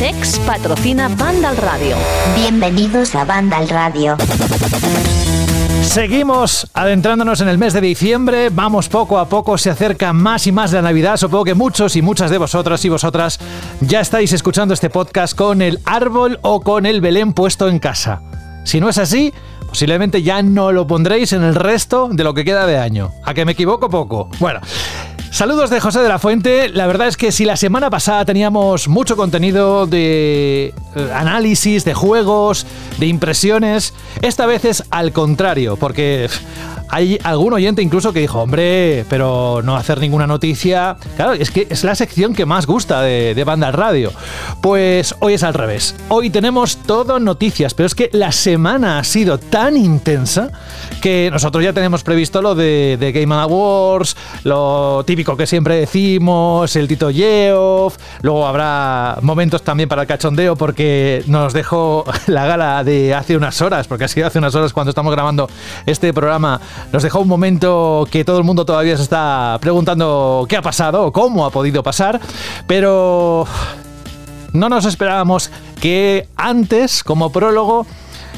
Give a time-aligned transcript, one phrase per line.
[0.00, 1.94] CEX patrocina Banda al Radio.
[2.34, 4.16] Bienvenidos a Banda al Radio.
[5.82, 10.52] Seguimos adentrándonos en el mes de diciembre, vamos poco a poco, se acerca más y
[10.52, 13.38] más la Navidad, supongo que muchos y muchas de vosotras y vosotras
[13.82, 18.22] ya estáis escuchando este podcast con el árbol o con el Belén puesto en casa.
[18.64, 19.34] Si no es así,
[19.68, 23.10] posiblemente ya no lo pondréis en el resto de lo que queda de año.
[23.22, 24.30] ¿A que me equivoco poco?
[24.38, 24.60] Bueno,
[25.30, 26.68] Saludos de José de la Fuente.
[26.68, 31.94] La verdad es que si la semana pasada teníamos mucho contenido de eh, análisis, de
[31.94, 32.66] juegos,
[32.98, 36.28] de impresiones, esta vez es al contrario, porque
[36.90, 40.96] hay algún oyente incluso que dijo, hombre, pero no hacer ninguna noticia.
[41.16, 44.12] Claro, es que es la sección que más gusta de, de Banda Radio.
[44.60, 45.94] Pues hoy es al revés.
[46.08, 50.50] Hoy tenemos todo noticias, pero es que la semana ha sido tan intensa
[51.00, 56.74] que nosotros ya tenemos previsto lo de, de Game Awards, lo típico que siempre decimos,
[56.76, 62.84] el Tito Yeoff, luego habrá momentos también para el cachondeo porque nos dejó la gala
[62.84, 65.48] de hace unas horas, porque ha sido hace unas horas cuando estamos grabando
[65.86, 66.60] este programa
[66.92, 71.06] nos dejó un momento que todo el mundo todavía se está preguntando qué ha pasado
[71.06, 72.20] o cómo ha podido pasar,
[72.66, 73.46] pero
[74.52, 75.50] no nos esperábamos
[75.80, 77.86] que antes, como prólogo,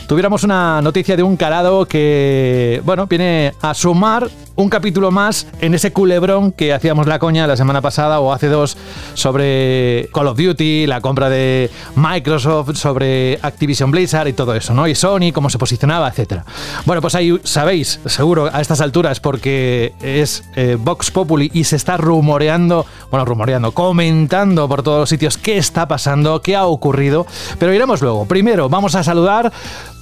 [0.06, 5.75] tuviéramos una noticia de un calado que, bueno, viene a sumar un capítulo más en
[5.75, 8.77] ese culebrón que hacíamos la coña la semana pasada o hace dos
[9.14, 14.86] sobre Call of Duty, la compra de Microsoft, sobre Activision Blizzard y todo eso, ¿no?
[14.86, 16.45] Y Sony, cómo se posicionaba, etcétera.
[16.84, 21.77] Bueno, pues ahí sabéis, seguro a estas alturas, porque es eh, Vox Populi y se
[21.77, 27.27] está rumoreando, bueno, rumoreando, comentando por todos los sitios qué está pasando, qué ha ocurrido,
[27.58, 28.27] pero iremos luego.
[28.27, 29.52] Primero, vamos a saludar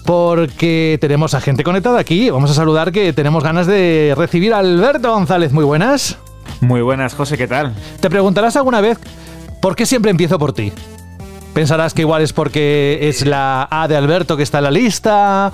[0.04, 2.30] porque tenemos a gente conectada aquí.
[2.30, 5.52] Vamos a saludar que tenemos ganas de recibir a Alberto González.
[5.52, 6.18] Muy buenas.
[6.60, 7.74] Muy buenas, José, ¿qué tal?
[8.00, 8.98] Te preguntarás alguna vez
[9.60, 10.72] por qué siempre empiezo por ti.
[11.54, 15.52] Pensarás que igual es porque es la A de Alberto que está en la lista.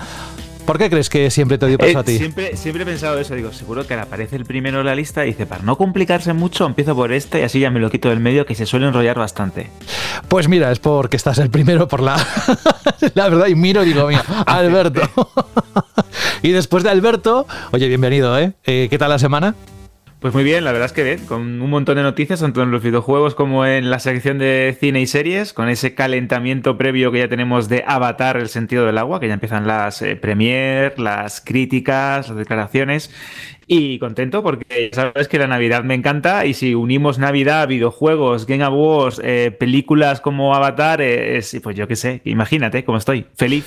[0.67, 2.17] ¿Por qué crees que siempre te doy paso Eh, a ti?
[2.17, 5.29] Siempre, siempre he pensado eso, digo, seguro que aparece el primero en la lista y
[5.29, 8.19] dice, para no complicarse mucho, empiezo por este y así ya me lo quito del
[8.19, 9.69] medio, que se suele enrollar bastante.
[10.27, 12.17] Pues mira, es porque estás el primero por la.
[13.15, 15.09] la verdad, y miro y digo, mira, Alberto.
[16.43, 18.51] y después de Alberto, oye, bienvenido, ¿eh?
[18.65, 19.55] Eh, ¿Qué tal la semana?
[20.19, 22.71] Pues muy bien, la verdad es que bien, con un montón de noticias, tanto en
[22.71, 27.19] los videojuegos como en la sección de cine y series, con ese calentamiento previo que
[27.19, 30.19] ya tenemos de Avatar, el sentido del agua, que ya empiezan las eh,
[30.97, 33.11] las críticas, las declaraciones.
[33.67, 38.63] Y contento porque sabes que la Navidad me encanta y si unimos Navidad, videojuegos, Game
[38.63, 43.65] Awards, eh, películas como Avatar, eh, es, pues yo qué sé, imagínate cómo estoy, feliz.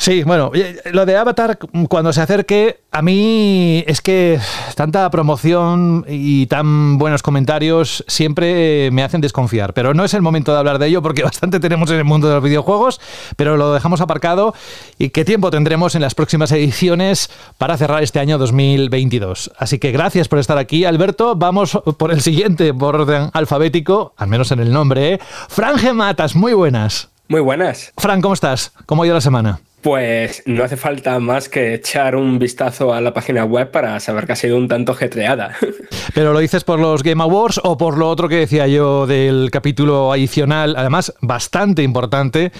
[0.00, 4.38] Sí, bueno, oye, lo de Avatar, cuando se acerque, a mí es que
[4.76, 9.74] tanta promoción y tan buenos comentarios siempre me hacen desconfiar.
[9.74, 12.28] Pero no es el momento de hablar de ello porque bastante tenemos en el mundo
[12.28, 13.00] de los videojuegos,
[13.36, 14.54] pero lo dejamos aparcado.
[14.98, 19.50] ¿Y qué tiempo tendremos en las próximas ediciones para cerrar este año 2022?
[19.58, 21.34] Así que gracias por estar aquí, Alberto.
[21.34, 25.14] Vamos por el siguiente, por orden alfabético, al menos en el nombre.
[25.14, 25.20] ¿eh?
[25.48, 25.92] Fran G.
[25.92, 27.08] Matas, muy buenas.
[27.26, 27.92] Muy buenas.
[27.98, 28.72] Fran, ¿cómo estás?
[28.86, 29.60] ¿Cómo ha ido la semana?
[29.80, 34.26] Pues no hace falta más que echar un vistazo a la página web para saber
[34.26, 35.54] que ha sido un tanto jetreada.
[36.14, 39.50] ¿Pero lo dices por los Game Awards o por lo otro que decía yo del
[39.52, 42.50] capítulo adicional, además bastante importante,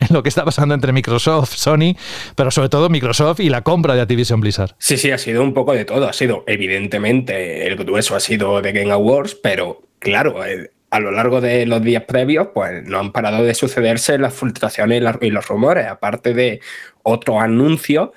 [0.00, 1.96] en lo que está pasando entre Microsoft, Sony,
[2.34, 4.74] pero sobre todo Microsoft y la compra de Activision Blizzard?
[4.78, 6.08] Sí, sí, ha sido un poco de todo.
[6.08, 11.10] Ha sido, evidentemente, el grueso ha sido de Game Awards, pero claro, eh, a lo
[11.10, 15.48] largo de los días previos, pues no han parado de sucederse las filtraciones y, los
[15.48, 16.60] rumores, aparte de
[17.02, 18.10] otros anuncios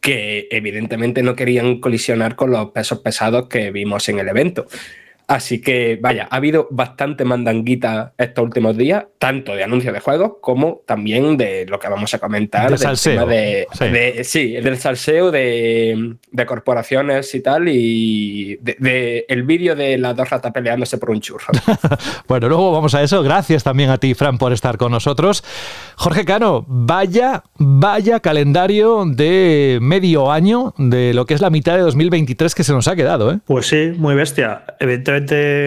[0.00, 4.66] que evidentemente no querían colisionar con los pesos pesados que vimos en el evento.
[5.28, 10.34] Así que, vaya, ha habido bastante mandanguita estos últimos días, tanto de anuncios de juegos
[10.40, 12.64] como también de lo que vamos a comentar.
[12.66, 13.84] De del salseo, tema de, sí.
[13.88, 19.98] de- sí, del salseo de, de corporaciones y tal, y de, de el vídeo de
[19.98, 21.46] las dos ratas peleándose por un churro.
[22.28, 23.22] Bueno, luego vamos a eso.
[23.22, 25.42] Gracias también a ti, Fran, por estar con nosotros.
[25.96, 31.82] Jorge Cano, vaya, vaya calendario de medio año de lo que es la mitad de
[31.82, 33.38] 2023 que se nos ha quedado, ¿eh?
[33.44, 34.64] Pues sí, muy bestia.
[34.80, 35.15] Evidentemente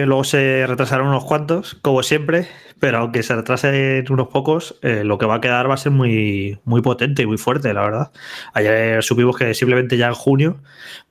[0.06, 2.48] luego se retrasaron unos cuantos, como siempre,
[2.80, 5.92] pero aunque se retrasen unos pocos, eh, lo que va a quedar va a ser
[5.92, 8.10] muy, muy potente y muy fuerte, la verdad.
[8.54, 10.56] Ayer supimos que simplemente ya en junio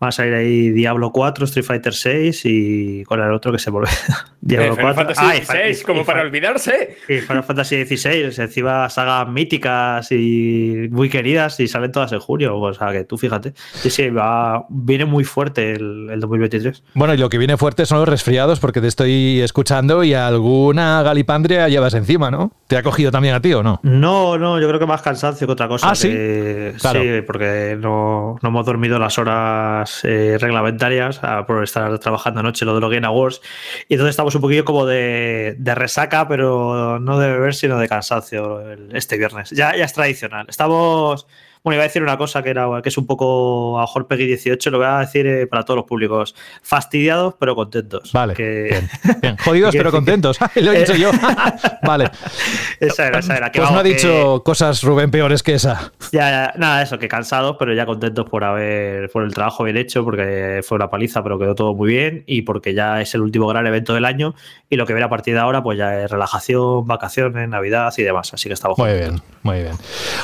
[0.02, 3.70] va a salir ahí Diablo 4, Street Fighter 6 y con el otro que se
[3.70, 3.90] vuelve.
[4.42, 4.96] Diablo 4.
[4.96, 6.98] Fantasy 16, como para olvidarse.
[7.08, 12.58] Y Final Fantasy 16, encima sagas míticas y muy queridas y salen todas en junio.
[12.58, 13.54] O sea que tú fíjate.
[13.74, 16.84] Sí, sí, va, viene muy fuerte el, el 2023.
[16.96, 21.04] Bueno, y lo que viene fuerte son los resfriados, porque te estoy escuchando y alguna
[21.04, 22.52] galipandria llevas encima, ¿no?
[22.68, 23.80] ¿Te ha cogido también a ti o no?
[23.84, 25.90] No, no, yo creo que más cansancio que otra cosa.
[25.90, 26.10] Ah, sí.
[26.10, 32.66] Sí, porque no, no, hemos dormido las horas eh, reglamentarias a, por estar trabajando anoche
[32.66, 33.42] lo de los Game Awards.
[33.88, 37.88] Y entonces estamos un poquillo como de, de resaca, pero no de beber, sino de
[37.88, 38.62] cansancio
[38.94, 39.50] este viernes.
[39.50, 40.46] Ya, ya es tradicional.
[40.48, 41.28] Estamos
[41.64, 44.26] bueno, iba a decir una cosa que, era, que es un poco a mejor Peggy
[44.28, 46.36] 18, lo voy a decir eh, para todos los públicos.
[46.62, 48.12] Fastidiados pero contentos.
[48.14, 48.34] Vale.
[49.22, 50.38] Bien, Jodidos pero contentos.
[50.56, 51.12] lo he dicho yo.
[51.84, 52.10] vale.
[52.80, 53.52] Esa era, esa era.
[53.52, 55.92] Que, pues no ha dicho cosas, Rubén, peores que esa.
[56.12, 59.76] Ya, ya, nada, eso, que cansados, pero ya contentos por haber, por el trabajo bien
[59.76, 63.22] hecho, porque fue una paliza, pero quedó todo muy bien y porque ya es el
[63.22, 64.34] último gran evento del año
[64.70, 68.04] y lo que viene a partir de ahora, pues ya es relajación, vacaciones, Navidad y
[68.04, 68.34] demás.
[68.34, 68.78] Así que estamos.
[68.78, 69.74] Muy bien, muy bien.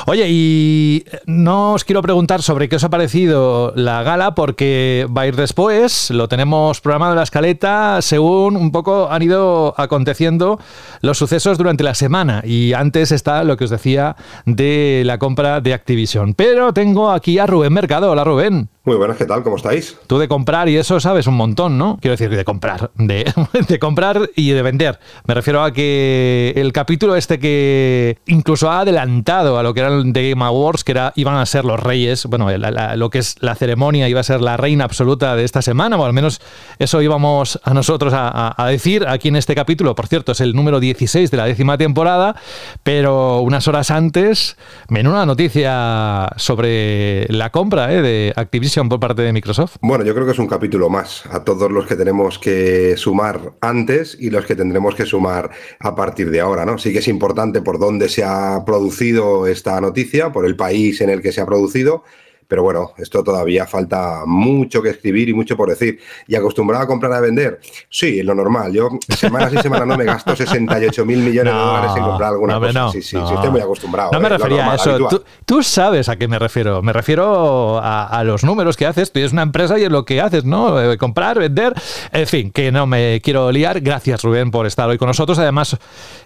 [0.06, 5.22] Oye, y no os quiero preguntar sobre qué os ha parecido la gala porque va
[5.22, 10.60] a ir después, lo tenemos programado en la escaleta según un poco han ido aconteciendo
[11.02, 14.14] los sucesos durante la semana y antes está lo que os decía
[14.44, 16.34] de la compra de Activision.
[16.34, 18.12] Pero tengo aquí a Rubén Mercado.
[18.12, 18.68] Hola Rubén.
[18.86, 19.42] Muy buenas, ¿qué tal?
[19.42, 19.96] ¿Cómo estáis?
[20.06, 21.98] Tú de comprar y eso sabes un montón, ¿no?
[22.00, 23.34] Quiero decir, de comprar, de,
[23.68, 25.00] de, comprar y de vender.
[25.26, 29.88] Me refiero a que el capítulo este que incluso ha adelantado a lo que era
[29.88, 33.10] el The Game Awards, que era, iban a ser los reyes, bueno, la, la, lo
[33.10, 36.12] que es la ceremonia iba a ser la reina absoluta de esta semana, o al
[36.12, 36.40] menos
[36.78, 39.96] eso íbamos a nosotros a, a, a decir aquí en este capítulo.
[39.96, 42.36] Por cierto, es el número 16 de la décima temporada,
[42.84, 44.56] pero unas horas antes,
[44.88, 48.00] menuda noticia sobre la compra ¿eh?
[48.00, 49.76] de Activision por parte de Microsoft?
[49.80, 53.54] Bueno, yo creo que es un capítulo más a todos los que tenemos que sumar
[53.62, 55.50] antes y los que tendremos que sumar
[55.80, 56.76] a partir de ahora, ¿no?
[56.76, 61.08] Sí que es importante por dónde se ha producido esta noticia, por el país en
[61.08, 62.04] el que se ha producido,
[62.48, 65.98] pero bueno, esto todavía falta mucho que escribir y mucho por decir.
[66.26, 67.60] ¿Y acostumbrado a comprar a vender?
[67.88, 68.72] Sí, lo normal.
[68.72, 72.32] Yo semana sí semana no me gasto 68 mil millones no, de dólares en comprar
[72.32, 72.72] alguna no, cosa.
[72.72, 74.10] No, sí, sí, sí, estoy muy acostumbrado.
[74.12, 75.08] No me eh, refería normal, a eso.
[75.08, 76.82] Tú, tú, sabes a qué me refiero.
[76.82, 79.12] Me refiero a, a, los números que haces.
[79.12, 80.80] Tú eres una empresa y es lo que haces, ¿no?
[80.80, 81.74] Eh, comprar, vender.
[82.12, 83.80] En fin, que no me quiero liar.
[83.80, 85.38] Gracias, Rubén, por estar hoy con nosotros.
[85.38, 85.76] Además,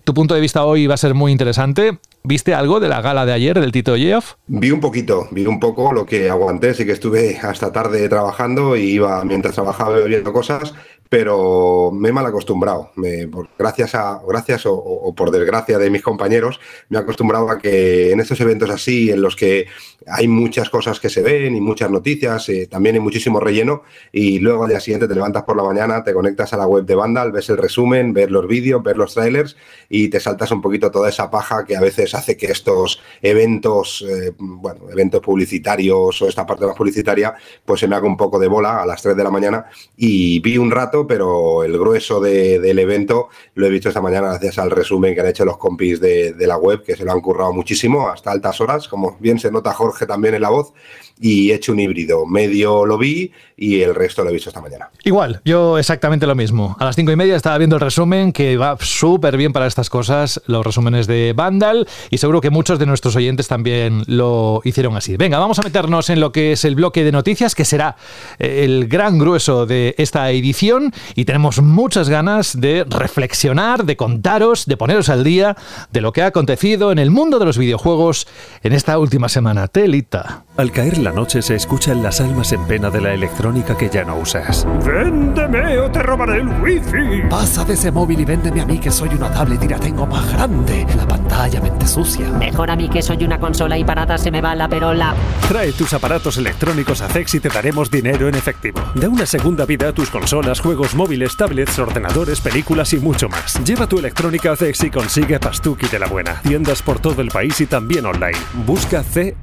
[0.05, 1.99] tu punto de vista hoy va a ser muy interesante.
[2.22, 4.34] ¿Viste algo de la gala de ayer del Tito Geoff?
[4.46, 8.76] Vi un poquito, vi un poco lo que aguanté, sí que estuve hasta tarde trabajando
[8.76, 10.75] y iba mientras trabajaba bebiendo cosas,
[11.10, 12.92] pero me he mal acostumbrado.
[12.94, 13.28] Me,
[13.58, 18.12] gracias a, gracias o, o, por desgracia de mis compañeros, me he acostumbrado a que
[18.12, 19.66] en estos eventos así, en los que
[20.06, 24.38] hay muchas cosas que se ven y muchas noticias, eh, también hay muchísimo relleno, y
[24.38, 26.94] luego al día siguiente te levantas por la mañana, te conectas a la web de
[26.94, 29.56] Vandal, ves el resumen, ves los vídeos, ves los trailers
[29.88, 34.04] y te saltas un poquito toda esa paja que a veces hace que estos eventos,
[34.08, 37.34] eh, bueno, eventos publicitarios o esta parte más publicitaria,
[37.64, 39.66] pues se me haga un poco de bola a las 3 de la mañana
[39.96, 44.29] y vi un rato pero el grueso de, del evento lo he visto esta mañana
[44.29, 47.12] gracias al resumen que han hecho los compis de, de, la web, que se lo
[47.12, 50.73] han currado muchísimo hasta altas horas, como bien se nota Jorge también en la voz,
[51.21, 52.25] y he hecho un híbrido.
[52.26, 54.88] Medio lo vi y el resto lo he visto esta mañana.
[55.04, 56.76] Igual, yo exactamente lo mismo.
[56.78, 59.90] A las cinco y media estaba viendo el resumen que va súper bien para estas
[59.90, 64.97] cosas, los resúmenes de Vandal, y seguro que muchos de nuestros oyentes también lo hicieron
[64.97, 65.16] así.
[65.19, 67.97] Venga, vamos a meternos en lo que es el bloque de noticias, que será
[68.38, 74.76] el gran grueso de esta edición, y tenemos muchas ganas de reflexionar, de contaros, de
[74.76, 75.56] poneros al día
[75.92, 78.26] de lo que ha acontecido en el mundo de los videojuegos
[78.62, 79.68] en esta última semana.
[79.68, 80.44] Telita.
[80.56, 84.04] Al caer la noche se escuchan las almas en pena de la electrónica que ya
[84.04, 84.66] no usas.
[84.85, 87.28] ¡Véndeme o te robaré el wifi!
[87.28, 90.06] Pasa de ese móvil y véndeme a mí que soy una tablet y la tengo
[90.06, 90.87] más grande.
[90.97, 92.28] La pantalla mente sucia.
[92.32, 95.14] Mejor a mí que soy una consola y parada se me va la perola.
[95.49, 98.80] Trae tus aparatos electrónicos a Cex y te daremos dinero en efectivo.
[98.94, 103.62] Da una segunda vida a tus consolas, juegos móviles, tablets, ordenadores, películas y mucho más.
[103.64, 106.40] Lleva tu electrónica a Cex y consigue Pastuki de la buena.
[106.42, 108.38] Tiendas por todo el país y también online.
[108.66, 109.34] Busca CEX.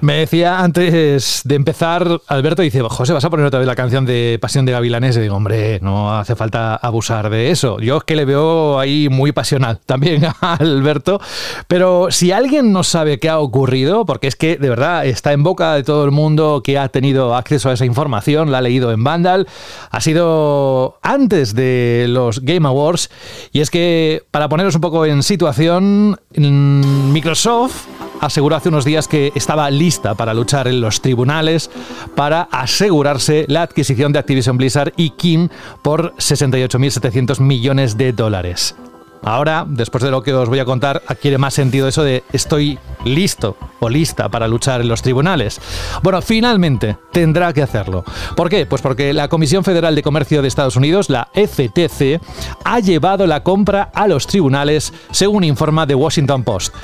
[0.00, 4.06] Me decía antes de empezar, Alberto dice, José, ¿vas a poner otra vez la canción
[4.06, 5.16] de Pasión de Gavilanes?
[5.16, 7.80] Y digo, hombre, no hace falta abusar de eso.
[7.80, 11.20] Yo es que le veo ahí muy pasional también a Alberto.
[11.66, 15.42] Pero si alguien no sabe qué ha ocurrido, porque es que de verdad está en
[15.42, 18.92] boca de todo el mundo que ha tenido acceso a esa información, la ha leído
[18.92, 19.48] en Vandal,
[19.90, 23.10] ha sido antes de los Game Awards.
[23.52, 27.86] Y es que, para poneros un poco en situación, Microsoft
[28.20, 31.70] aseguró hace unos días que estaba lista para luchar en los tribunales
[32.14, 35.48] para asegurarse la adquisición de Activision Blizzard y King
[35.82, 38.74] por 68.700 millones de dólares.
[39.22, 42.78] Ahora, después de lo que os voy a contar, adquiere más sentido eso de estoy
[43.04, 45.60] listo o lista para luchar en los tribunales.
[46.02, 48.04] Bueno, finalmente tendrá que hacerlo.
[48.36, 48.66] ¿Por qué?
[48.66, 52.20] Pues porque la Comisión Federal de Comercio de Estados Unidos, la FTC,
[52.64, 56.74] ha llevado la compra a los tribunales, según informa The Washington Post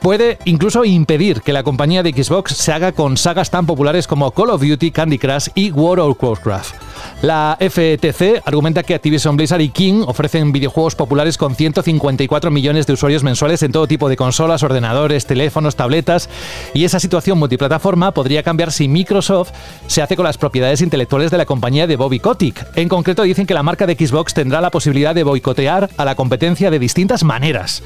[0.00, 4.30] puede incluso impedir que la compañía de Xbox se haga con sagas tan populares como
[4.32, 6.89] Call of Duty, Candy Crush y World of Warcraft.
[7.22, 12.94] La FTC argumenta que Activision Blizzard y King ofrecen videojuegos populares con 154 millones de
[12.94, 16.28] usuarios mensuales en todo tipo de consolas, ordenadores, teléfonos, tabletas,
[16.74, 19.52] y esa situación multiplataforma podría cambiar si Microsoft
[19.86, 22.66] se hace con las propiedades intelectuales de la compañía de Bobby Kotick.
[22.74, 26.14] En concreto dicen que la marca de Xbox tendrá la posibilidad de boicotear a la
[26.14, 27.82] competencia de distintas maneras.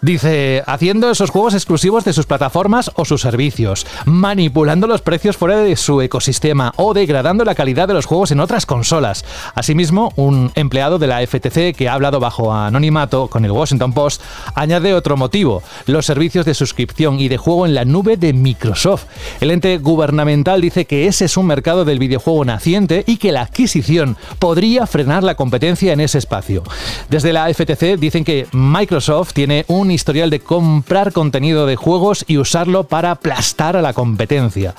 [0.00, 5.58] Dice, haciendo esos juegos exclusivos de sus plataformas o sus servicios, manipulando los precios fuera
[5.58, 9.24] de su ecosistema o degradando la calidad de los juegos en otras consolas.
[9.54, 14.22] Asimismo, un empleado de la FTC que ha hablado bajo anonimato con el Washington Post
[14.54, 19.04] añade otro motivo, los servicios de suscripción y de juego en la nube de Microsoft.
[19.40, 23.42] El ente gubernamental dice que ese es un mercado del videojuego naciente y que la
[23.42, 26.62] adquisición podría frenar la competencia en ese espacio.
[27.10, 32.38] Desde la FTC dicen que Microsoft tiene un historial de comprar contenido de juegos y
[32.38, 34.74] usarlo para aplastar a la competencia.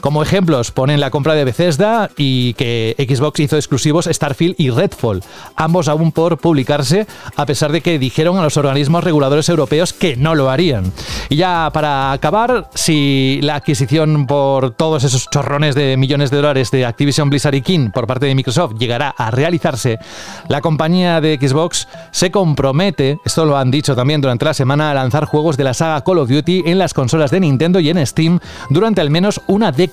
[0.00, 5.22] Como ejemplos ponen la compra de Bethesda y que Xbox hizo exclusivos Starfield y Redfall,
[5.56, 10.16] ambos aún por publicarse, a pesar de que dijeron a los organismos reguladores europeos que
[10.16, 10.90] no lo harían.
[11.28, 16.70] Y ya para acabar, si la adquisición por todos esos chorrones de millones de dólares
[16.70, 19.98] de Activision Blizzard y King por parte de Microsoft llegará a realizarse,
[20.48, 24.94] la compañía de Xbox se compromete, esto lo han dicho también durante la semana, a
[24.94, 28.06] lanzar juegos de la saga Call of Duty en las consolas de Nintendo y en
[28.06, 28.40] Steam
[28.70, 29.89] durante al menos una década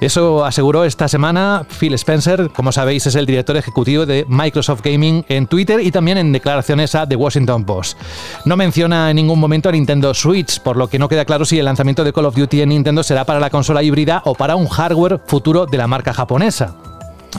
[0.00, 5.24] eso aseguró esta semana Phil Spencer, como sabéis es el director ejecutivo de Microsoft Gaming
[5.28, 7.98] en Twitter y también en declaraciones a The Washington Post.
[8.44, 11.58] No menciona en ningún momento a Nintendo Switch, por lo que no queda claro si
[11.58, 14.56] el lanzamiento de Call of Duty en Nintendo será para la consola híbrida o para
[14.56, 16.74] un hardware futuro de la marca japonesa.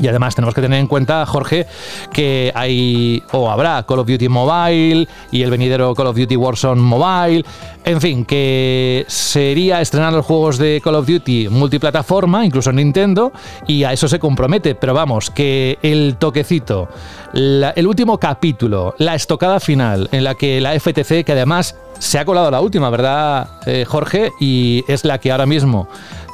[0.01, 1.65] Y además tenemos que tener en cuenta, Jorge,
[2.13, 6.81] que hay o habrá Call of Duty Mobile y el venidero Call of Duty Warzone
[6.81, 7.43] Mobile.
[7.83, 13.33] En fin, que sería estrenar los juegos de Call of Duty multiplataforma, incluso en Nintendo,
[13.67, 14.75] y a eso se compromete.
[14.75, 16.87] Pero vamos, que el toquecito,
[17.33, 22.25] el último capítulo, la estocada final, en la que la FTC, que además se ha
[22.25, 24.31] colado la última, ¿verdad, eh, Jorge?
[24.39, 25.89] Y es la que ahora mismo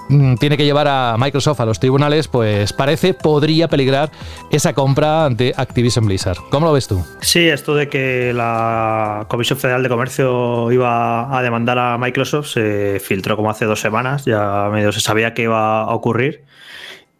[0.07, 4.11] tiene que llevar a Microsoft a los tribunales, pues parece podría peligrar
[4.51, 6.37] esa compra ante Activision Blizzard.
[6.49, 7.03] ¿Cómo lo ves tú?
[7.21, 12.99] Sí, esto de que la Comisión Federal de Comercio iba a demandar a Microsoft se
[12.99, 16.43] filtró como hace dos semanas, ya medio se sabía que iba a ocurrir.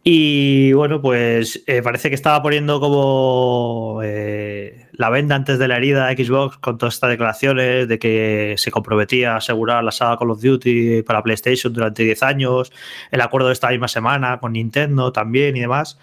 [0.08, 5.76] Y bueno, pues eh, parece que estaba poniendo como eh, la venda antes de la
[5.76, 10.30] herida Xbox con todas estas declaraciones de que se comprometía a asegurar la saga Call
[10.30, 12.72] of Duty para PlayStation durante 10 años,
[13.10, 15.98] el acuerdo de esta misma semana con Nintendo también y demás.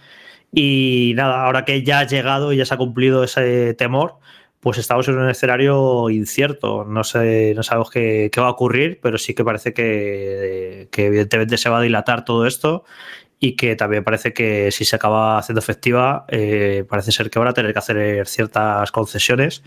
[0.51, 4.19] Y nada, ahora que ya ha llegado y ya se ha cumplido ese temor,
[4.59, 6.85] pues estamos en un escenario incierto.
[6.85, 11.57] No sé, no sabemos qué, va a ocurrir, pero sí que parece que, que evidentemente
[11.57, 12.85] se va a dilatar todo esto
[13.39, 17.49] y que también parece que si se acaba haciendo efectiva, eh, parece ser que van
[17.49, 19.63] a tener que hacer ciertas concesiones.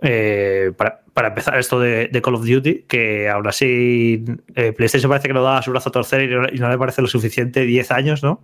[0.00, 4.24] Eh, para, empezar esto de, Call of Duty, que aún así
[4.54, 6.78] eh, PlayStation parece que no da su brazo a torcer y no, y no le
[6.78, 8.40] parece lo suficiente 10 años, ¿no?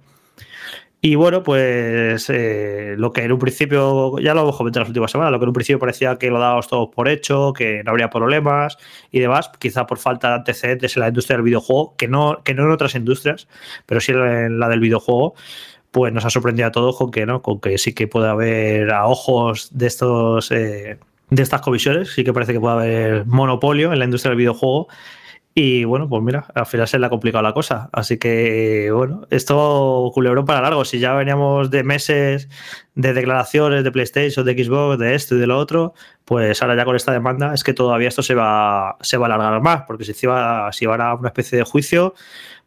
[1.07, 4.89] Y bueno, pues eh, lo que en un principio, ya lo hemos comentado en las
[4.89, 7.85] últimas semanas, lo que en un principio parecía que lo dábamos todos por hecho, que
[7.85, 8.79] no habría problemas
[9.11, 12.55] y demás, quizá por falta de antecedentes en la industria del videojuego, que no, que
[12.55, 13.49] no en otras industrias,
[13.85, 15.35] pero sí en la del videojuego,
[15.91, 18.91] pues nos ha sorprendido a todos con que no, con que sí que puede haber
[18.91, 23.93] a ojos de estos eh, de estas comisiones, sí que parece que puede haber monopolio
[23.93, 24.89] en la industria del videojuego
[25.57, 27.89] y bueno, pues mira, al final se le ha complicado la cosa.
[27.93, 30.85] Así que bueno, esto culebrón para largo.
[30.85, 32.49] Si ya veníamos de meses
[32.97, 35.95] de declaraciones de PlayStation, de Xbox, de esto y de lo otro,
[36.25, 39.35] pues ahora ya con esta demanda es que todavía esto se va, se va a
[39.35, 42.15] alargar más, porque si va, si va a una especie de juicio,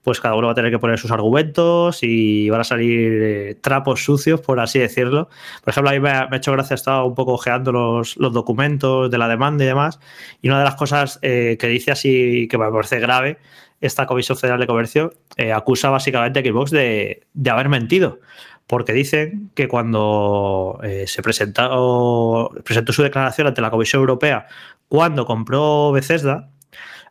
[0.07, 3.55] pues cada uno va a tener que poner sus argumentos y van a salir eh,
[3.59, 5.27] trapos sucios, por así decirlo.
[5.61, 9.11] Por ejemplo, a mí me ha, hecho gracia, he estado un poco ojeando los, documentos
[9.11, 9.99] de la demanda y demás,
[10.41, 13.39] y una de las cosas eh, que dice así que me parece grave,
[13.81, 18.21] esta Comisión Federal de Comercio eh, acusa básicamente a Xbox de, de haber mentido
[18.65, 24.47] porque dicen que cuando se presentó, presentó su declaración ante la Comisión Europea
[24.87, 26.49] cuando compró Bethesda,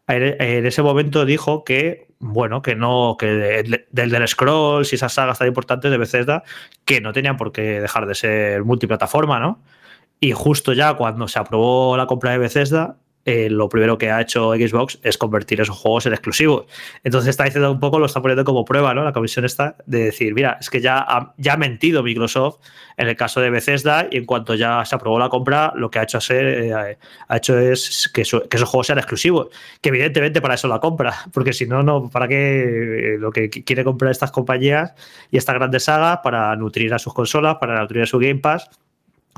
[0.08, 5.38] en ese momento dijo que, bueno, que no, que del, del Scrolls y esas sagas
[5.38, 6.42] tan importantes de Bethesda,
[6.84, 9.62] que no tenían por qué dejar de ser multiplataforma, ¿no?
[10.20, 12.96] Y justo ya cuando se aprobó la compra de Bethesda,
[13.26, 16.66] eh, lo primero que ha hecho Xbox es convertir esos juegos en exclusivos.
[17.02, 19.02] Entonces está diciendo un poco, lo está poniendo como prueba, ¿no?
[19.02, 22.58] La comisión está de decir, mira, es que ya ha, ya ha mentido Microsoft
[22.96, 25.98] en el caso de Bethesda y en cuanto ya se aprobó la compra, lo que
[25.98, 29.48] ha hecho, hacer, eh, ha hecho es que, esos juegos sean exclusivos.
[29.80, 33.50] Que evidentemente para eso la compra, porque si no, no, ¿para qué eh, lo que
[33.50, 34.94] quiere comprar estas compañías
[35.32, 38.70] y estas grandes sagas para nutrir a sus consolas, para nutrir a su Game Pass?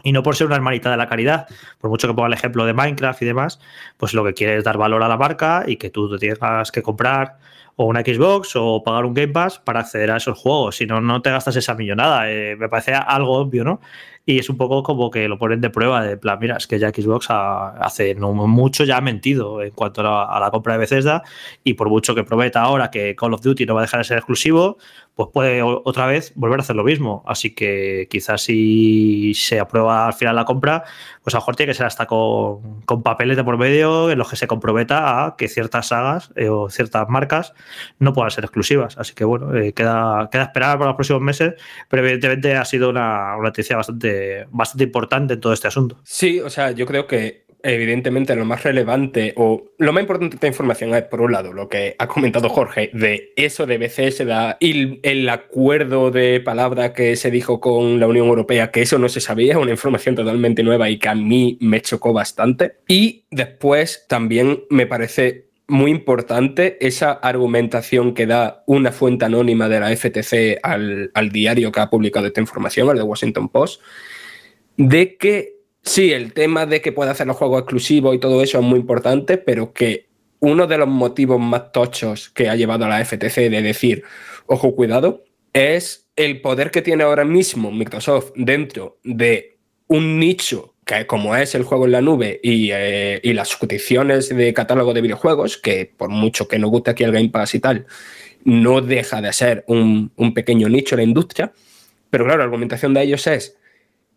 [0.03, 1.47] Y no por ser una hermanita de la caridad,
[1.81, 3.61] por mucho que ponga el ejemplo de Minecraft y demás,
[3.97, 6.71] pues lo que quiere es dar valor a la marca y que tú te tengas
[6.71, 7.39] que comprar
[7.81, 10.77] o una Xbox o pagar un Game Pass para acceder a esos juegos.
[10.77, 12.29] Si no, no te gastas esa millonada.
[12.29, 13.81] Eh, me parece algo obvio, ¿no?
[14.29, 16.79] Y es un poco como que lo ponen de prueba, de plan, mira, es que
[16.79, 21.23] ya Xbox hace no mucho ya ha mentido en cuanto a la, compra de Bethesda
[21.65, 24.05] y por mucho que prometa ahora que Call of Duty no va a dejar de
[24.05, 24.77] ser exclusivo,
[25.15, 27.25] pues puede otra vez volver a hacer lo mismo.
[27.27, 30.85] Así que quizás si se aprueba al final la compra,
[31.23, 34.29] pues a lo mejor tiene que ser hasta con, papeles de por medio en los
[34.29, 37.55] que se comprometa a que ciertas sagas eh, o ciertas marcas
[37.99, 38.97] no puedan ser exclusivas.
[38.99, 41.55] Así que bueno, eh, queda, queda esperar para los próximos meses,
[41.89, 45.99] pero evidentemente ha sido una, una noticia bastante bastante, importante en todo este asunto.
[46.05, 50.37] Sí, o sea, yo creo que evidentemente lo más relevante o lo más importante de
[50.37, 54.23] esta información es, por un lado, lo que ha comentado Jorge, de eso de BCS
[54.61, 59.09] y el acuerdo de palabra que se dijo con la Unión Europea, que eso no
[59.09, 62.77] se sabía, una información totalmente nueva y que a mí me chocó bastante.
[62.87, 69.81] Y después también me parece muy importante esa argumentación que da una fuente anónima de
[69.81, 73.83] la FTC al, diario que ha publicado esta información, al de Washington Post,
[74.79, 78.59] de que sí, el tema de que pueda hacer los juegos exclusivos y todo eso
[78.59, 80.09] es muy importante, pero que
[80.41, 84.05] uno de los motivos más tochos que ha llevado a la FTC de decir,
[84.47, 91.07] ojo, cuidado, es el poder que tiene ahora mismo Microsoft dentro de un nicho que
[91.07, 95.59] como es el juego en la nube eh, y, las suscripciones de catálogo de videojuegos,
[95.59, 97.87] que por mucho que nos guste aquí el Game Pass y tal,
[98.45, 101.53] no deja de ser un, pequeño nicho en la industria.
[102.09, 103.59] Pero claro, la argumentación de ellos es,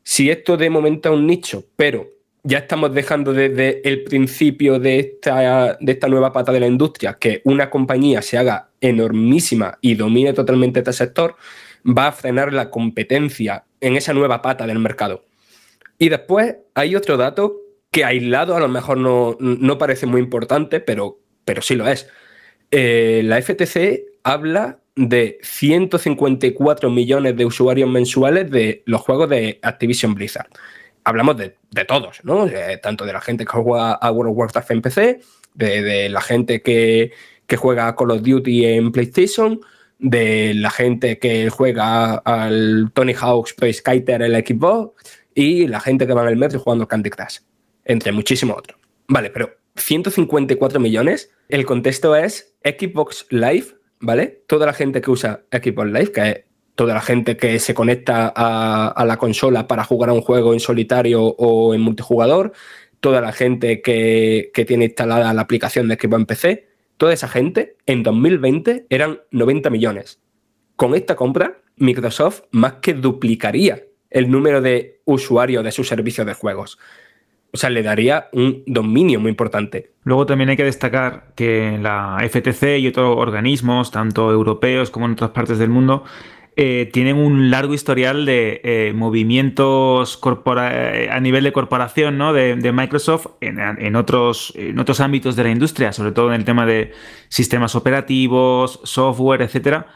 [0.04, 2.10] si esto de momento es un nicho, pero
[2.44, 7.18] ya estamos dejando desde el principio de esta, de esta nueva pata de la industria
[7.20, 11.36] que una compañía se haga enormísima y domine totalmente este sector,
[11.86, 15.26] va a frenar la competencia en esa nueva pata del mercado.
[16.02, 17.58] Y después hay otro dato
[17.92, 22.10] que aislado a lo mejor no, parece muy importante, pero, pero sí lo es.
[22.72, 30.16] Eh, la FTC habla de 154 millones de usuarios mensuales de los juegos de Activision
[30.16, 30.48] Blizzard.
[31.04, 31.54] Hablamos de,
[31.88, 32.48] todos, ¿no?
[32.48, 35.22] Eh, tanto de la gente que juega a World of Warcraft en PC,
[35.54, 37.12] de, la gente que,
[37.46, 39.62] que, juega Call of Duty en PlayStation,
[40.00, 45.80] de la gente que juega al Tony Hawk's Pro Skater en la Xbox y la
[45.80, 47.40] gente que va en el metro jugando Candy Crush,
[47.86, 48.80] entre muchísimos otros.
[49.08, 53.68] Vale, pero 154 millones, el contexto es Xbox Live,
[54.00, 54.44] ¿vale?
[54.48, 56.42] Toda la gente que usa Xbox Live, que es
[56.76, 60.60] toda la gente que se conecta a, la consola para jugar a un juego en
[60.60, 62.54] solitario o en multijugador,
[63.00, 66.68] toda la gente que, que tiene instalada la aplicación de Xbox en PC,
[66.98, 70.20] toda esa gente en 2020 eran 90 millones.
[70.76, 76.34] Con esta compra, Microsoft más que duplicaría el número de usuarios de su servicio de
[76.34, 76.78] juegos.
[77.54, 79.92] O sea, le daría un dominio muy importante.
[80.04, 85.14] Luego también hay que destacar que la FTC y otros organismos, tanto europeos como en
[85.14, 86.06] otras partes del mundo,
[86.56, 92.34] eh, tienen un largo historial de eh, movimientos eh, a nivel de corporación ¿no?
[92.34, 96.66] de, Microsoft en, otros, en otros ámbitos de la industria, sobre todo en el tema
[96.66, 96.92] de
[97.30, 99.88] sistemas operativos, software, etcétera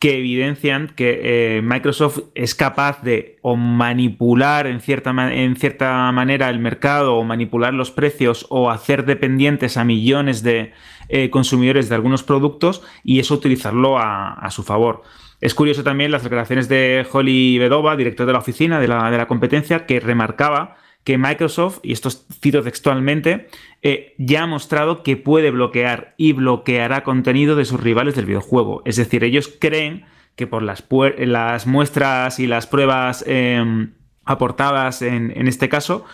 [0.00, 6.48] que evidencian que eh, Microsoft es capaz de o manipular en cierta, en cierta manera
[6.48, 10.72] el mercado o manipular los precios o hacer dependientes a millones de
[11.10, 15.02] eh, consumidores de algunos productos y eso utilizarlo a, su favor.
[15.42, 19.18] Es curioso también las declaraciones de Holly Bedova, director de la oficina de la, de
[19.18, 23.48] la competencia, que remarcaba que Microsoft, y esto cito textualmente,
[23.82, 28.82] eh, ya ha mostrado que puede bloquear y bloqueará contenido de sus rivales del videojuego.
[28.84, 30.04] Es decir, ellos creen
[30.36, 33.92] que por las, muestras y las pruebas em,
[34.24, 36.04] aportadas en, en este caso,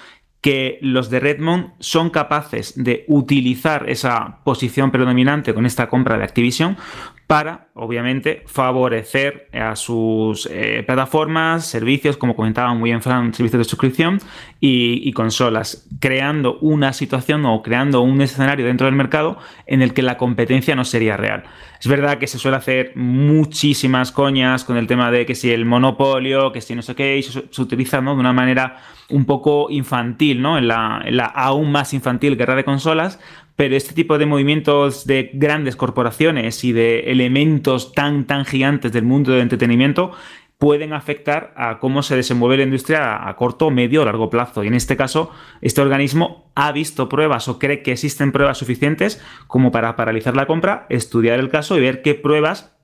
[0.40, 6.25] que los de Redmond son capaces de utilizar esa posición predominante con esta compra de
[6.25, 6.77] Activision
[7.26, 13.64] para, obviamente, favorecer a sus eh, plataformas, servicios, como comentaba muy bien Fran, servicios de
[13.64, 14.20] suscripción
[14.60, 20.02] y, consolas, creando una situación o creando un escenario dentro del mercado en el que
[20.02, 21.42] la competencia no sería real.
[21.80, 25.64] Es verdad que se suele hacer muchísimas coñas con el tema de que si el
[25.64, 28.76] monopolio, que si no sé qué, y se, utiliza de una manera
[29.08, 30.58] un poco infantil, ¿no?
[30.58, 33.18] En la aún más infantil guerra de consolas,
[33.57, 39.05] pero este tipo de movimientos de grandes corporaciones y de elementos tan, tan gigantes del
[39.05, 40.12] mundo del entretenimiento
[40.59, 44.64] pueden afectar a cómo se desenvuelve la industria a corto, medio o largo plazo.
[44.64, 49.23] Y en este caso, este organismo ha visto pruebas o cree que existen pruebas suficientes
[49.47, 52.75] como para paralizar la compra, estudiar el caso y ver qué pruebas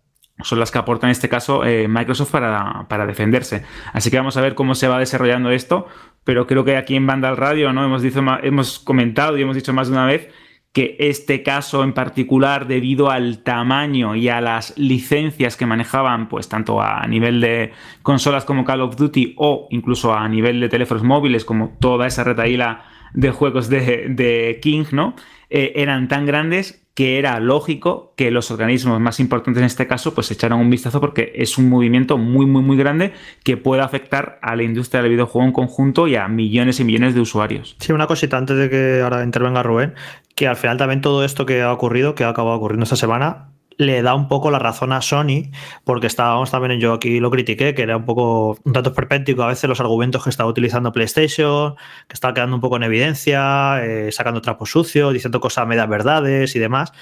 [0.42, 3.64] son las que aporta en este caso eh, Microsoft para, para, defenderse.
[3.92, 5.86] Así que vamos a ver cómo se va desarrollando esto,
[6.24, 7.84] pero creo que aquí en Banda Radio ¿no?
[7.84, 10.28] hemos, dicho, hemos comentado y hemos dicho más de una vez
[10.72, 16.48] que este caso en particular, debido al tamaño y a las licencias que manejaban, pues
[16.48, 21.02] tanto a nivel de consolas como Call of Duty o incluso a nivel de teléfonos
[21.02, 25.14] móviles, como toda esa retaíla de juegos de, King, ¿no?
[25.50, 30.14] Eh, eran tan grandes que era lógico que los organismos más importantes en este caso
[30.14, 33.12] pues echaran un vistazo porque es un movimiento muy muy muy grande
[33.44, 37.14] que puede afectar a la industria del videojuego en conjunto y a millones y millones
[37.14, 37.76] de usuarios.
[37.78, 39.94] Sí, una cosita antes de que ahora intervenga Rubén,
[40.34, 43.52] que al final también todo esto que ha ocurrido, que ha acabado ocurriendo esta semana,
[43.78, 45.50] le da un poco la razón a Sony,
[45.84, 49.48] porque estábamos también, yo aquí lo critiqué, que era un poco un dato perpéntico a
[49.48, 51.74] veces los argumentos que estaba utilizando PlayStation,
[52.08, 56.54] que estaba quedando un poco en evidencia, eh, sacando trapos sucios, diciendo cosas medias verdades
[56.56, 56.92] y demás.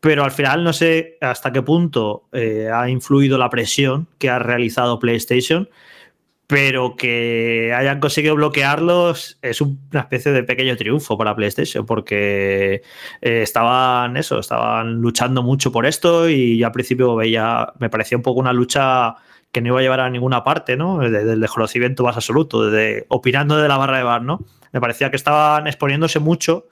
[0.00, 4.38] Pero al final no sé hasta qué punto eh, ha influido la presión que ha
[4.38, 5.68] realizado PlayStation
[6.48, 12.82] pero que hayan conseguido bloquearlos es una especie de pequeño triunfo para PlayStation, porque
[13.20, 18.16] eh, estaban eso, estaban luchando mucho por esto y yo al principio veía, me parecía
[18.16, 19.14] un poco una lucha
[19.52, 21.00] que no iba a llevar a ninguna parte, ¿no?
[21.00, 24.42] Desde el desconocimiento más absoluto, desde opinando de la barra de bar, ¿no?
[24.72, 26.66] Me parecía que estaban exponiéndose mucho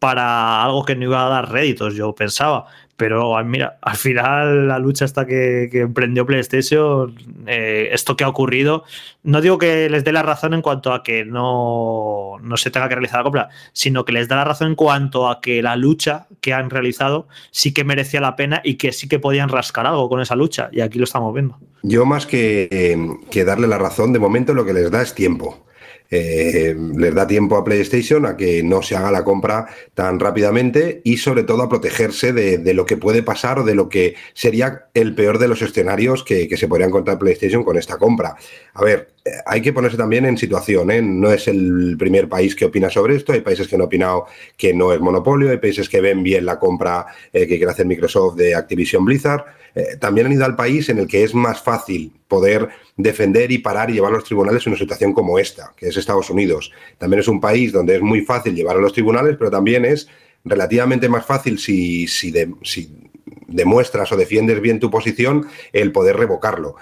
[0.00, 2.66] para algo que no iba a dar réditos, yo pensaba.
[2.96, 7.14] Pero mira, al final la lucha hasta que, emprendió PlayStation,
[7.46, 8.84] eh, esto que ha ocurrido,
[9.22, 12.88] no digo que les dé la razón en cuanto a que no, no se tenga
[12.88, 15.74] que realizar la compra, sino que les da la razón en cuanto a que la
[15.76, 19.86] lucha que han realizado sí que merecía la pena y que sí que podían rascar
[19.86, 20.68] algo con esa lucha.
[20.70, 21.58] Y aquí lo estamos viendo.
[21.82, 22.96] Yo más que,
[23.30, 25.64] que darle la razón, de momento lo que les da es tiempo.
[26.14, 31.00] Eh, les da tiempo a PlayStation a que no se haga la compra tan rápidamente
[31.04, 34.88] y sobre todo a protegerse de, lo que puede pasar o de lo que sería
[34.92, 38.36] el peor de los escenarios que, se podría encontrar PlayStation con esta compra.
[38.74, 39.14] A ver,
[39.46, 41.00] hay que ponerse también en situación, ¿eh?
[41.00, 44.26] no es el primer país que opina sobre esto, hay países que han opinado
[44.58, 47.86] que no es monopolio, hay países que ven bien la compra eh, que quiere hacer
[47.86, 51.62] Microsoft de Activision Blizzard, eh, también han ido al país en el que es más
[51.62, 55.72] fácil poder defender y parar y llevar a los tribunales en una situación como esta,
[55.76, 56.72] que es Estados Unidos.
[56.98, 60.08] También es un país donde es muy fácil llevar a los tribunales, pero también es
[60.44, 62.32] relativamente más fácil si, si,
[63.46, 66.76] demuestras o defiendes bien tu posición el poder revocarlo.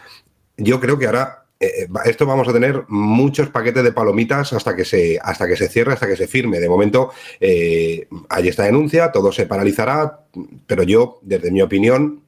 [0.56, 4.84] Yo creo que ahora eh, esto vamos a tener muchos paquetes de palomitas hasta que
[4.84, 6.60] se, hasta que se cierre, hasta que se firme.
[6.60, 10.20] De momento, eh, hay esta denuncia, todo se paralizará,
[10.66, 12.22] pero yo, desde mi opinión,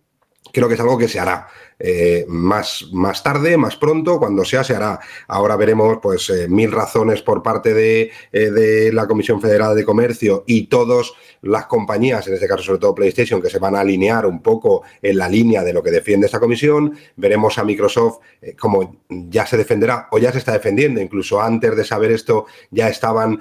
[0.52, 1.48] creo que es algo que se hará.
[1.84, 5.00] Eh, más, más tarde, más pronto, cuando sea, se hará.
[5.26, 9.84] Ahora veremos pues eh, mil razones por parte de, eh, de, la Comisión Federal de
[9.84, 13.80] Comercio y todas las compañías, en este caso sobre todo PlayStation, que se van a
[13.80, 16.96] alinear un poco en la línea de lo que defiende esta comisión.
[17.16, 18.18] Veremos a Microsoft
[18.60, 21.00] como ya se defenderá o ya se está defendiendo.
[21.00, 23.40] Incluso antes de saber esto ya estaban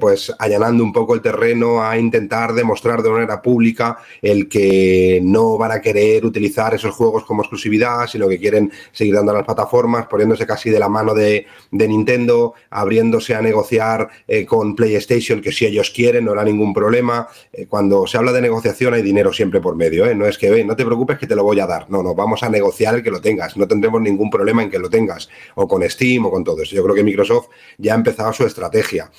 [0.00, 5.58] pues allanando un poco el terreno a intentar demostrar de manera pública el que no
[5.58, 9.44] van a querer utilizar esos juegos como exclusividad sino que quieren seguir dando a las
[9.44, 15.52] plataformas, poniéndose casi de la mano de, Nintendo, abriéndose a negociar eh, con PlayStation, que
[15.52, 17.28] si ellos quieren no era ningún problema.
[17.52, 20.14] Eh, cuando se habla de negociación hay dinero siempre por medio, ¿eh?
[20.14, 22.42] no es que no te preocupes que te lo voy a dar, no, no, vamos
[22.42, 25.66] a negociar el que lo tengas, no tendremos ningún problema en que lo tengas, o
[25.66, 26.74] con Steam o con todo eso.
[26.74, 29.10] Yo creo que Microsoft ya ha empezado su estrategia.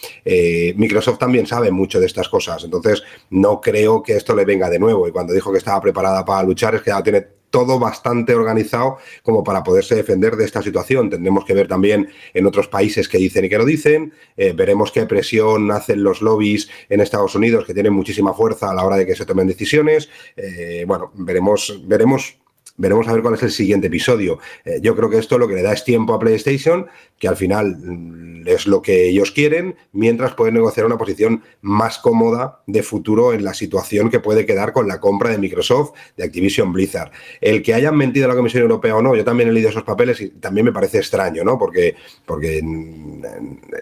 [0.75, 4.79] Microsoft también sabe mucho de estas cosas, entonces no creo que esto le venga de
[4.79, 5.07] nuevo.
[5.07, 8.97] Y cuando dijo que estaba preparada para luchar es que ya tiene todo bastante organizado
[9.21, 11.11] como para poderse defender de esta situación.
[11.11, 14.11] Tendremos que ver también en otros países que dicen y que no dicen.
[14.35, 18.73] Eh, veremos qué presión hacen los lobbies en Estados Unidos, que tienen muchísima fuerza a
[18.73, 20.09] la hora de que se tomen decisiones.
[20.35, 22.37] Eh, bueno, veremos, veremos
[22.75, 24.39] Veremos a ver cuál es el siguiente episodio.
[24.65, 26.87] Eh, yo creo que esto lo que le da es tiempo a PlayStation,
[27.23, 31.97] que al final mm, es lo que ellos quieren, mientras pueden negociar una posición más
[31.99, 36.25] cómoda de futuro en la situación que puede quedar con la compra de Microsoft, de
[36.25, 37.11] Activision Blizzard.
[37.39, 39.83] El que hayan mentido a la Comisión Europea o no, yo también he leído esos
[39.83, 41.57] papeles y también me parece extraño, ¿no?
[41.57, 43.21] Porque, porque mm,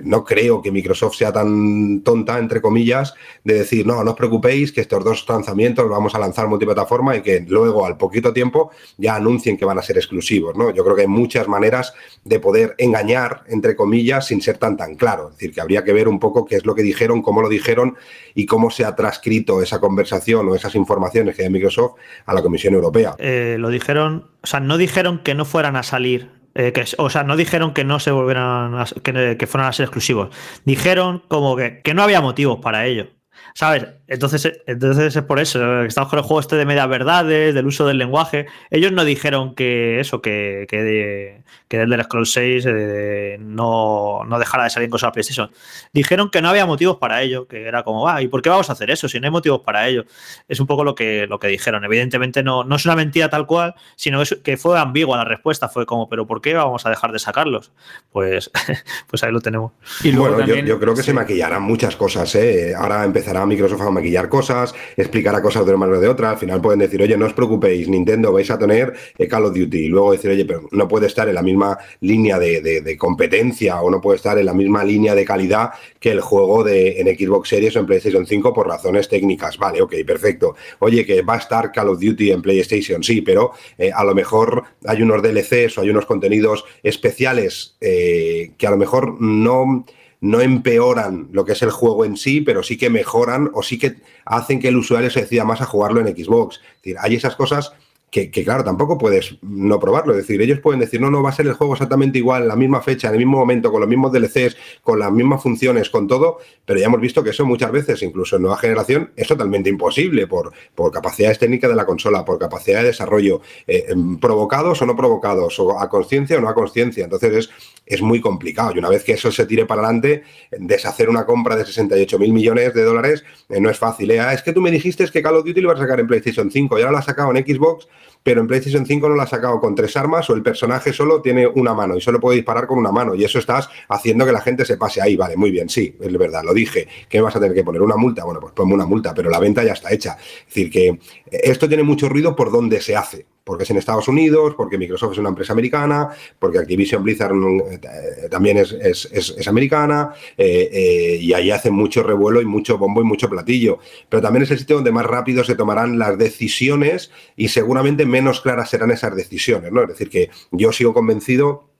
[0.01, 4.71] no creo que Microsoft sea tan tonta, entre comillas, de decir, no, no os preocupéis,
[4.71, 8.69] que estos dos lanzamientos los vamos a lanzar multiplataforma y que luego, al poquito tiempo,
[8.97, 10.69] ya anuncien que van a ser exclusivos, ¿no?
[10.69, 14.95] Yo creo que hay muchas maneras de poder engañar, entre comillas, sin ser tan tan
[14.95, 15.29] claro.
[15.29, 17.49] Es decir, que habría que ver un poco qué es lo que dijeron, cómo lo
[17.49, 17.95] dijeron
[18.35, 22.41] y cómo se ha transcrito esa conversación o esas informaciones que de Microsoft a la
[22.41, 23.15] Comisión Europea.
[23.17, 27.09] Eh, lo dijeron, o sea, no dijeron que no fueran a salir eh, que, o
[27.09, 30.35] sea, no dijeron que no se volvieran que, que, fueran a ser exclusivos.
[30.65, 33.07] Dijeron como que, que no había motivos para ello.
[33.53, 33.85] ¿Sabes?
[34.11, 35.83] Entonces, entonces es por eso.
[35.83, 38.45] Estamos con el juego este de media verdades, del uso del lenguaje.
[38.69, 44.37] Ellos no dijeron que eso, que, que, de, que Elder Scrolls 6 eh, no, no,
[44.37, 45.49] dejara de salir en cosas PlayStation.
[45.93, 48.69] Dijeron que no había motivos para ello, que era como, ah, ¿y por qué vamos
[48.69, 50.03] a hacer eso si no hay motivos para ello?
[50.49, 51.85] Es un poco lo que, lo que dijeron.
[51.85, 55.69] Evidentemente no, no es una mentira tal cual, sino que fue ambigua la respuesta.
[55.69, 57.71] Fue como, ¿pero por qué vamos a dejar de sacarlos?
[58.11, 58.51] Pues,
[59.07, 59.71] pues ahí lo tenemos.
[60.03, 62.35] Y bueno, yo, creo que se maquillarán muchas cosas.
[62.35, 62.73] ¿eh?
[62.77, 66.31] Ahora empezará Microsoft a maquillar cosas, explicará cosas de una manera de otra.
[66.31, 69.53] Al final pueden decir, oye, no os preocupéis, Nintendo vais a tener eh, Call of
[69.53, 69.85] Duty.
[69.85, 73.89] Y luego decir, oye, pero no puede estar en la misma línea de, competencia o
[73.89, 77.49] no puede estar en la misma línea de calidad que el juego de, en Xbox
[77.49, 79.57] Series o en PlayStation 5 por razones técnicas.
[79.57, 80.55] Vale, ok, perfecto.
[80.79, 84.15] Oye, que va a estar Call of Duty en PlayStation, sí, pero eh, a lo
[84.15, 89.85] mejor hay unos DLCs o hay unos contenidos especiales eh, que a lo mejor no
[90.21, 93.77] no empeoran lo que es el juego en sí, pero sí que mejoran o sí
[93.77, 96.57] que hacen que el usuario se decida más a jugarlo en Xbox.
[96.57, 97.73] Es decir, hay esas cosas
[98.11, 100.11] que, claro, tampoco puedes no probarlo.
[100.11, 102.57] Es decir, ellos pueden decir, no, no, va a ser el juego exactamente igual, la
[102.57, 106.09] misma fecha, en el mismo momento, con los mismos DLCs, con las mismas funciones, con
[106.09, 109.69] todo, pero ya hemos visto que eso muchas veces, incluso en nueva generación, es totalmente
[109.69, 114.81] imposible por, por capacidades técnicas de la consola, por capacidad de desarrollo, eh, em, provocados
[114.81, 117.05] o no provocados, o a conciencia o no a conciencia.
[117.05, 117.49] Entonces es,
[117.85, 118.73] es muy complicado.
[118.75, 122.33] Y una vez que eso se tire para adelante, deshacer una compra de 68 mil
[122.33, 124.11] millones de dólares eh, no es fácil.
[124.11, 124.19] ¿eh?
[124.19, 126.07] Ah, es que tú me dijiste que Call of Duty lo ibas a sacar en
[126.07, 127.87] PlayStation 5 y ahora lo has sacado en Xbox
[128.23, 131.21] pero en PlayStation 5 no lo ha sacado con tres armas o el personaje solo
[131.21, 134.31] tiene una mano y solo puede disparar con una mano y eso estás haciendo que
[134.31, 137.35] la gente se pase ahí, vale, muy bien, sí, es verdad, lo dije, ¿qué vas
[137.35, 137.81] a tener que poner?
[137.81, 138.23] ¿Una multa?
[138.23, 140.17] Bueno, pues ponme una multa, pero la venta ya está hecha.
[140.19, 140.99] Es decir, que
[141.31, 145.11] esto tiene mucho ruido por donde se hace porque es en Estados Unidos, porque Microsoft
[145.11, 146.07] es una empresa americana,
[146.39, 152.45] porque Activision Blizzard eh, también es, americana, eh, eh, y ahí hacen mucho revuelo y
[152.45, 153.79] mucho bombo y mucho platillo.
[154.07, 158.39] Pero también es el sitio donde más rápido se tomarán las decisiones y seguramente menos
[158.39, 159.69] claras serán esas decisiones.
[159.69, 159.81] ¿no?
[159.81, 161.70] Es decir, que yo sigo convencido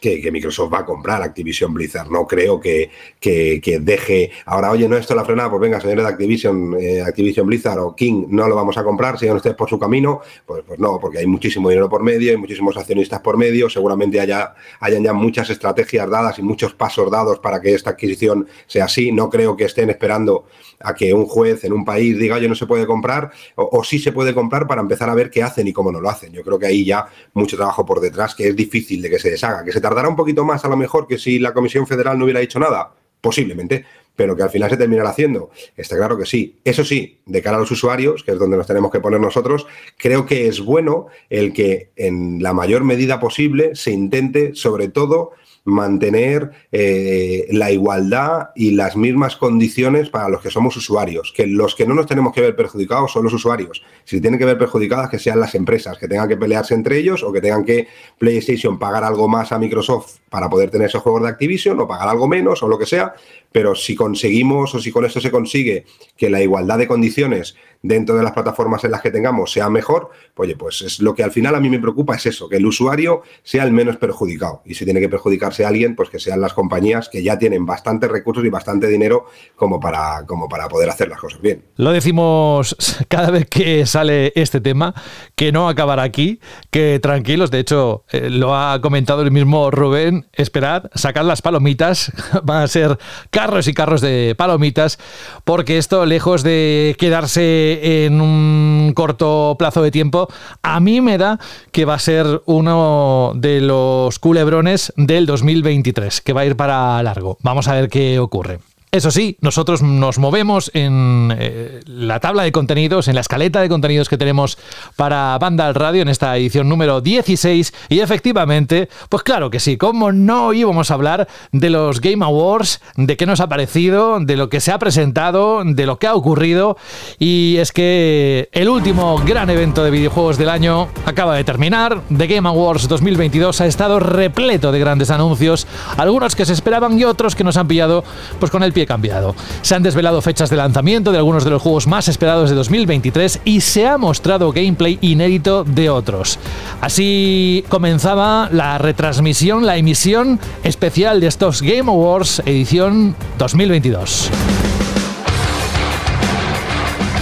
[0.00, 2.10] que, Microsoft va a comprar Activision Blizzard.
[2.10, 4.30] No creo que, que, deje.
[4.46, 7.94] Ahora, oye, no esto la frenada, pues venga, señores de Activision, eh, Activision Blizzard o
[7.94, 10.20] King, no lo vamos a comprar, sigan ustedes por su camino.
[10.46, 14.20] Pues, pues no, porque hay muchísimo dinero por medio, hay muchísimos accionistas por medio, seguramente
[14.20, 18.86] haya, hayan ya muchas estrategias dadas y muchos pasos dados para que esta adquisición sea
[18.86, 19.12] así.
[19.12, 20.46] No creo que estén esperando
[20.80, 23.84] a que un juez en un país diga, oye, no se puede comprar, o, o
[23.84, 26.32] sí se puede comprar para empezar a ver qué hacen y cómo no lo hacen.
[26.32, 29.30] Yo creo que ahí ya mucho trabajo por detrás que es difícil de que se
[29.30, 32.18] deshaga, que se tardará un poquito más a lo mejor que si la Comisión Federal
[32.18, 33.84] no hubiera dicho nada, posiblemente,
[34.16, 35.50] pero que al final se terminará haciendo.
[35.76, 36.56] Está claro que sí.
[36.64, 39.66] Eso sí, de cara a los usuarios, que es donde nos tenemos que poner nosotros,
[39.98, 45.32] creo que es bueno el que en la mayor medida posible se intente, sobre todo,
[45.64, 51.74] mantener eh, la igualdad y las mismas condiciones para los que somos usuarios, que los
[51.74, 53.82] que no nos tenemos que ver perjudicados son los usuarios.
[54.04, 57.22] Si tienen que ver perjudicadas, que sean las empresas, que tengan que pelearse entre ellos
[57.22, 61.22] o que tengan que PlayStation pagar algo más a Microsoft para poder tener esos juegos
[61.22, 63.14] de Activision o pagar algo menos o lo que sea,
[63.50, 68.16] pero si conseguimos o si con esto se consigue que la igualdad de condiciones dentro
[68.16, 71.30] de las plataformas en las que tengamos sea mejor, oye, pues es lo que al
[71.30, 74.62] final a mí me preocupa es eso, que el usuario sea el menos perjudicado.
[74.64, 78.10] Y si tiene que perjudicarse alguien, pues que sean las compañías que ya tienen bastantes
[78.10, 81.62] recursos y bastante dinero como para, como para poder hacer las cosas bien.
[81.76, 82.74] Lo decimos
[83.08, 84.94] cada vez que sale este tema,
[85.34, 90.26] que no acabará aquí, que tranquilos, de hecho eh, lo ha comentado el mismo Rubén,
[90.32, 92.12] esperad, sacad las palomitas,
[92.44, 94.98] van a ser carros y carros de palomitas,
[95.44, 100.28] porque esto lejos de quedarse en un corto plazo de tiempo,
[100.62, 101.38] a mí me da
[101.72, 107.02] que va a ser uno de los culebrones del 2023, que va a ir para
[107.02, 107.38] largo.
[107.42, 108.60] Vamos a ver qué ocurre.
[108.94, 113.68] Eso sí, nosotros nos movemos en eh, la tabla de contenidos, en la escaleta de
[113.68, 114.56] contenidos que tenemos
[114.94, 119.76] para Banda al Radio en esta edición número 16 y efectivamente, pues claro que sí,
[119.78, 124.36] como no íbamos a hablar de los Game Awards, de qué nos ha parecido, de
[124.36, 126.76] lo que se ha presentado, de lo que ha ocurrido.
[127.18, 132.28] Y es que el último gran evento de videojuegos del año acaba de terminar, The
[132.28, 137.34] Game Awards 2022 ha estado repleto de grandes anuncios, algunos que se esperaban y otros
[137.34, 138.04] que nos han pillado
[138.38, 139.34] pues con el pie cambiado.
[139.62, 143.40] Se han desvelado fechas de lanzamiento de algunos de los juegos más esperados de 2023
[143.44, 146.38] y se ha mostrado gameplay inédito de otros.
[146.80, 154.30] Así comenzaba la retransmisión, la emisión especial de estos Game Awards edición 2022.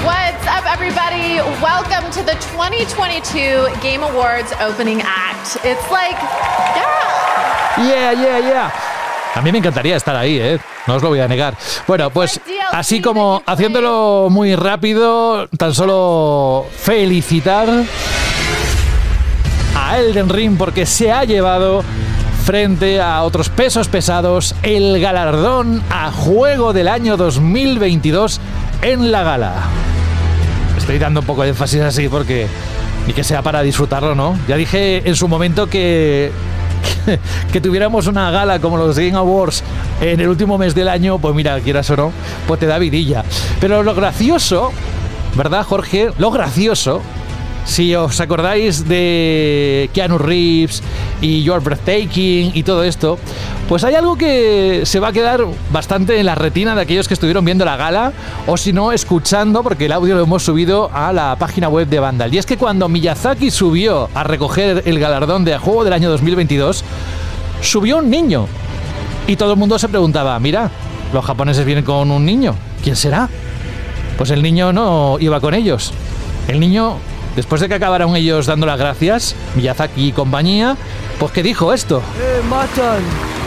[0.05, 1.41] What's up, everybody?
[1.63, 5.57] Welcome to the 2022 Game Awards opening act.
[5.65, 6.17] It's like,
[6.77, 6.93] yeah.
[7.79, 8.92] Yeah, yeah, yeah.
[9.35, 10.59] A mí me encantaría estar ahí, ¿eh?
[10.87, 11.57] No os lo voy a negar.
[11.87, 12.41] Bueno, pues
[12.71, 17.69] así como haciéndolo muy rápido, tan solo felicitar
[19.75, 21.83] a Elden Ring porque se ha llevado
[22.45, 28.41] frente a otros pesos pesados el galardón a juego del año 2022
[28.83, 29.55] en la gala.
[30.77, 32.49] Estoy dando un poco de énfasis así porque
[33.07, 34.37] ni que sea para disfrutarlo, ¿no?
[34.47, 36.33] Ya dije en su momento que
[37.53, 39.63] que tuviéramos una gala como los Game Awards
[40.01, 42.13] en el último mes del año, pues mira, quieras o no,
[42.47, 43.25] pues te da vidilla.
[43.61, 44.73] Pero lo gracioso,
[45.37, 46.11] ¿verdad, Jorge?
[46.19, 47.03] Lo gracioso
[47.65, 50.83] si os acordáis de Keanu Reeves
[51.21, 53.19] y Your Breathtaking y todo esto,
[53.69, 57.15] pues hay algo que se va a quedar bastante en la retina de aquellos que
[57.15, 58.13] estuvieron viendo la gala
[58.47, 61.99] o si no escuchando, porque el audio lo hemos subido a la página web de
[61.99, 62.35] Vandal.
[62.35, 66.85] Y es que cuando Miyazaki subió a recoger el galardón de juego del año 2022,
[67.61, 68.47] subió un niño.
[69.27, 70.71] Y todo el mundo se preguntaba, mira,
[71.13, 73.29] los japoneses vienen con un niño, ¿quién será?
[74.19, 75.93] Pues el niño no iba con ellos.
[76.49, 76.97] El niño
[77.37, 80.77] Después de que acabaron ellos dando las gracias, Miyazaki y compañía,
[81.19, 82.03] pues que dijo esto.
[82.19, 83.42] Hey, Matan.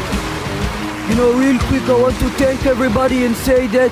[1.08, 3.92] You know, real quick, I want to thank everybody and say that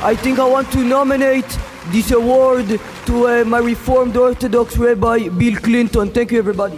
[0.00, 1.58] I think I want to nominate
[1.90, 6.10] this award to uh, my Reformed Orthodox Rabbi Bill Clinton.
[6.10, 6.76] Thank you, everybody.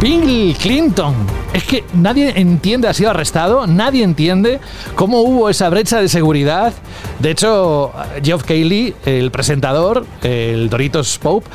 [0.00, 1.14] Bill Clinton.
[1.52, 4.60] Es que nadie entiende, ha sido arrestado, nadie entiende
[4.94, 6.72] cómo hubo esa brecha de seguridad.
[7.18, 11.50] De hecho, Geoff Cayley, el presentador, el Doritos Pope,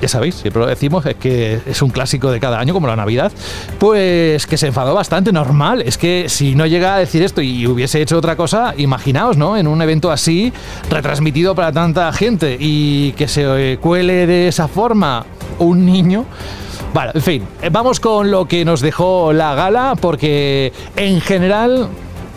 [0.00, 2.96] ya sabéis, siempre lo decimos, es que es un clásico de cada año, como la
[2.96, 3.32] Navidad,
[3.78, 5.82] pues que se enfadó bastante, normal.
[5.82, 9.56] Es que si no llega a decir esto y hubiese hecho otra cosa, imaginaos, ¿no?
[9.56, 10.52] En un evento así,
[10.90, 15.24] retransmitido para tanta gente y que se cuele de esa forma
[15.58, 16.24] un niño.
[16.94, 21.88] Vale, en fin, vamos con lo que nos dejó la gala, porque en general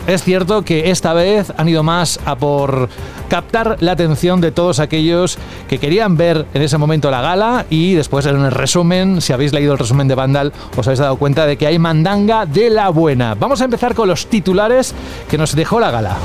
[0.06, 2.88] es cierto que esta vez han ido más a por
[3.28, 5.38] captar la atención de todos aquellos
[5.68, 9.52] que querían ver en ese momento la gala y después en el resumen, si habéis
[9.52, 12.90] leído el resumen de Vandal, os habéis dado cuenta de que hay mandanga de la
[12.90, 13.34] buena.
[13.34, 14.94] Vamos a empezar con los titulares
[15.30, 16.16] que nos dejó la gala.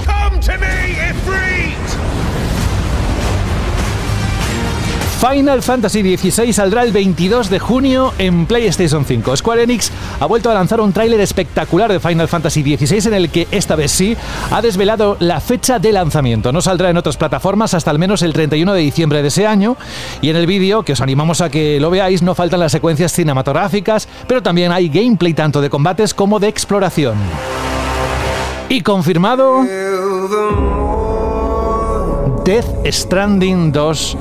[5.29, 9.35] Final Fantasy XVI saldrá el 22 de junio en PlayStation 5.
[9.35, 13.29] Square Enix ha vuelto a lanzar un tráiler espectacular de Final Fantasy XVI en el
[13.29, 14.15] que esta vez sí
[14.51, 16.53] ha desvelado la fecha de lanzamiento.
[16.53, 19.75] No saldrá en otras plataformas hasta al menos el 31 de diciembre de ese año
[20.21, 23.11] y en el vídeo, que os animamos a que lo veáis, no faltan las secuencias
[23.11, 27.17] cinematográficas, pero también hay gameplay tanto de combates como de exploración.
[28.69, 29.65] Y confirmado...
[32.45, 34.17] Death Stranding 2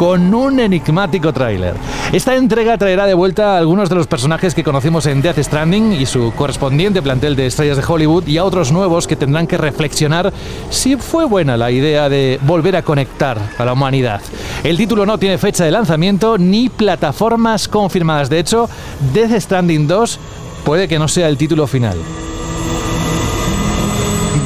[0.00, 1.74] con un enigmático tráiler.
[2.10, 5.92] Esta entrega traerá de vuelta a algunos de los personajes que conocimos en Death Stranding
[5.92, 9.58] y su correspondiente plantel de estrellas de Hollywood y a otros nuevos que tendrán que
[9.58, 10.32] reflexionar
[10.70, 14.22] si fue buena la idea de volver a conectar a la humanidad.
[14.64, 18.30] El título no tiene fecha de lanzamiento ni plataformas confirmadas.
[18.30, 18.70] De hecho,
[19.12, 20.18] Death Stranding 2
[20.64, 21.98] puede que no sea el título final.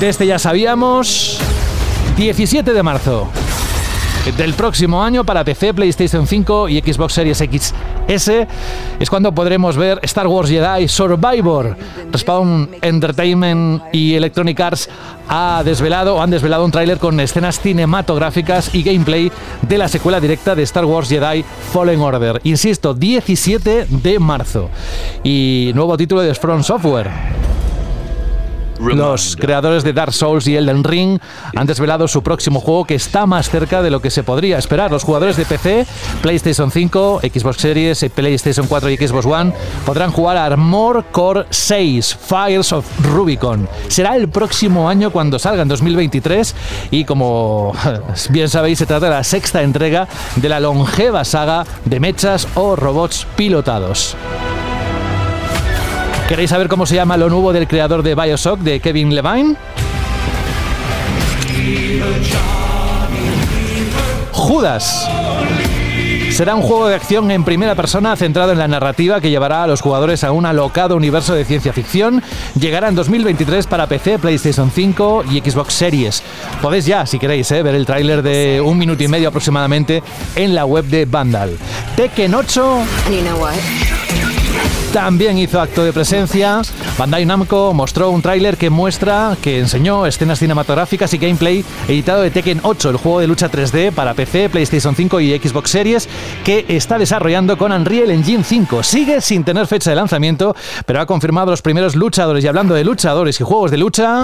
[0.00, 1.38] De este ya sabíamos.
[2.16, 3.30] 17 de marzo
[4.32, 8.30] del próximo año para PC, PlayStation 5 y Xbox Series XS
[8.98, 11.76] es cuando podremos ver Star Wars Jedi Survivor.
[12.10, 14.88] Respawn Entertainment y Electronic Arts
[15.28, 19.30] ha desvelado, han desvelado un tráiler con escenas cinematográficas y gameplay
[19.62, 22.40] de la secuela directa de Star Wars Jedi Fallen Order.
[22.44, 24.70] Insisto, 17 de marzo.
[25.22, 27.10] Y nuevo título de From Software.
[28.80, 31.18] Los creadores de Dark Souls y Elden Ring
[31.54, 34.90] han desvelado su próximo juego que está más cerca de lo que se podría esperar.
[34.90, 35.86] Los jugadores de PC,
[36.22, 39.52] PlayStation 5, Xbox Series, PlayStation 4 y Xbox One
[39.86, 43.68] podrán jugar a Armor Core 6, Fires of Rubicon.
[43.88, 46.54] Será el próximo año cuando salga en 2023
[46.90, 47.72] y como
[48.30, 52.76] bien sabéis se trata de la sexta entrega de la longeva saga de mechas o
[52.76, 54.16] robots pilotados.
[56.28, 59.56] ¿Queréis saber cómo se llama lo nuevo del creador de Bioshock, de Kevin Levine?
[64.32, 65.08] Judas.
[66.30, 69.66] Será un juego de acción en primera persona centrado en la narrativa que llevará a
[69.66, 72.22] los jugadores a un alocado universo de ciencia ficción.
[72.58, 76.22] Llegará en 2023 para PC, PlayStation 5 y Xbox Series.
[76.62, 80.02] Podéis ya, si queréis, eh, ver el tráiler de un minuto y medio aproximadamente
[80.34, 81.56] en la web de Vandal.
[81.96, 82.78] Tekken 8
[84.94, 86.62] también hizo acto de presencia.
[86.96, 92.30] Bandai Namco mostró un tráiler que muestra, que enseñó escenas cinematográficas y gameplay editado de
[92.30, 96.08] Tekken 8, el juego de lucha 3D para PC, PlayStation 5 y Xbox Series,
[96.44, 98.84] que está desarrollando con Unreal Engine 5.
[98.84, 100.54] Sigue sin tener fecha de lanzamiento,
[100.86, 102.44] pero ha confirmado los primeros luchadores.
[102.44, 104.22] Y hablando de luchadores y juegos de lucha...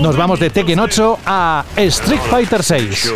[0.00, 3.12] Nos vamos de Tekken 8 a Street Fighter 6.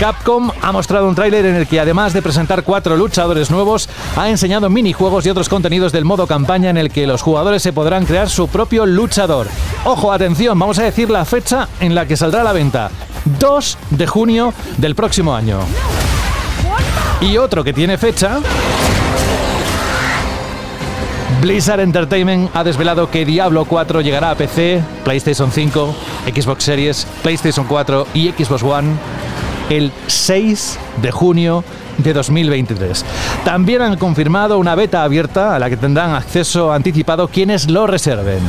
[0.00, 3.86] Capcom ha mostrado un tráiler en el que además de presentar cuatro luchadores nuevos,
[4.16, 7.74] ha enseñado minijuegos y otros contenidos del modo campaña en el que los jugadores se
[7.74, 9.46] podrán crear su propio luchador.
[9.84, 12.90] Ojo, atención, vamos a decir la fecha en la que saldrá a la venta.
[13.38, 15.58] 2 de junio del próximo año.
[17.20, 18.38] Y otro que tiene fecha...
[21.42, 25.94] Blizzard Entertainment ha desvelado que Diablo 4 llegará a PC, PlayStation 5,
[26.34, 28.94] Xbox Series, PlayStation 4 y Xbox One
[29.70, 31.64] el 6 de junio
[31.98, 33.04] de 2023.
[33.44, 38.40] También han confirmado una beta abierta a la que tendrán acceso anticipado quienes lo reserven.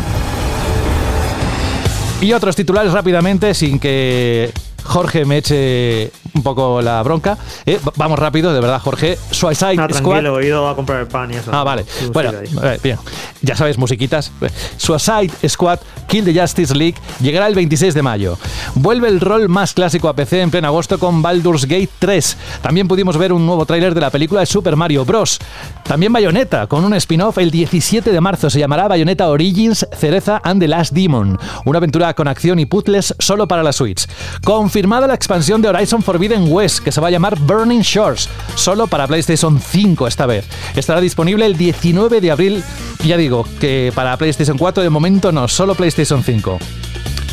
[2.19, 4.51] Y otros titulares rápidamente sin que
[4.83, 6.11] Jorge me eche
[6.41, 7.37] un poco la bronca.
[7.65, 9.17] Eh, vamos rápido, de verdad, Jorge.
[9.29, 10.25] Suicide no, Squad.
[10.41, 11.51] He ido a comprar el pan y eso.
[11.53, 11.85] Ah, vale.
[12.11, 12.31] Bueno,
[12.63, 12.97] eh, bien.
[13.41, 14.31] Ya sabes, musiquitas.
[14.77, 18.37] Suicide Squad Kill the Justice League llegará el 26 de mayo.
[18.75, 22.37] Vuelve el rol más clásico a PC en pleno agosto con Baldur's Gate 3.
[22.61, 25.39] También pudimos ver un nuevo tráiler de la película de Super Mario Bros.
[25.83, 28.49] También Bayonetta, con un spin-off el 17 de marzo.
[28.49, 31.39] Se llamará Bayonetta Origins Cereza and the Last Demon.
[31.65, 34.07] Una aventura con acción y puzzles solo para la Switch.
[34.43, 38.87] Confirmada la expansión de Horizon Forbidden West, que se va a llamar Burning Shores, solo
[38.87, 40.45] para PlayStation 5 esta vez.
[40.75, 42.63] Estará disponible el 19 de abril.
[43.05, 46.59] Ya digo que para PlayStation 4 de momento no, solo PlayStation 5.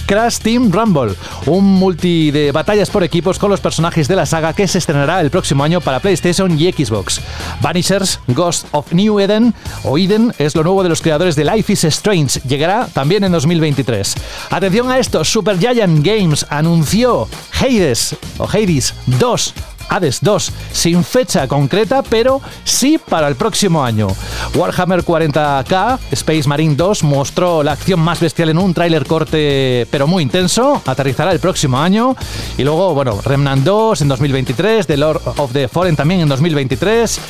[0.08, 4.54] Crash Team Rumble, un multi de batallas por equipos con los personajes de la saga
[4.54, 7.20] que se estrenará el próximo año para PlayStation y Xbox.
[7.60, 9.54] Vanishers, Ghost of New Eden
[9.84, 13.32] o Eden es lo nuevo de los creadores de Life is Strange, llegará también en
[13.32, 14.14] 2023.
[14.48, 17.28] Atención a esto, Super Giant Games anunció
[17.60, 19.54] Hades o Hades 2
[19.88, 24.08] Hades 2, sin fecha concreta, pero sí para el próximo año.
[24.54, 30.06] Warhammer 40k, Space Marine 2, mostró la acción más bestial en un tráiler corte, pero
[30.06, 30.82] muy intenso.
[30.86, 32.16] Aterrizará el próximo año.
[32.56, 37.20] Y luego, bueno, Remnant 2 en 2023, The Lord of the Fallen también en 2023,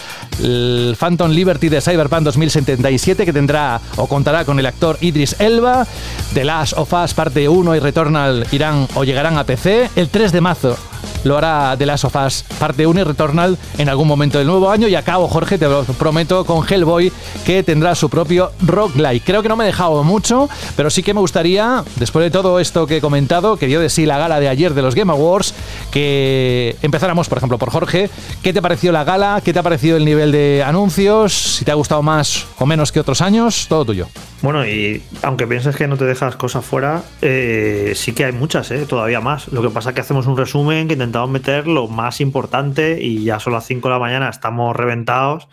[0.43, 5.87] el Phantom Liberty de Cyberpunk 2077, que tendrá o contará con el actor Idris Elba,
[6.35, 9.91] The Last of Us parte 1 y Returnal irán o llegarán a PC.
[9.97, 10.77] El 3 de marzo
[11.25, 14.71] lo hará The Last of Us parte 1 y Returnal en algún momento del nuevo
[14.71, 14.89] año.
[14.89, 17.13] Y acabo, Jorge, te lo prometo, con Hellboy,
[17.45, 19.25] que tendrá su propio roguelike.
[19.25, 22.61] Creo que no me he dejado mucho, pero sí que me gustaría, después de todo
[22.61, 25.13] esto que he comentado, que dio de sí la gala de ayer de los Game
[25.13, 25.55] Awards,
[25.91, 28.11] que empezáramos, por ejemplo, por Jorge.
[28.43, 29.41] ¿Qué te pareció la gala?
[29.45, 31.33] ¿Qué te ha parecido el nivel de anuncios?
[31.33, 34.09] Si te ha gustado más o menos que otros años, todo tuyo.
[34.41, 38.71] Bueno, y aunque pienses que no te dejas cosas fuera, eh, sí que hay muchas,
[38.71, 39.49] eh, todavía más.
[39.49, 43.25] Lo que pasa es que hacemos un resumen que intentamos meter lo más importante y
[43.25, 45.49] ya son las 5 de la mañana, estamos reventados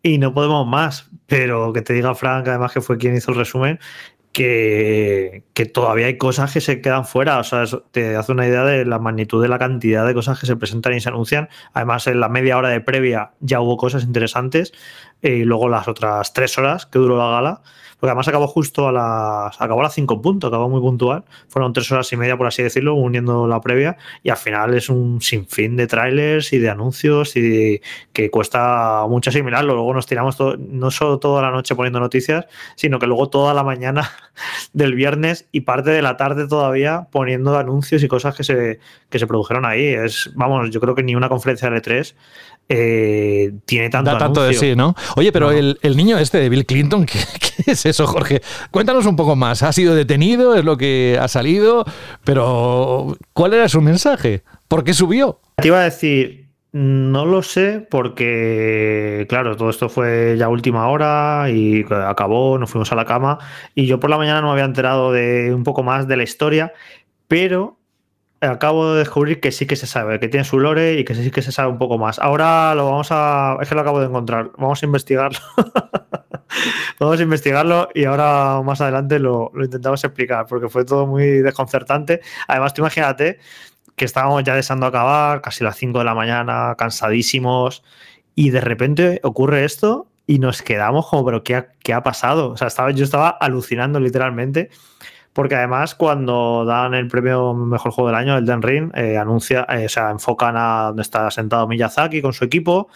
[0.00, 1.10] y no podemos más.
[1.26, 3.80] Pero que te diga Frank, además que fue quien hizo el resumen,
[4.30, 7.38] que, que, todavía hay cosas que se quedan fuera.
[7.38, 10.46] O sea, te hace una idea de la magnitud de la cantidad de cosas que
[10.46, 11.48] se presentan y se anuncian.
[11.72, 14.72] Además, en la media hora de previa ya hubo cosas interesantes.
[15.22, 17.62] Y luego las otras tres horas que duró la gala
[18.02, 19.60] porque además acabó justo a las.
[19.60, 21.22] Acabó a las 5 puntos, acabó muy puntual.
[21.46, 23.96] Fueron tres horas y media, por así decirlo, uniendo la previa.
[24.24, 27.80] Y al final es un sinfín de trailers y de anuncios y
[28.12, 29.74] que cuesta mucho asimilarlo.
[29.74, 33.54] Luego nos tiramos todo, no solo toda la noche poniendo noticias, sino que luego toda
[33.54, 34.10] la mañana
[34.72, 39.20] del viernes y parte de la tarde todavía poniendo anuncios y cosas que se, que
[39.20, 39.84] se produjeron ahí.
[39.84, 42.16] Es, vamos, yo creo que ni una conferencia de E3
[42.68, 44.94] eh, tiene tanto, Da tanto de sí, ¿no?
[45.16, 48.40] Oye, pero el, el niño este de Bill Clinton, ¿qué, qué es eso, Jorge?
[48.70, 49.62] Cuéntanos un poco más.
[49.62, 50.54] ¿Ha sido detenido?
[50.54, 51.84] ¿Es lo que ha salido?
[52.24, 54.42] Pero, ¿cuál era su mensaje?
[54.68, 55.40] ¿Por qué subió?
[55.56, 56.42] Te iba a decir,
[56.72, 62.90] no lo sé porque, claro, todo esto fue ya última hora y acabó, nos fuimos
[62.92, 63.38] a la cama
[63.74, 66.22] y yo por la mañana no me había enterado de un poco más de la
[66.22, 66.72] historia,
[67.28, 67.76] pero
[68.42, 71.30] acabo de descubrir que sí que se sabe, que tiene su lore y que sí
[71.30, 72.18] que se sabe un poco más.
[72.18, 73.56] Ahora lo vamos a...
[73.60, 74.50] Es que lo acabo de encontrar.
[74.58, 75.38] Vamos a investigarlo.
[77.00, 81.38] vamos a investigarlo y ahora más adelante lo, lo, intentamos explicar porque fue todo muy
[81.38, 82.20] desconcertante.
[82.48, 83.38] Además, tú imagínate
[83.96, 87.82] que estábamos ya deseando acabar, casi las 5 de la mañana, cansadísimos,
[88.34, 92.50] y de repente ocurre esto y nos quedamos como, pero ¿qué ha, qué ha pasado?
[92.50, 94.70] O sea, estaba, yo estaba alucinando literalmente
[95.32, 99.66] porque además cuando dan el premio Mejor Juego del Año, el Den Ring, eh, anuncia,
[99.68, 102.88] eh, o sea, enfocan a donde está sentado Miyazaki con su equipo,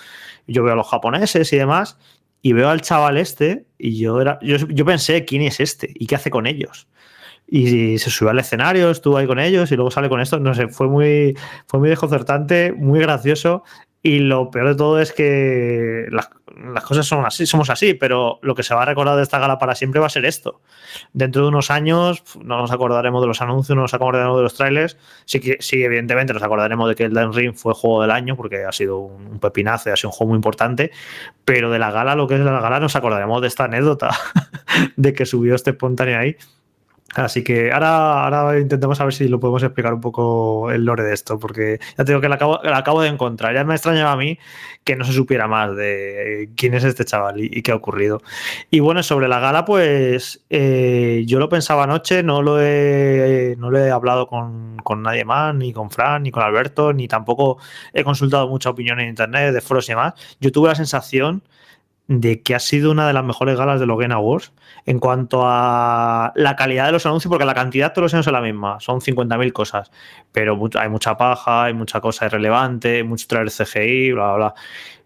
[0.47, 1.99] yo veo a los japoneses y demás,
[2.43, 5.91] y veo al chaval este, y yo, era, yo, yo pensé, ¿quién es este?
[5.95, 6.89] ¿Y qué hace con ellos?
[7.49, 10.41] y se subió al escenario, estuvo ahí con ellos y luego sale con esto.
[10.41, 13.63] No sé, fue muy, fue muy desconcertante, muy gracioso.
[14.07, 16.29] Y lo peor de todo es que las,
[16.85, 19.59] cosas son así, somos así, pero lo que se va a recordar de esta gala
[19.59, 20.61] para siempre va a ser esto.
[21.13, 24.55] Dentro de unos años no nos acordaremos de los anuncios, no nos acordaremos de los
[24.55, 24.97] trailers.
[25.25, 28.37] Sí, que, sí evidentemente nos acordaremos de que el Den Ring fue juego del año
[28.37, 30.93] porque ha sido un pepinazo ha sido un juego muy importante.
[31.45, 34.11] Pero de la gala, lo que es la gala, nos acordaremos de esta anécdota
[34.97, 36.37] de que subió este espontáneo ahí.
[37.17, 41.03] Así que ahora, ahora intentemos a ver si lo podemos explicar un poco el lore
[41.03, 43.55] de esto, porque ya te digo que lo acabo, lo acabo de encontrar.
[43.55, 44.39] Ya me extrañaba a mí
[44.85, 48.23] que no se supiera más de quién es este chaval y, y qué ha ocurrido.
[48.71, 53.71] Y bueno, sobre la gala, pues eh, yo lo pensaba anoche, no lo he, no
[53.71, 57.59] lo he hablado con, con, nadie más, ni con Fran, ni con Alberto, ni tampoco
[57.93, 60.15] he consultado mucha opinión en internet, de foros y demás.
[60.41, 61.43] Yo tuve la sensación
[62.09, 64.53] de que ha sido una de las mejores galas de los Game Awards
[64.85, 68.33] en cuanto a la calidad de los anuncios, porque la cantidad todos los años es
[68.33, 69.91] la misma, son 50.000 cosas,
[70.31, 74.55] pero hay mucha paja, hay mucha cosa irrelevante, mucho traer CGI, bla, bla, bla.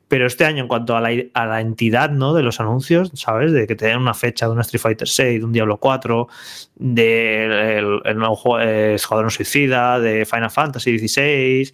[0.08, 2.34] Pero este año, en cuanto a la, a la, entidad ¿no?
[2.34, 3.52] de los anuncios, ¿sabes?
[3.52, 6.26] De que te den una fecha de un Street Fighter 6, de un Diablo 4,
[6.74, 11.72] del de el, el nuevo juego, eh, Escuadrón Suicida, de Final Fantasy 16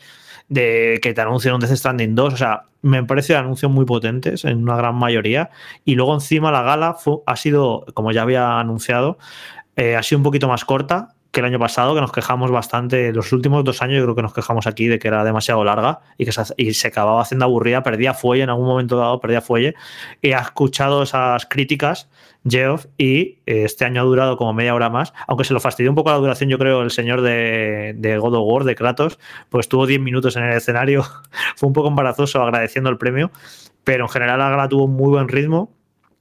[0.49, 2.35] de que te anuncien un Death Stranding 2.
[2.35, 5.51] O sea, me parece anuncios muy potentes en una gran mayoría.
[5.85, 9.19] Y luego encima la gala ha sido, como ya había anunciado,
[9.77, 13.13] eh, ha sido un poquito más corta que el año pasado, que nos quejamos bastante.
[13.13, 16.01] Los últimos dos años yo creo que nos quejamos aquí de que era demasiado larga
[16.19, 19.41] y que se, y se acababa haciendo aburrida, perdía fuelle en algún momento dado, perdía
[19.41, 19.75] fuelle.
[20.23, 22.09] Y ha escuchado esas críticas
[22.49, 25.91] Geoff y eh, este año ha durado como media hora más, aunque se lo fastidió
[25.91, 29.19] un poco la duración, yo creo, el señor de, de God of War, de Kratos,
[29.49, 31.05] pues tuvo 10 minutos en el escenario,
[31.57, 33.31] fue un poco embarazoso agradeciendo el premio,
[33.85, 35.73] pero en general la gala tuvo muy buen ritmo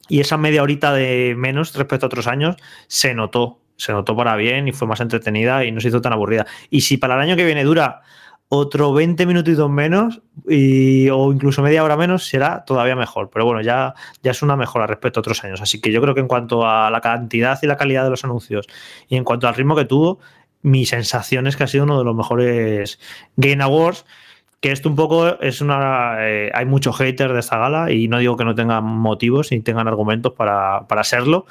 [0.07, 2.55] y esa media horita de menos respecto a otros años
[2.87, 6.13] se notó, se notó para bien y fue más entretenida y no se hizo tan
[6.13, 6.45] aburrida.
[6.69, 8.01] Y si para el año que viene dura
[8.47, 13.30] otro 20 minutitos menos y, o incluso media hora menos será todavía mejor.
[13.32, 15.61] Pero bueno, ya, ya es una mejora respecto a otros años.
[15.61, 18.23] Así que yo creo que en cuanto a la cantidad y la calidad de los
[18.23, 18.67] anuncios
[19.07, 20.19] y en cuanto al ritmo que tuvo,
[20.61, 22.99] mi sensación es que ha sido uno de los mejores
[23.36, 24.05] Game Awards.
[24.61, 26.15] Que esto un poco es una.
[26.28, 29.59] Eh, hay mucho hater de esta gala y no digo que no tengan motivos ni
[29.59, 31.45] tengan argumentos para, para serlo,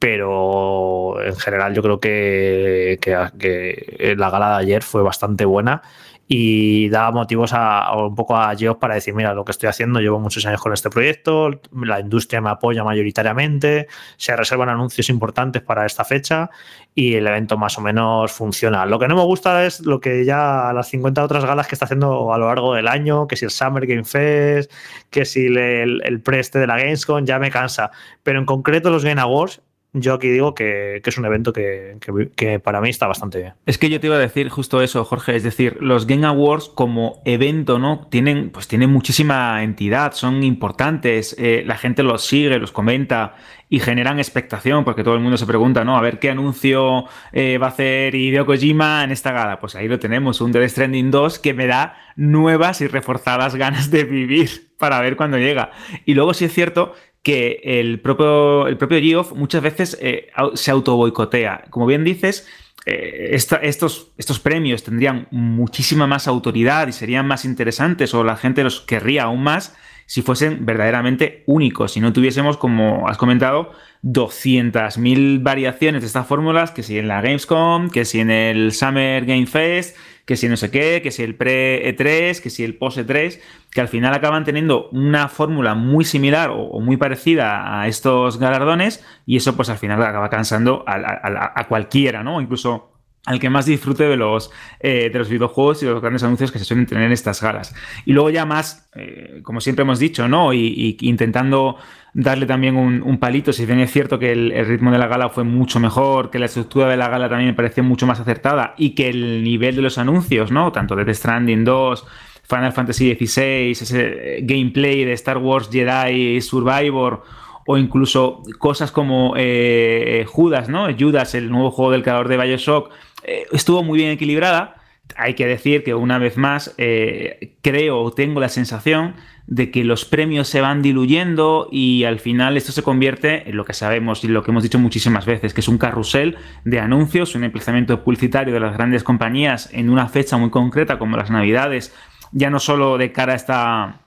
[0.00, 5.82] pero en general yo creo que, que, que, la gala de ayer fue bastante buena
[6.26, 9.68] y daba motivos a, a un poco a Geoff para decir, mira, lo que estoy
[9.68, 15.10] haciendo, llevo muchos años con este proyecto, la industria me apoya mayoritariamente, se reservan anuncios
[15.10, 16.48] importantes para esta fecha
[16.94, 18.86] y el evento más o menos funciona.
[18.86, 21.84] Lo que no me gusta es lo que ya las 50 otras galas que está
[21.84, 24.72] haciendo a lo largo del año, que si el Summer Game Fest,
[25.10, 27.90] que si el, el, el preste de la Gamescom, ya me cansa.
[28.22, 29.60] Pero en concreto los Game Awards
[29.92, 33.54] yo aquí digo que, es un evento que, para mí está bastante bien.
[33.66, 36.68] Es que yo te iba a decir justo eso, Jorge, es decir, los Game Awards
[36.68, 38.06] como evento, ¿no?
[38.08, 43.34] Tienen, pues tienen muchísima entidad, son importantes, eh, la gente los sigue, los comenta
[43.68, 45.96] y generan expectación, porque todo el mundo se pregunta, ¿no?
[45.96, 49.60] A ver qué anuncio eh, va a hacer Hideo Kojima en esta gala.
[49.60, 53.90] Pues ahí lo tenemos, un Death Stranding 2 que me da nuevas y reforzadas ganas
[53.90, 55.70] de vivir para ver cuándo llega.
[56.04, 60.70] Y luego sí es cierto que el propio, el propio Geoff muchas veces eh, se
[60.70, 61.64] auto boicotea.
[61.70, 62.48] Como bien dices,
[62.86, 68.64] eh, estos, estos premios tendrían muchísima más autoridad y serían más interesantes o la gente
[68.64, 73.70] los querría aún más si fuesen verdaderamente únicos, si no tuviésemos, como has comentado,
[74.02, 79.24] 200.000 variaciones de estas fórmulas, que si en la Gamescom, que si en el Summer
[79.24, 79.96] Game Fest,
[80.30, 83.88] que si no sé qué, que si el pre-E3, que si el post-E3, que al
[83.88, 89.56] final acaban teniendo una fórmula muy similar o, muy parecida a estos galardones y eso
[89.56, 92.40] pues al final acaba cansando a, a cualquiera, ¿no?
[92.40, 92.89] Incluso
[93.26, 94.50] al que más disfrute de los,
[94.80, 97.42] eh, de los videojuegos y de los grandes anuncios que se suelen tener en estas
[97.42, 97.74] galas.
[98.06, 100.54] Y luego ya más, eh, como siempre hemos dicho, ¿no?
[100.54, 101.76] Y, intentando
[102.14, 105.44] darle también un, palito, si bien es cierto que el, ritmo de la gala fue
[105.44, 108.94] mucho mejor, que la estructura de la gala también me pareció mucho más acertada y
[108.94, 110.72] que el nivel de los anuncios, ¿no?
[110.72, 112.06] Tanto de The Stranding 2,
[112.42, 117.22] Final Fantasy XVI, ese gameplay de Star Wars Jedi Survivor
[117.66, 120.88] o incluso cosas como eh, Judas, ¿no?
[120.98, 122.90] Judas, el nuevo juego del creador de Bioshock,
[123.22, 124.76] eh, estuvo muy bien equilibrada.
[125.16, 129.14] Hay que decir que una vez más eh, creo o tengo la sensación
[129.46, 133.64] de que los premios se van diluyendo y al final esto se convierte en lo
[133.64, 137.34] que sabemos y lo que hemos dicho muchísimas veces, que es un carrusel de anuncios,
[137.34, 141.92] un emplazamiento publicitario de las grandes compañías en una fecha muy concreta como las navidades,
[142.30, 144.00] ya no solo de cara a esta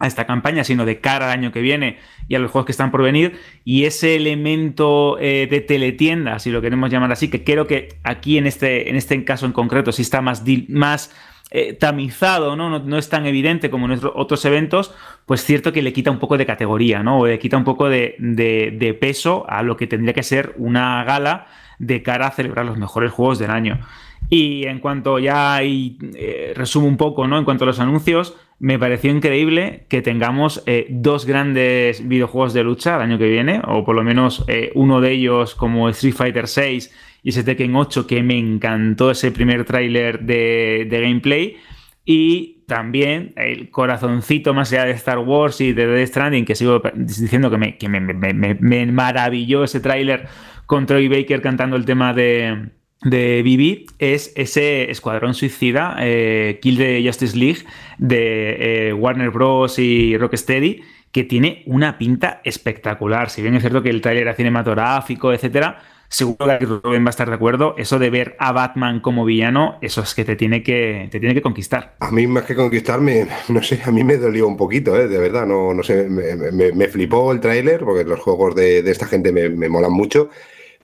[0.00, 2.72] a esta campaña, sino de cara al año que viene y a los juegos que
[2.72, 3.38] están por venir.
[3.64, 8.38] Y ese elemento eh, de teletienda, si lo queremos llamar así, que creo que aquí
[8.38, 11.14] en este, en este caso en concreto sí está más, más
[11.50, 12.80] eh, tamizado, ¿no?
[12.80, 12.98] ¿no?
[12.98, 14.94] es tan evidente como en otros eventos,
[15.26, 17.20] pues cierto que le quita un poco de categoría, ¿no?
[17.20, 21.04] O le quita un poco de, de peso a lo que tendría que ser una
[21.04, 21.46] gala
[21.78, 23.80] de cara a celebrar los mejores juegos del año.
[24.28, 27.36] Y en cuanto ya y, eh, resumo un poco, ¿no?
[27.36, 32.62] En cuanto a los anuncios, me pareció increíble que tengamos eh, dos grandes videojuegos de
[32.62, 36.14] lucha el año que viene, o por lo menos eh, uno de ellos como Street
[36.14, 36.88] Fighter VI
[37.22, 41.56] y ese Tekken 8, que me encantó ese primer tráiler de, gameplay.
[42.04, 46.82] Y también el corazoncito más allá de Star Wars y de Death Stranding, que sigo
[46.94, 50.28] diciendo que me, que me maravilló ese tráiler
[50.66, 52.68] con Troy Baker cantando el tema de,
[53.02, 57.60] de Vivi es ese escuadrón suicida, eh, Kill the Justice League
[57.98, 59.78] de eh, Warner Bros.
[59.78, 63.30] y Rocksteady, que tiene una pinta espectacular.
[63.30, 65.78] Si bien es cierto que el trailer era cinematográfico, etcétera,
[66.08, 67.74] seguro que Rubén va a estar de acuerdo.
[67.78, 71.34] Eso de ver a Batman como villano, eso es que te tiene que, te tiene
[71.34, 71.94] que conquistar.
[72.00, 75.08] A mí, más que conquistarme, no sé, a mí me dolió un poquito, ¿eh?
[75.08, 75.46] de verdad.
[75.46, 79.68] No, no sé, me, flipó el tráiler, porque los juegos de, esta gente me, me
[79.68, 80.28] molan mucho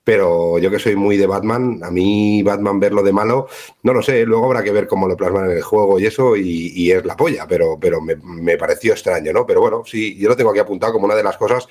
[0.06, 3.48] pero yo que soy muy de Batman, a mí Batman verlo de malo,
[3.82, 6.36] no lo sé, luego habrá que ver cómo lo plasman en el juego y eso,
[6.36, 9.44] y, es la polla, pero, pero me, pareció extraño, ¿no?
[9.44, 11.66] Pero bueno, sí, yo lo tengo aquí apuntado como una de las cosas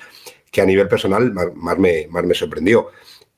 [0.50, 2.88] que a nivel personal más, me, más me sorprendió.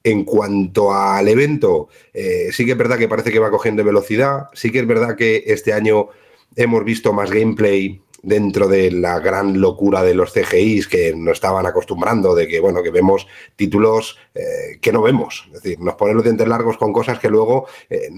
[0.02, 4.48] En cuanto al evento, eh, sí que es verdad que parece que va cogiendo velocidad,
[4.52, 6.08] sí que es verdad que este año
[6.56, 11.66] hemos visto más gameplay dentro de la gran locura de los CGIs que nos estaban
[11.66, 15.48] acostumbrando, de que, bueno, que vemos títulos eh, que no vemos.
[15.48, 18.10] Es decir, nos ponen los dientes largos con cosas que luego eh,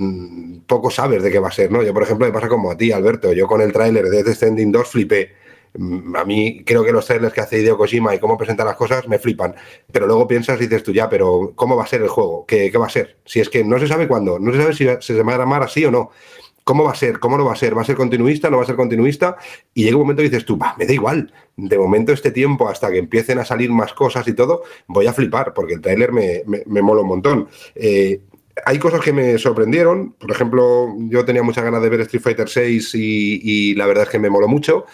[0.66, 1.82] poco sabes de qué va a ser, ¿no?
[1.82, 3.32] Yo, por ejemplo, me pasa como a ti, Alberto.
[3.32, 5.40] Yo con el tráiler de Death Stranding 2 flipé.
[5.74, 8.76] Mm, a mí creo que los trailers que hace Hideo Kojima y cómo presenta las
[8.76, 9.55] cosas me flipan.
[9.92, 12.44] Pero luego piensas y dices tú, ya, pero ¿cómo va a ser el juego?
[12.46, 13.18] ¿Qué, qué va a ser?
[13.24, 15.62] Si es que no se sabe cuándo, no se sabe si se va a llamar
[15.62, 16.11] así o no.
[16.70, 17.18] ¿Cómo va a ser?
[17.18, 17.76] ¿Cómo no va a ser?
[17.76, 18.48] ¿Va a ser continuista?
[18.48, 19.36] ¿No va a ser continuista?
[19.74, 21.32] Y llega un momento y dices tú, me da igual.
[21.56, 25.12] De momento este tiempo, hasta que empiecen a salir más cosas y todo, voy a
[25.12, 27.48] flipar, porque el tráiler me, me, mola un montón.
[27.74, 28.20] Eh,
[28.64, 30.12] hay cosas que me sorprendieron.
[30.12, 34.04] Por ejemplo, yo tenía muchas ganas de ver Street Fighter VI y, y la verdad
[34.04, 34.84] es que me moló mucho,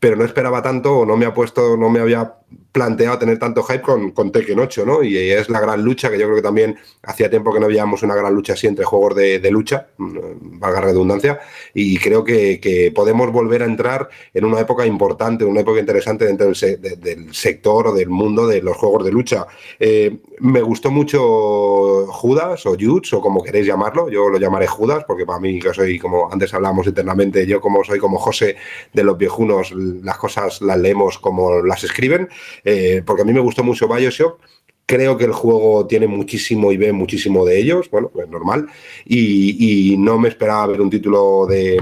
[0.00, 2.32] pero no esperaba tanto o no me ha puesto, no me había
[2.76, 5.02] planteado tener tanto hype con, con Tekken 8, ¿no?
[5.02, 8.02] Y es la gran lucha, que yo creo que también hacía tiempo que no veíamos
[8.02, 11.40] una gran lucha así entre juegos de, lucha, mm, valga redundancia,
[11.72, 16.48] y creo que, podemos volver a entrar en una época importante, una época interesante dentro
[16.48, 19.46] del, sector o del mundo de los juegos de lucha.
[19.80, 25.04] Eh, me gustó mucho Judas o Judes, o como queréis llamarlo, yo lo llamaré Judas,
[25.06, 28.56] porque para mí, que soy como antes hablábamos internamente, yo como soy como José
[28.92, 32.28] de los viejunos, las cosas las leemos como las escriben.
[32.66, 34.40] Eh, porque a mí me gustó mucho Bioshock.
[34.86, 38.68] Creo que el juego tiene muchísimo y ve muchísimo de ellos, bueno, es normal,
[39.04, 41.76] y, no me esperaba ver un título de,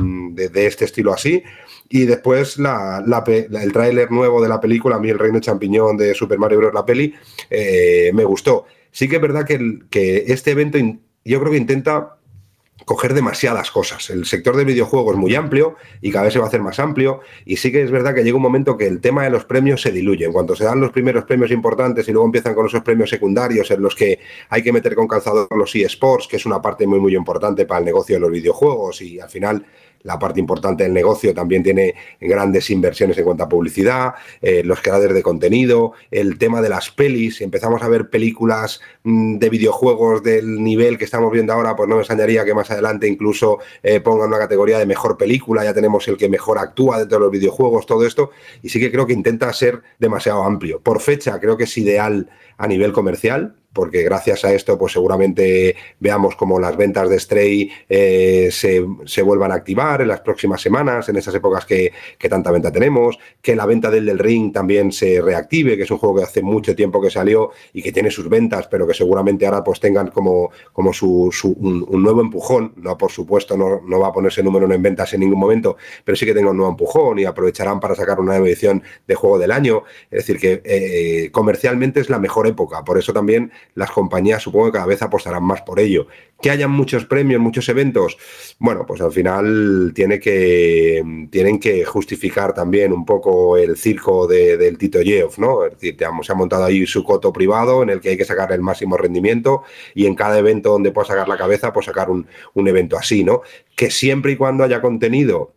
[0.55, 1.43] este estilo así.
[1.91, 6.39] Y después el tráiler nuevo de la película, a mí el Reino Champiñón de Super
[6.39, 6.75] Mario Bros.
[6.75, 7.15] la peli,
[7.51, 8.65] eh, me gustó.
[8.91, 10.79] Sí que es verdad que, que este evento
[11.25, 12.17] yo creo que intenta
[12.85, 14.11] coger demasiadas cosas.
[14.11, 16.79] El sector de videojuegos es muy amplio y cada vez se va a hacer más
[16.79, 17.21] amplio.
[17.45, 19.81] Y sí que es verdad que llega un momento que el tema de los premios
[19.81, 20.25] se diluye.
[20.25, 23.71] En cuanto se dan los primeros premios importantes y luego empiezan con esos premios secundarios
[23.71, 24.19] en los que
[24.51, 27.79] hay que meter con calzador los eSports, que es una parte muy, muy importante para
[27.79, 29.65] el negocio de los videojuegos y al final
[30.05, 34.81] la parte importante del negocio también tiene grandes inversiones en cuanto a publicidad, eh, los
[34.81, 40.23] creadores de contenido, el tema de las pelis, empezamos a ver películas mm, de videojuegos
[40.23, 44.01] del nivel que estamos viendo ahora, pues no me extrañaría que más adelante incluso eh,
[44.01, 47.33] pongan una categoría de mejor película, ya tenemos el que mejor actúa dentro de los
[47.33, 48.31] videojuegos, todo esto,
[48.63, 50.81] y sí que creo que intenta ser demasiado amplio.
[50.81, 55.75] Por fecha creo que es ideal a nivel comercial, porque gracias a esto, pues seguramente
[55.99, 61.09] veamos como las ventas de Stray eh, se, vuelvan a activar en las próximas semanas,
[61.09, 61.93] en esas épocas que,
[62.31, 65.99] tanta venta tenemos, que la venta del del Ring también se reactive, que es un
[65.99, 69.45] juego que hace mucho tiempo que salió y que tiene sus ventas, pero que seguramente
[69.45, 72.75] ahora pues tengan como, como su, un, nuevo empujón.
[72.77, 76.15] No, por supuesto, no, no, va a ponerse número en ventas en ningún momento, pero
[76.15, 79.39] sí que tenga un nuevo empujón y aprovecharán para sacar una nueva edición de juego
[79.39, 79.83] del año.
[80.11, 82.85] Es decir, que eh, comercialmente es la mejor época.
[82.85, 86.07] Por eso también las compañías supongo que cada vez apostarán más por ello.
[86.41, 88.19] Que hayan muchos premios, muchos eventos,
[88.59, 94.77] bueno, pues al final tiene que, tienen que justificar también un poco el circo del
[94.77, 95.65] Tito Yeoff, ¿no?
[95.65, 98.53] Es decir, se ha montado ahí su coto privado en el que hay que sacar
[98.53, 99.63] el máximo rendimiento
[99.95, 103.25] y en cada evento donde pueda sacar la cabeza, pues sacar un, un evento así,
[103.25, 103.43] ¿no?
[103.75, 105.54] Que siempre y cuando haya contenido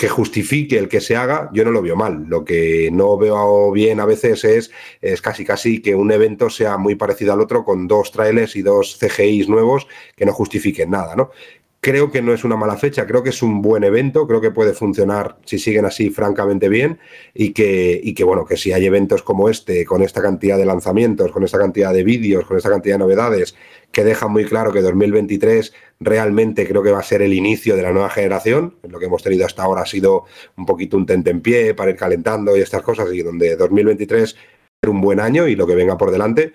[0.00, 2.24] que justifique el que se haga, yo no lo veo mal.
[2.26, 4.70] Lo que no veo bien a veces es,
[5.02, 8.62] es casi casi que un evento sea muy parecido al otro con dos trailers y
[8.62, 9.86] dos CGIs nuevos
[10.16, 11.32] que no justifiquen nada, ¿no?
[11.82, 14.50] Creo que no es una mala fecha, creo que es un buen evento, creo que
[14.50, 16.98] puede funcionar si siguen así francamente bien
[17.32, 20.66] y que, y que bueno, que si hay eventos como este, con esta cantidad de
[20.66, 23.54] lanzamientos, con esta cantidad de vídeos, con esta cantidad de novedades,
[23.92, 27.82] que deja muy claro que 2023 realmente creo que va a ser el inicio de
[27.82, 28.76] la nueva generación.
[28.86, 30.26] Lo que hemos tenido hasta ahora ha sido
[30.58, 34.36] un poquito un tentempié para ir calentando y estas cosas, y donde 2023
[34.82, 36.52] ser un buen año y lo que venga por delante,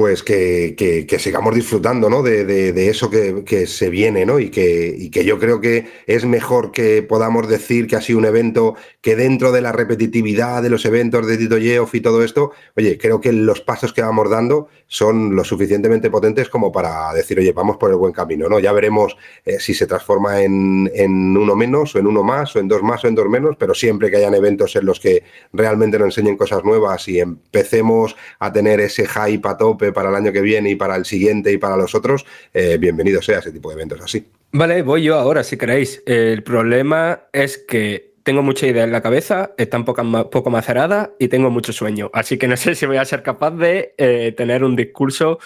[0.00, 0.74] pues que,
[1.06, 2.22] que, sigamos disfrutando ¿no?
[2.22, 4.40] de, de, eso que, que, se viene, ¿no?
[4.40, 8.18] Y que, y que yo creo que es mejor que podamos decir que ha sido
[8.18, 12.24] un evento que dentro de la repetitividad de los eventos de Tito Yeoff y todo
[12.24, 17.12] esto, oye, creo que los pasos que vamos dando son lo suficientemente potentes como para
[17.12, 18.58] decir, oye, vamos por el buen camino, ¿no?
[18.58, 22.58] Ya veremos eh, si se transforma en, en, uno menos o en uno más o
[22.58, 25.24] en dos más o en dos menos, pero siempre que hayan eventos en los que
[25.52, 29.58] realmente nos enseñen cosas nuevas y empecemos a tener ese hype a
[29.92, 33.22] para el año que viene y para el siguiente y para los otros, eh, bienvenido
[33.22, 34.26] sea ese tipo de eventos así.
[34.52, 36.02] Vale, voy yo ahora, si queréis.
[36.06, 41.28] El problema es que tengo mucha idea en la cabeza, está poco, poco macerada y
[41.28, 42.10] tengo mucho sueño.
[42.12, 45.38] Así que no sé si voy a ser capaz de eh, tener un discurso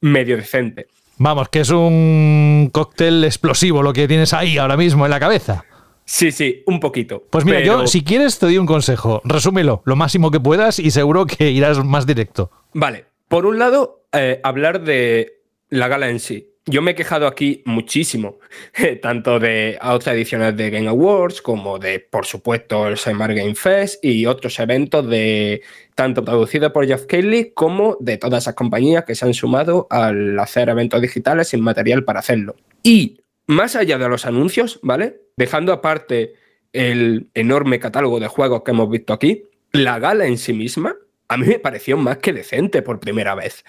[0.00, 0.86] medio decente.
[1.16, 5.64] Vamos, que es un cóctel explosivo lo que tienes ahí ahora mismo en la cabeza.
[6.04, 7.24] Sí, sí, un poquito.
[7.28, 9.20] Pues mira, yo si quieres te doy un consejo.
[9.24, 12.50] Resúmelo lo máximo que puedas y seguro que irás más directo.
[12.72, 16.54] Vale, por un lado, eh, hablar de la gala en sí.
[16.66, 18.40] Yo me he quejado aquí muchísimo,
[19.02, 24.04] tanto de otras ediciones de Game Awards como de, por supuesto, el Summer Game Fest
[24.04, 25.62] y otros eventos de
[25.94, 30.38] tanto producidos por Jeff Kelly como de todas esas compañías que se han sumado al
[30.38, 32.54] hacer eventos digitales sin material para hacerlo.
[32.82, 35.22] Y más allá de los anuncios, ¿vale?
[35.38, 36.34] Dejando aparte
[36.74, 40.96] el enorme catálogo de juegos que hemos visto aquí, la gala en sí misma
[41.28, 43.64] a mí me pareció más que decente por primera vez.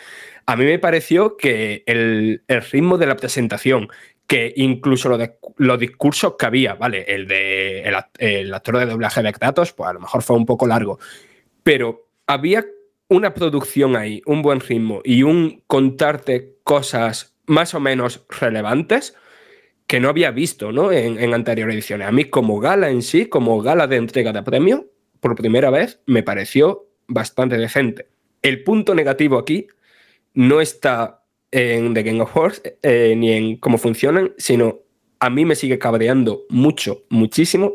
[0.45, 2.41] A mí me pareció que el,
[2.72, 3.89] ritmo de la presentación,
[4.26, 5.10] que incluso
[5.57, 7.05] los discursos que había, ¿vale?
[7.07, 7.82] El de
[8.18, 10.99] el, actor de doblaje de datos, pues a lo mejor fue un poco largo,
[11.64, 12.66] pero había
[13.10, 19.16] una producción ahí, un buen ritmo y un contarte cosas más o menos relevantes
[19.88, 20.91] que no había visto ¿no?
[20.91, 22.07] En, en anteriores ediciones.
[22.07, 24.88] A mí como gala en sí, como gala de entrega de premio,
[25.20, 28.07] por primera vez me pareció bastante decente.
[28.41, 29.68] El punto negativo aquí
[30.34, 34.80] no está en The Game of Wars eh, ni en cómo funcionan, sino
[35.20, 37.74] a mí me sigue cabreando mucho, muchísimo,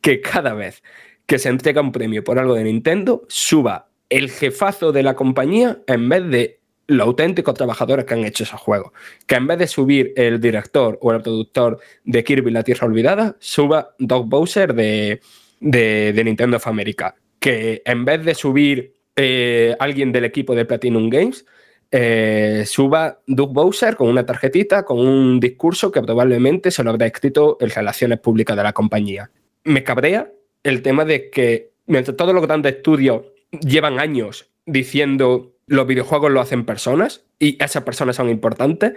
[0.00, 0.82] que cada vez
[1.26, 5.82] que se entrega un premio por algo de Nintendo, suba el jefazo de la compañía
[5.88, 8.92] en vez de los auténticos trabajadores que han hecho ese juego.
[9.26, 13.36] Que en vez de subir el director o el productor de Kirby La Tierra Olvidada,
[13.40, 15.20] suba Doug Bowser de,
[15.58, 17.16] de, de Nintendo of America
[17.46, 21.46] que en vez de subir eh, alguien del equipo de Platinum Games,
[21.92, 27.06] eh, suba Doug Bowser con una tarjetita, con un discurso que probablemente se lo habrá
[27.06, 29.30] escrito en relaciones públicas de la compañía.
[29.62, 30.28] Me cabrea
[30.64, 33.22] el tema de que mientras todos los grandes estudios
[33.60, 38.94] llevan años diciendo los videojuegos lo hacen personas y esas personas son importantes,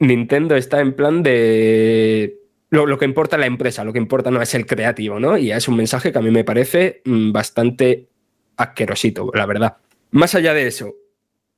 [0.00, 2.41] Nintendo está en plan de
[2.72, 5.36] lo, que importa la empresa, lo que importa no es el creativo, ¿no?
[5.36, 8.08] Y es un mensaje que a mí me parece mm, bastante
[8.56, 9.76] asquerosito, la verdad.
[10.10, 10.94] Más allá de eso,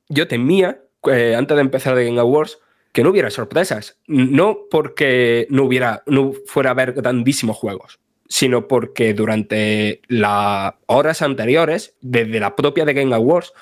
[0.08, 2.58] yo temía, eh, antes de empezar The Game Awards,
[2.92, 3.98] que no hubiera sorpresas.
[4.06, 11.22] No porque no hubiera, no fuera a haber grandísimos juegos, sino porque durante las horas
[11.22, 13.52] anteriores, desde la propia de Game Awards,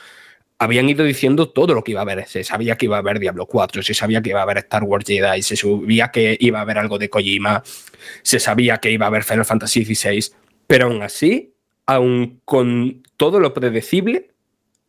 [0.63, 2.27] habían ido diciendo todo lo que iba a haber.
[2.29, 4.85] Se sabía que iba a haber Diablo 4, se sabía que iba a haber Star
[4.85, 7.65] Wars Jedi, se sabía que iba a haber algo de Kojima,
[8.23, 10.33] se sabía que iba a haber Final Fantasy XVI,
[10.69, 11.53] pero aún así,
[11.85, 14.31] aún con todo lo predecible,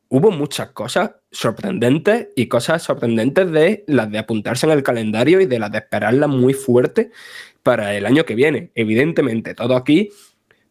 [0.10, 5.48] hubo muchas cosas sorprendentes y cosas sorprendentes de las de apuntarse en el calendario y
[5.48, 7.10] de las de esperarlas muy fuerte
[7.64, 8.70] para el año que viene.
[8.76, 10.12] Evidentemente, todo aquí,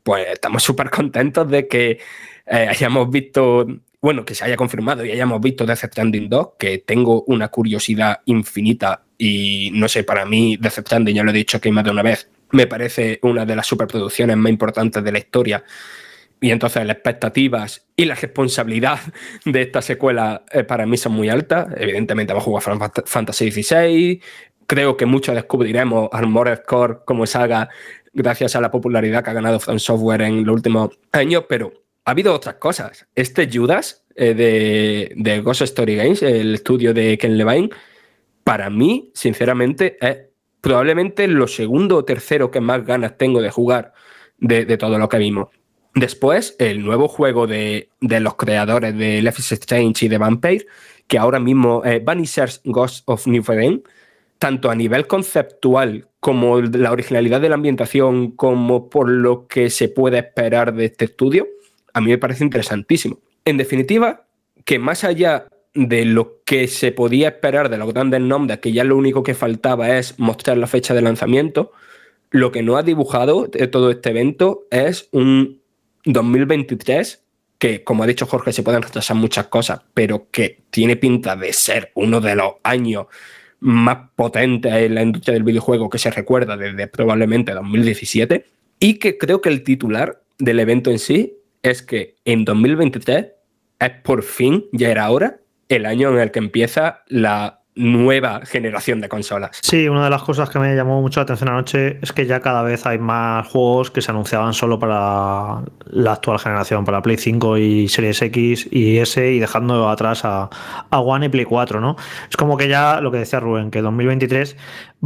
[0.05, 1.99] pues estamos súper contentos de que
[2.47, 3.67] eh, hayamos visto
[4.03, 8.21] bueno, que se haya confirmado y hayamos visto Death Stranding 2, que tengo una curiosidad
[8.27, 11.93] infinita y no sé, para mí Death Stranding, ya lo he dicho aquí más de
[11.93, 15.65] una vez, me parece una de las superproducciones más importantes de la historia
[16.41, 18.99] y entonces las expectativas y la responsabilidad
[19.45, 21.69] de esta secuela eh, para mí son muy altas.
[21.77, 24.21] Evidentemente vamos a jugar Final Fantasy XVI,
[24.67, 27.69] creo que mucho descubriremos Armored Core como saga
[28.13, 32.11] gracias a la popularidad que ha ganado From Software en los últimos años, pero ha
[32.11, 33.07] habido otras cosas.
[33.15, 34.35] Este Judas eh,
[35.17, 37.71] de, Ghost Story Games, el estudio de Ken Levine,
[38.45, 40.19] para mí, sinceramente, es
[40.61, 43.93] probablemente lo segundo o tercero que más ganas tengo de jugar
[44.39, 45.49] de, todo lo que vimos.
[45.95, 50.67] Después, el nuevo juego de, los creadores de Life Strange y de Vampire,
[51.07, 53.83] que ahora mismo es Vanishers Ghost of New Eden,
[54.39, 59.89] tanto a nivel conceptual como la originalidad de la ambientación, como por lo que se
[59.89, 61.47] puede esperar de este estudio,
[61.93, 63.21] a mí me parece interesantísimo.
[63.45, 64.27] En definitiva,
[64.65, 68.85] que más allá de lo que se podía esperar de los grandes nombres, que ya
[68.85, 71.73] lo único que faltaba es mostrar la fecha de lanzamiento,
[72.31, 75.61] lo que no ha dibujado de todo este evento es un
[76.05, 77.23] 2023
[77.59, 81.53] que, como ha dicho Jorge, se pueden retrasar muchas cosas, pero que tiene pinta de
[81.53, 83.07] ser uno de los años
[83.61, 88.47] más potentes en la industria del videojuego que se recuerda desde probablemente 2017,
[88.81, 93.27] y que creo que el titular del evento en sí es que en 2023
[93.81, 99.01] es por fin, ya era hora, el año en el que empieza la nueva generación
[99.01, 99.59] de consolas.
[99.63, 102.41] Sí, una de las cosas que me llamó mucho la atención anoche es que ya
[102.41, 107.17] cada vez hay más juegos que se anunciaban solo para la actual generación, para Play
[107.17, 110.51] 5 y Series X y S y dejando atrás a,
[110.91, 111.97] a One y Play 4, ¿no?
[112.29, 114.57] Es como que ya lo que decía Rubén, que 2023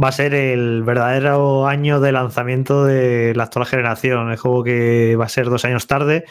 [0.01, 4.31] va a ser el verdadero año de lanzamiento de la actual generación.
[4.31, 6.25] Es como que va a ser dos años tarde,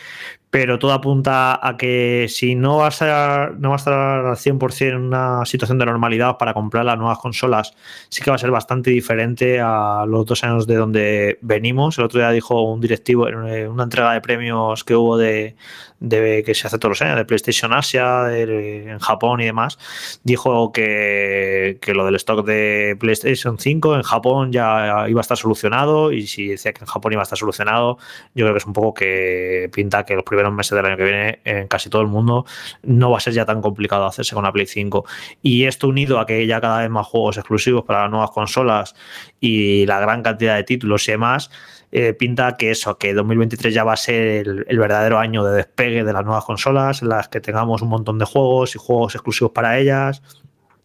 [0.50, 4.36] pero todo apunta a que si no va a, ser, no va a estar al
[4.36, 7.74] 100% en una situación de normalidad para comprar las nuevas consolas,
[8.08, 11.98] sí que va a ser bastante diferente a los dos años de donde venimos.
[11.98, 15.56] El otro día dijo un directivo en una entrega de premios que hubo de,
[16.00, 19.78] de, que se hace todos los años, de PlayStation Asia, en Japón y demás,
[20.24, 25.36] dijo que, que, lo del stock de PlayStation 5 en Japón ya iba a estar
[25.36, 27.98] solucionado y si decía que en Japón iba a estar solucionado,
[28.34, 31.04] yo creo que es un poco que pinta que los primeros meses del año que
[31.04, 32.46] viene en casi todo el mundo
[32.82, 35.04] no va a ser ya tan complicado hacerse con la Play 5.
[35.42, 38.94] Y esto unido a que ya cada vez más juegos exclusivos para las nuevas consolas
[39.40, 41.50] y la gran cantidad de títulos y demás,
[41.98, 46.04] eh, pinta que eso, que 2023 ya va a ser el, verdadero año de despegue
[46.04, 49.52] de las nuevas consolas, en las que tengamos un montón de juegos y juegos exclusivos
[49.52, 50.20] para ellas.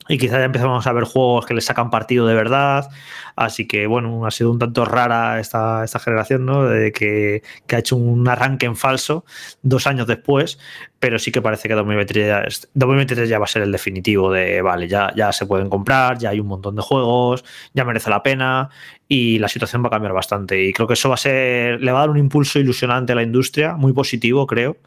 [0.07, 2.89] Y quizás ya empezamos a ver juegos que le sacan partido de verdad.
[3.35, 6.63] Así que, bueno, ha sido un tanto rara esta, esta generación, ¿no?
[6.63, 9.25] De que, que, ha hecho un arranque en falso
[9.63, 10.59] dos años después,
[11.01, 12.43] pero sí que parece que 2023 ya,
[12.75, 16.29] 2023 ya va a ser el definitivo de, vale, ya, ya se pueden comprar, ya
[16.29, 17.43] hay un montón de juegos,
[17.73, 18.69] ya merece la pena
[19.11, 20.63] y la situación va a cambiar bastante.
[20.63, 23.15] Y creo que eso va a ser, le va a dar un impulso ilusionante a
[23.15, 24.77] la industria, muy positivo, creo.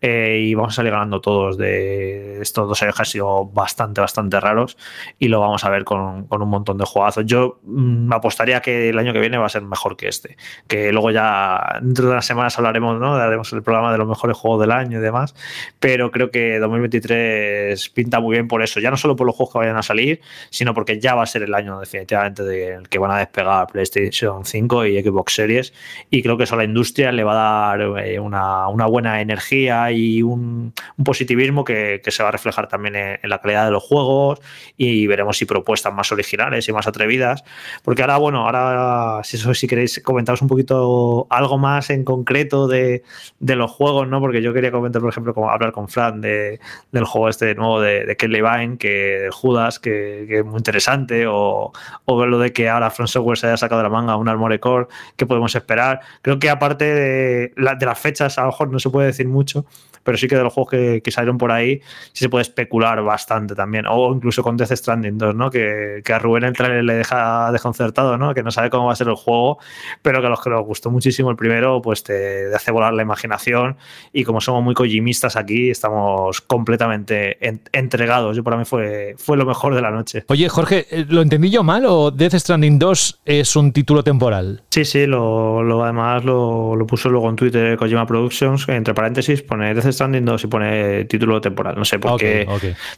[0.00, 4.00] Eh, y vamos a salir ganando todos de estos dos años que han sido bastante,
[4.00, 4.78] bastante raros.
[5.18, 7.26] Y lo vamos a ver con, con un montón de juegazos.
[7.26, 10.38] Yo mmm, apostaría que el año que viene va a ser mejor que este.
[10.66, 13.16] Que luego ya dentro de unas semanas hablaremos, ¿no?
[13.16, 15.34] Haremos el programa de los mejores juegos del año y demás.
[15.80, 18.80] Pero creo que 2023 pinta muy bien por eso.
[18.80, 21.26] Ya no solo por los juegos que vayan a salir, sino porque ya va a
[21.26, 25.72] ser el año definitivamente de que van a despegar PlayStation 5 y Xbox Series.
[26.10, 29.20] Y creo que eso a la industria le va a dar eh, una, una buena
[29.20, 30.72] energía y un,
[31.04, 34.40] positivismo que, que, se va a reflejar también en, en, la calidad de los juegos
[34.76, 37.44] y veremos si propuestas más originales y más atrevidas.
[37.82, 42.66] Porque ahora, bueno, ahora si, eso, si queréis comentaros un poquito algo más en concreto
[42.66, 43.02] de,
[43.38, 44.20] de los juegos, ¿no?
[44.20, 46.60] Porque yo quería comentar, por ejemplo, como hablar con Fran de,
[46.92, 51.26] del juego este nuevo de, de Kelly Vine, que Judas, que, que, es muy interesante,
[51.26, 51.72] o,
[52.04, 54.60] o lo de que ahora From Software se haya sacado de la manga un Armored
[54.60, 54.86] Core,
[55.16, 56.00] ¿qué podemos esperar?
[56.22, 59.28] Creo que aparte de, la, de, las fechas, a lo mejor no se puede decir
[59.28, 59.66] mucho,
[60.02, 61.80] pero sí que de los juegos que, que salieron por ahí,
[62.12, 65.50] sí se puede especular bastante también, o incluso con Death Stranding 2, ¿no?
[65.50, 68.32] Que, que a Rubén el trailer le deja desconcertado, ¿no?
[68.32, 69.58] Que no sabe cómo va a ser el juego,
[70.02, 73.02] pero que a los que les gustó muchísimo el primero, pues te, hace volar la
[73.02, 73.76] imaginación
[74.12, 77.38] y como somos muy kojimistas aquí, estamos completamente
[77.72, 78.36] entregados.
[78.36, 80.24] Yo para mí fue, fue lo mejor de la noche.
[80.28, 84.62] Oye, Jorge, ¿lo entendí yo mal o Death Stranding 2 es un título temporal?
[84.70, 89.42] Sí, sí, lo, lo además lo, lo, puso luego en Twitter Kojima Productions, entre paréntesis
[89.42, 91.76] pone Death Stranding 2 y pone título temporal.
[91.76, 92.46] No sé por qué.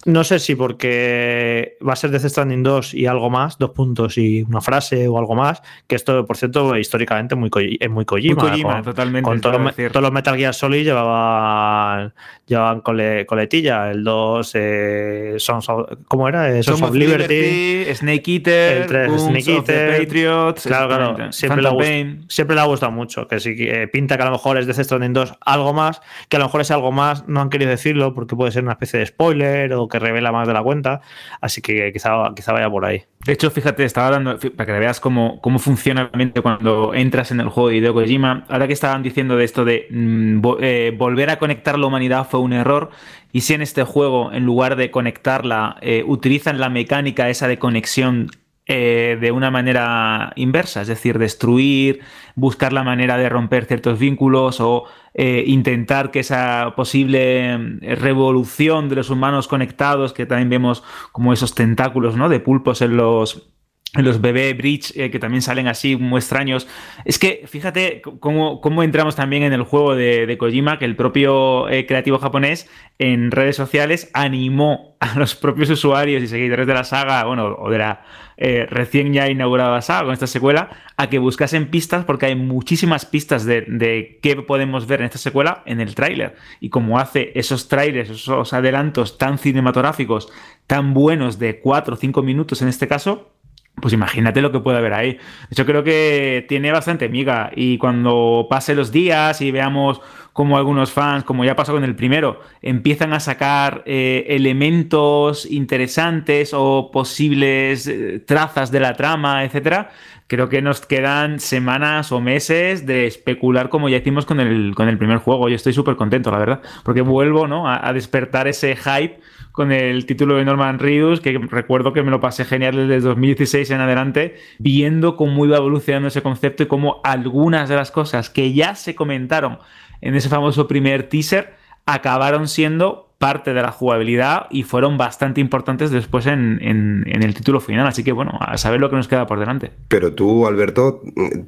[0.04, 4.18] No sé si porque va a ser Death Stranding 2 y algo más, dos puntos
[4.18, 8.34] y una frase o algo más, que esto, por cierto, históricamente muy es muy Kojima.
[8.34, 9.28] Muy Kojima, totalmente.
[9.28, 9.58] Con todos,
[10.02, 12.12] los Metal Gear Solid llevaban,
[12.46, 13.90] llevaban coletilla.
[13.90, 16.50] El 2, eh, Sons of, ¿cómo era?
[16.50, 20.62] Eh, Sons, of, Liberty, Snake Eater, el 3, Snake Eater, Patriots.
[20.62, 21.32] Claro, claro.
[21.32, 23.28] Siempre le, siempre le, ha gustado mucho.
[23.28, 26.36] Que si eh, pinta que a lo mejor es Death Stranding 2 algo más, que
[26.36, 28.98] a lo mejor es algo más, no han querido decirlo porque puede ser una especie
[28.98, 31.00] de spoiler o que revela más de la cuenta.
[31.40, 33.04] Así que quizá, quizá vaya por ahí.
[33.24, 37.30] De hecho, fíjate, estaba dando, para que veas cómo, cómo funciona la mente cuando entras
[37.30, 40.94] en el juego de Hideo Kojima, ahora que estaban diciendo de esto de mm, eh,
[40.96, 42.90] volver a conectar la humanidad fue un error,
[43.32, 47.58] y si en este juego, en lugar de conectarla, eh, utilizan la mecánica esa de
[47.58, 48.30] conexión
[48.70, 52.00] eh, de una manera inversa, es decir, destruir,
[52.34, 58.90] buscar la manera de romper ciertos vínculos o eh, intentar que esa posible eh, revolución
[58.90, 62.28] de los humanos conectados, que también vemos como esos tentáculos ¿no?
[62.28, 63.48] de pulpos en los
[63.94, 66.68] los bebé bridge que también salen así muy extraños.
[67.04, 71.64] Es que fíjate cómo, cómo entramos también en el juego de, Kojima, que el propio
[71.86, 72.68] creativo japonés
[72.98, 77.70] en redes sociales animó a los propios usuarios y seguidores de la saga, bueno, o
[77.70, 78.04] de la
[78.40, 83.04] eh, recién ya inaugurada saga con esta secuela, a que buscasen pistas porque hay muchísimas
[83.04, 86.36] pistas de, qué podemos ver en esta secuela en el tráiler.
[86.60, 90.28] Y como hace esos trailers, esos adelantos tan cinematográficos,
[90.68, 93.32] tan buenos de 4 o 5 minutos en este caso,
[93.80, 95.18] pues imagínate lo que puede haber ahí.
[95.50, 100.00] Yo creo que tiene bastante miga y cuando pase los días y veamos
[100.32, 106.52] como algunos fans, como ya pasó con el primero, empiezan a sacar eh, elementos interesantes
[106.54, 109.90] o posibles eh, trazas de la trama, etcétera,
[110.28, 114.88] creo que nos quedan semanas o meses de especular como ya hicimos con el, con
[114.88, 115.48] el primer juego.
[115.48, 117.68] Yo estoy súper contento, la verdad, porque vuelvo ¿no?
[117.68, 119.18] a, despertar ese hype
[119.52, 123.70] con el título de Norman Reedus, que recuerdo que me lo pasé genial desde 2016
[123.70, 128.52] en adelante, viendo cómo iba evolucionando ese concepto y cómo algunas de las cosas que
[128.52, 129.58] ya se comentaron
[130.00, 131.54] en ese famoso primer teaser,
[131.86, 137.86] acabaron siendo parte de la jugabilidad y fueron bastante importantes después en, el título final.
[137.86, 139.72] Así que bueno, a saber lo que nos queda por delante.
[139.88, 141.02] Pero tú, Alberto,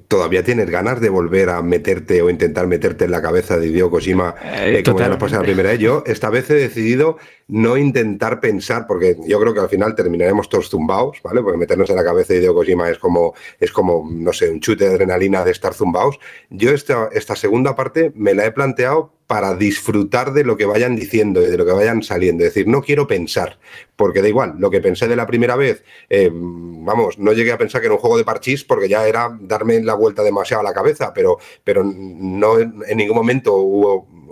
[0.09, 3.89] todavía tienes ganas de volver a meterte o intentar meterte en la cabeza de Hideo
[3.89, 5.79] Kojima, eh, eh como ya nos pasó la primera vez.
[5.79, 10.49] Yo esta vez he decidido no intentar pensar, porque yo creo que al final terminaremos
[10.49, 11.41] todos zumbaos, ¿vale?
[11.41, 14.59] Porque meternos en la cabeza de Hideo Kojima es como, es como no sé, un
[14.59, 16.19] chute de adrenalina de estar zumbaos.
[16.51, 20.97] Yo esta, esta segunda parte me la he planteado para disfrutar de lo que vayan
[20.97, 22.43] diciendo y de lo que vayan saliendo.
[22.43, 23.61] Es decir, no quiero pensar,
[23.95, 27.57] porque da igual, lo que pensé de la primera vez, eh, vamos, no llegué a
[27.57, 30.65] pensar que era un juego de parchís porque ya era darme la vuelta demasiado a
[30.65, 33.55] la cabeza, pero, pero no en ningún momento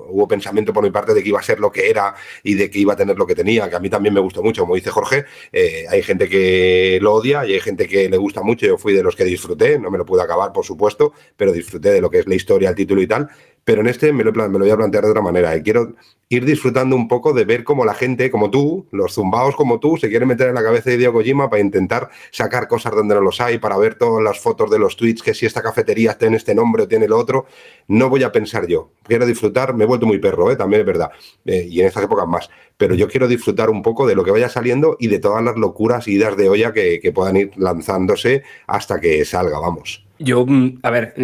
[0.08, 2.70] hubo pensamiento por mi parte de que iba a ser lo que era y de
[2.70, 4.74] que iba a tener lo que tenía, que a mí también me gustó mucho, como
[4.74, 8.66] dice Jorge, eh, hay gente que lo odia y hay gente que le gusta mucho,
[8.66, 11.92] yo fui de los que disfruté, no me lo pude acabar, por supuesto, pero disfruté
[11.92, 13.28] de lo que es la historia, el título y tal,
[13.68, 15.54] pero en este me lo, me lo voy a plantear de otra manera.
[15.54, 15.94] Y quiero
[16.30, 19.98] ir disfrutando un poco de ver cómo la gente, como tú, los zumbaos como tú,
[19.98, 23.20] se quieren meter en la cabeza de Diego Kojima para intentar sacar cosas donde no
[23.20, 26.38] los hay, para ver todas las fotos de los tweets, que si esta cafetería tiene
[26.38, 27.44] este nombre o tiene el otro.
[27.88, 28.92] No voy a pensar yo.
[29.02, 30.56] Quiero disfrutar, me he vuelto muy perro, ¿eh?
[30.56, 31.10] también es verdad,
[31.44, 32.48] eh, y en estas épocas más.
[32.78, 35.56] Pero yo quiero disfrutar un poco de lo que vaya saliendo y de todas las
[35.56, 40.06] locuras y idas de olla que, que puedan ir lanzándose hasta que salga, vamos.
[40.18, 41.14] Yo, mm, a ver,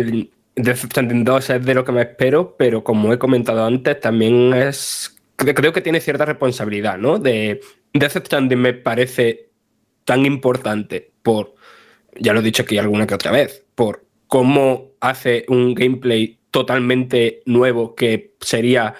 [0.56, 4.52] Death Stranding 2 es de lo que me espero, pero como he comentado antes, también
[4.54, 5.16] es.
[5.36, 7.18] Creo que tiene cierta responsabilidad, ¿no?
[7.18, 7.60] De
[7.92, 9.50] Death Stranding me parece
[10.04, 11.54] tan importante por.
[12.16, 17.42] Ya lo he dicho aquí alguna que otra vez, por cómo hace un gameplay totalmente
[17.46, 18.94] nuevo que sería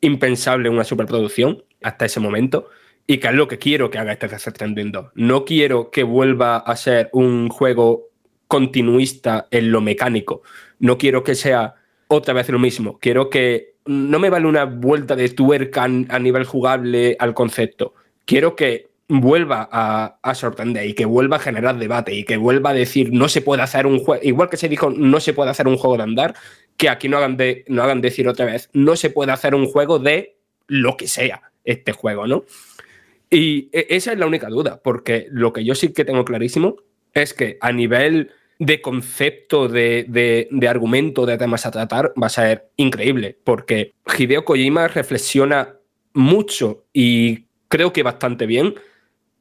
[0.00, 2.68] impensable en una superproducción hasta ese momento
[3.06, 5.06] y que es lo que quiero que haga este Death Stranding 2.
[5.14, 8.08] No quiero que vuelva a ser un juego
[8.48, 10.42] continuista en lo mecánico.
[10.78, 11.74] No quiero que sea
[12.08, 12.98] otra vez lo mismo.
[12.98, 17.94] Quiero que no me vale una vuelta de tuerca a nivel jugable al concepto.
[18.24, 22.74] Quiero que vuelva a, sorprender y que vuelva a generar debate y que vuelva a
[22.74, 25.66] decir no se puede hacer un juego, igual que se dijo no se puede hacer
[25.66, 26.34] un juego de andar,
[26.76, 29.66] que aquí no hagan, de, no hagan decir otra vez no se puede hacer un
[29.66, 32.44] juego de lo que sea este juego, ¿no?
[33.30, 36.76] Y e, esa es la única duda, porque lo que yo sí que tengo clarísimo
[37.14, 42.70] es que a nivel de concepto, de, argumento, de temas a tratar, va a ser
[42.76, 45.76] increíble, porque Hideo Kojima reflexiona
[46.12, 48.74] mucho y creo que bastante bien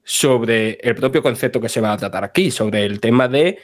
[0.03, 3.57] sobre el propio concepto que se va a tratar aquí, sobre el tema de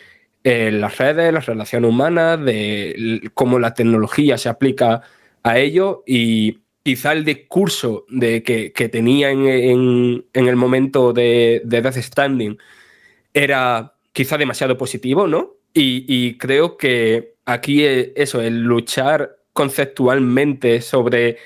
[0.43, 5.01] eh, las redes, las relaciones humanas, de cómo la tecnología se aplica
[5.43, 11.97] a ello y quizá el discurso de que, tenía en, el momento de, de Death
[11.97, 12.57] Standing
[13.33, 15.55] era quizá demasiado positivo, ¿no?
[15.75, 21.37] Y, creo que aquí eso, el luchar conceptualmente sobre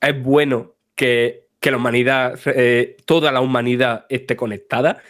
[0.00, 5.02] es bueno que, la humanidad, eh, toda la humanidad esté conectada,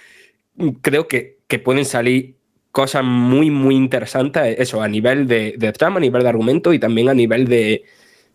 [0.81, 2.37] creo que, que, pueden salir
[2.71, 6.79] cosas muy, muy interesantes, eso, a nivel de, de trama, a nivel de argumento y
[6.79, 7.85] también a nivel de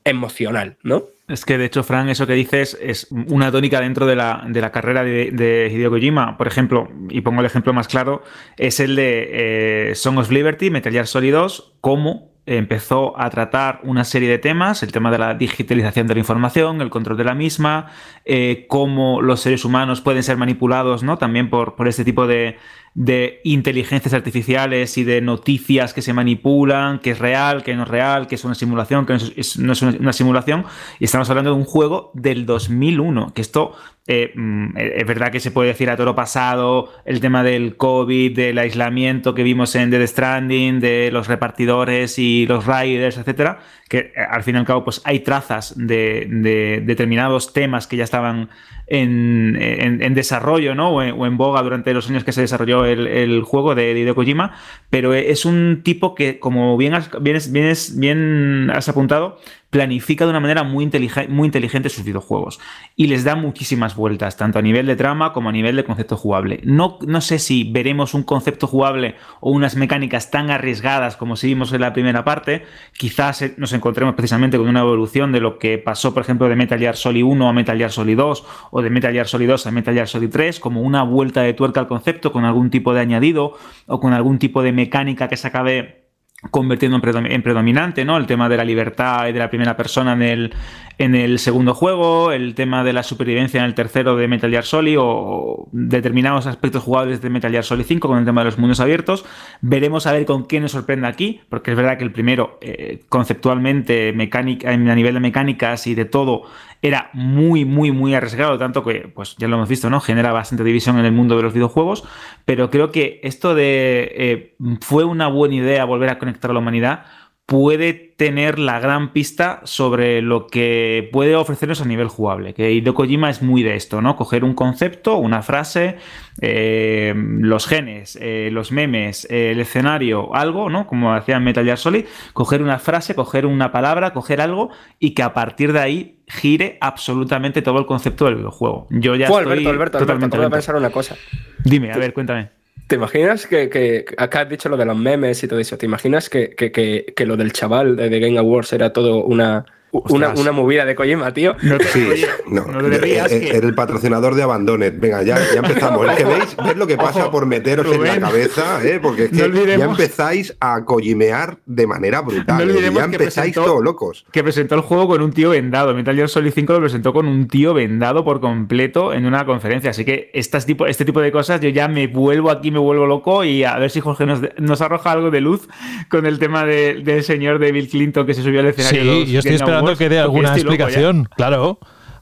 [0.04, 1.08] emocional, ¿no?
[1.28, 4.62] Es que de hecho, Fran, eso que dices es una tónica dentro de la, de
[4.62, 6.38] la carrera de, de, Hideo Kojima.
[6.38, 8.24] Por ejemplo, y pongo el ejemplo más claro,
[8.56, 13.82] es el de eh, Song of Liberty, Metal Gear Solid 2, cómo empezó a tratar
[13.84, 17.26] una serie de temas, el tema de la digitalización de la información, el control de
[17.26, 17.92] la misma,
[18.26, 21.18] eh, cómo los seres humanos pueden ser manipulados ¿no?
[21.18, 22.58] también por, por este tipo de,
[22.98, 27.90] de inteligencias artificiales y de noticias que se manipulan, que es real, que no es
[27.90, 30.66] real, que es una simulación, que no es, una, simulación.
[31.00, 33.76] Y estamos hablando de un juego del 2001, que esto
[34.10, 38.34] eh, mm, es verdad que se puede decir a toro pasado el tema del COVID,
[38.34, 43.98] del aislamiento que vimos en The Stranding, de los repartidores y los riders, etcétera, que
[43.98, 48.50] eh, al fin y al cabo pues hay trazas de, determinados temas que ya estaban
[48.88, 50.92] en, desarrollo ¿no?
[50.92, 54.54] O en, boga durante los años que se desarrolló el, juego de, Hideo Kojima,
[54.90, 59.38] pero es un tipo que, como bien has apuntado,
[59.70, 62.60] planifica de una manera muy, inteligente, muy inteligente sus videojuegos
[62.96, 66.16] y les da muchísimas vueltas, tanto a nivel de trama como a nivel de concepto
[66.16, 66.62] jugable.
[66.64, 71.48] No, no sé si veremos un concepto jugable o unas mecánicas tan arriesgadas como si
[71.48, 72.64] vimos en la primera parte,
[72.94, 76.80] quizás nos encontremos precisamente con una evolución de lo que pasó, por ejemplo, de Metal
[76.80, 79.72] Gear Solid 1 a Metal Gear Solid 2 o de Metal Gear Solid 2 a
[79.72, 83.02] Metal Gear Solid 3, como una vuelta de tuerca al concepto con algún tipo de
[83.02, 86.07] añadido o con algún tipo de mecánica que se acabe
[86.52, 88.18] convirtiendo en predominante, ¿no?
[88.18, 90.54] El tema de la libertad y de la primera persona en el,
[91.00, 94.64] en el segundo juego, el tema de la supervivencia en el tercero de Metal Gear
[94.64, 98.58] Solid o determinados aspectos jugables de Metal Gear Solid 5 con el tema de los
[98.58, 99.24] mundos abiertos.
[99.62, 103.04] Veremos a ver con qué nos sorprende aquí, porque es verdad que el primero, eh,
[103.10, 106.44] conceptualmente, mecánica, a nivel de mecánicas y de todo,
[106.82, 110.00] era muy, muy, muy arriesgado, tanto que, pues ya lo hemos visto, ¿no?
[110.00, 112.06] Genera bastante división en el mundo de los videojuegos,
[112.46, 116.60] pero creo que esto de eh, fue una buena idea volver a conectar a la
[116.60, 117.06] humanidad
[117.48, 122.54] puede tener la gran pista sobre lo que puede ofrecernos a nivel jugable.
[122.54, 124.18] Que Hideo Kojima es muy de esto, ¿no?
[124.18, 125.96] Coger un concepto, una frase,
[126.42, 130.88] eh, los genes, eh, los memes, el escenario, algo, ¿no?
[130.88, 134.70] Como hacía Metal Gear Solid, coger una frase, coger una palabra, coger algo
[135.00, 138.88] y que a partir de ahí gire absolutamente todo el concepto del videojuego.
[138.90, 141.16] Yo ya estoy Alberto, Alberto, totalmente Alberto, voy a pensar una cosa.
[141.64, 142.57] Dime, a ver, cuéntame.
[142.88, 145.78] ¿Te imaginas que, acá has dicho lo de los memes y todo eso?
[145.78, 150.30] ¿Te imaginas que, que lo del chaval de The Game Awards era todo una, una,
[150.34, 151.56] una, movida de Kojima, tío.
[151.62, 155.00] No sí, no, eh, eh, el patrocinador de Abandonet.
[155.00, 156.08] Venga, ya, ya empezamos.
[156.10, 158.84] es que veis, ¿ves lo que pasa por meteros en la cabeza?
[158.84, 159.00] ¿eh?
[159.02, 162.70] Porque es que ya empezáis a cojimear de manera brutal.
[162.70, 162.92] ¿eh?
[162.94, 164.26] ya empezáis todos locos.
[164.32, 165.94] Que presentó el juego con un tío vendado.
[165.94, 169.92] Metal Gear Solid 5 lo presentó con un tío vendado por completo en una conferencia.
[169.92, 173.06] Así que este tipo, este tipo de cosas yo ya me vuelvo aquí, me vuelvo
[173.06, 175.68] loco y a ver si Jorge nos, nos arroja algo de luz
[176.10, 179.26] con el tema del señor de Bill Clinton que se subió al escenario.
[179.26, 181.80] Sí, yo estoy esperando que dé alguna explicación, claro.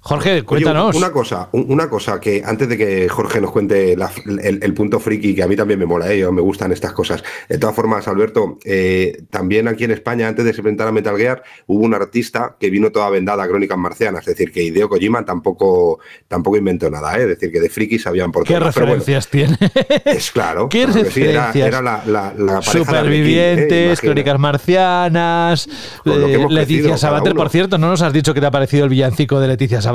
[0.08, 0.96] Jorge, cuéntanos.
[0.96, 5.42] una cosa, una cosa que antes de que Jorge nos cuente el, punto friki, que
[5.42, 6.32] a mí también me mola, ¿eh?
[6.32, 7.24] me gustan estas cosas.
[7.50, 11.18] De todas formas, Alberto, eh, también aquí en España, antes de se presentar a Metal
[11.18, 14.90] Gear, hubo un artista que vino toda vendada a Crónicas Marcianas, es decir, que Hideo
[14.90, 15.98] Kojima tampoco,
[16.28, 17.24] tampoco inventó nada, ¿eh?
[17.24, 19.58] es decir, que de frikis sabían por ¿Qué referencias tiene?
[20.06, 20.70] Es claro.
[20.70, 21.56] ¿Qué referencias?
[21.56, 25.68] era, la, la, Supervivientes, Crónicas Marcianas,
[26.04, 29.48] Leticia Sabater, por cierto, no nos has dicho que te ha parecido el villancico de
[29.48, 29.95] Leticia Sabater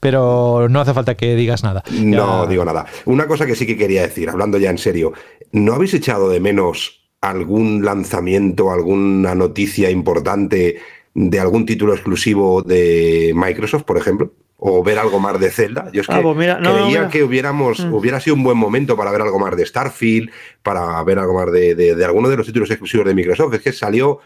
[0.00, 1.82] pero no hace falta que digas nada.
[1.92, 2.86] No digo nada.
[3.04, 5.12] Una cosa que sí que quería decir, hablando ya en serio,
[5.52, 10.78] ¿no habéis echado de menos algún lanzamiento, alguna noticia importante
[11.14, 14.32] de algún título exclusivo de Microsoft, por ejemplo?
[14.58, 15.90] o ver algo más de Zelda.
[15.92, 17.08] Yo es Ah, que pues mira, no, creía mira.
[17.10, 17.92] que hubiéramos, Mm.
[17.92, 20.30] hubiera sido un buen momento para ver algo más de Starfield,
[20.62, 23.52] para ver algo más de, de, de alguno de los títulos exclusivos de Microsoft.
[23.52, 24.20] Es que salió,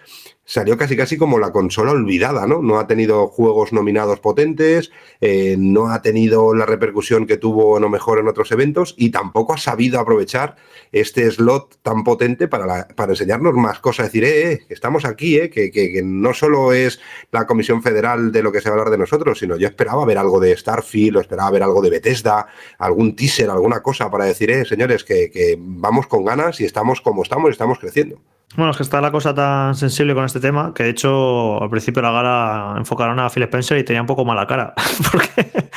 [0.51, 2.61] salió casi casi como la consola olvidada, ¿no?
[2.61, 4.91] No ha tenido juegos nominados potentes,
[5.21, 9.11] eh, no ha tenido la repercusión que tuvo a lo mejor en otros eventos y
[9.11, 10.57] tampoco ha sabido aprovechar
[10.91, 14.07] este slot tan potente para, para enseñarnos más cosas.
[14.07, 16.99] Decir, eh, eh, estamos aquí, eh, que, que- que no solo es
[17.31, 20.05] la Comisión Federal de lo que se va a hablar de nosotros, sino yo esperaba
[20.05, 22.49] ver algo de Starfield, o esperaba ver algo de Bethesda,
[22.79, 27.01] algún teaser, alguna cosa para decir, eh, señores, que, que vamos con ganas y estamos
[27.01, 28.19] como estamos y estamos creciendo.
[28.57, 31.71] Bueno, es que está la cosa tan sensible con este tema que de hecho al
[31.71, 34.75] principio de la gala enfocaron a Phil Spencer y tenía un poco mala cara.
[35.13, 35.71] porque,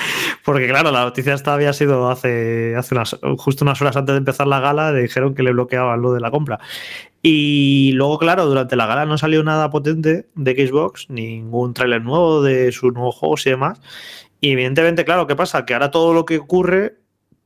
[0.43, 4.17] porque, claro, la noticia esta había sido hace, hace unas, justo unas horas antes de
[4.17, 6.59] empezar la gala, le dijeron que le bloqueaban lo de la compra.
[7.21, 12.41] Y luego, claro, durante la gala no salió nada potente de Xbox, ningún tráiler nuevo
[12.41, 13.79] de sus nuevos juegos y demás.
[14.41, 15.65] Y evidentemente, claro, ¿qué pasa?
[15.65, 16.97] Que ahora todo lo que ocurre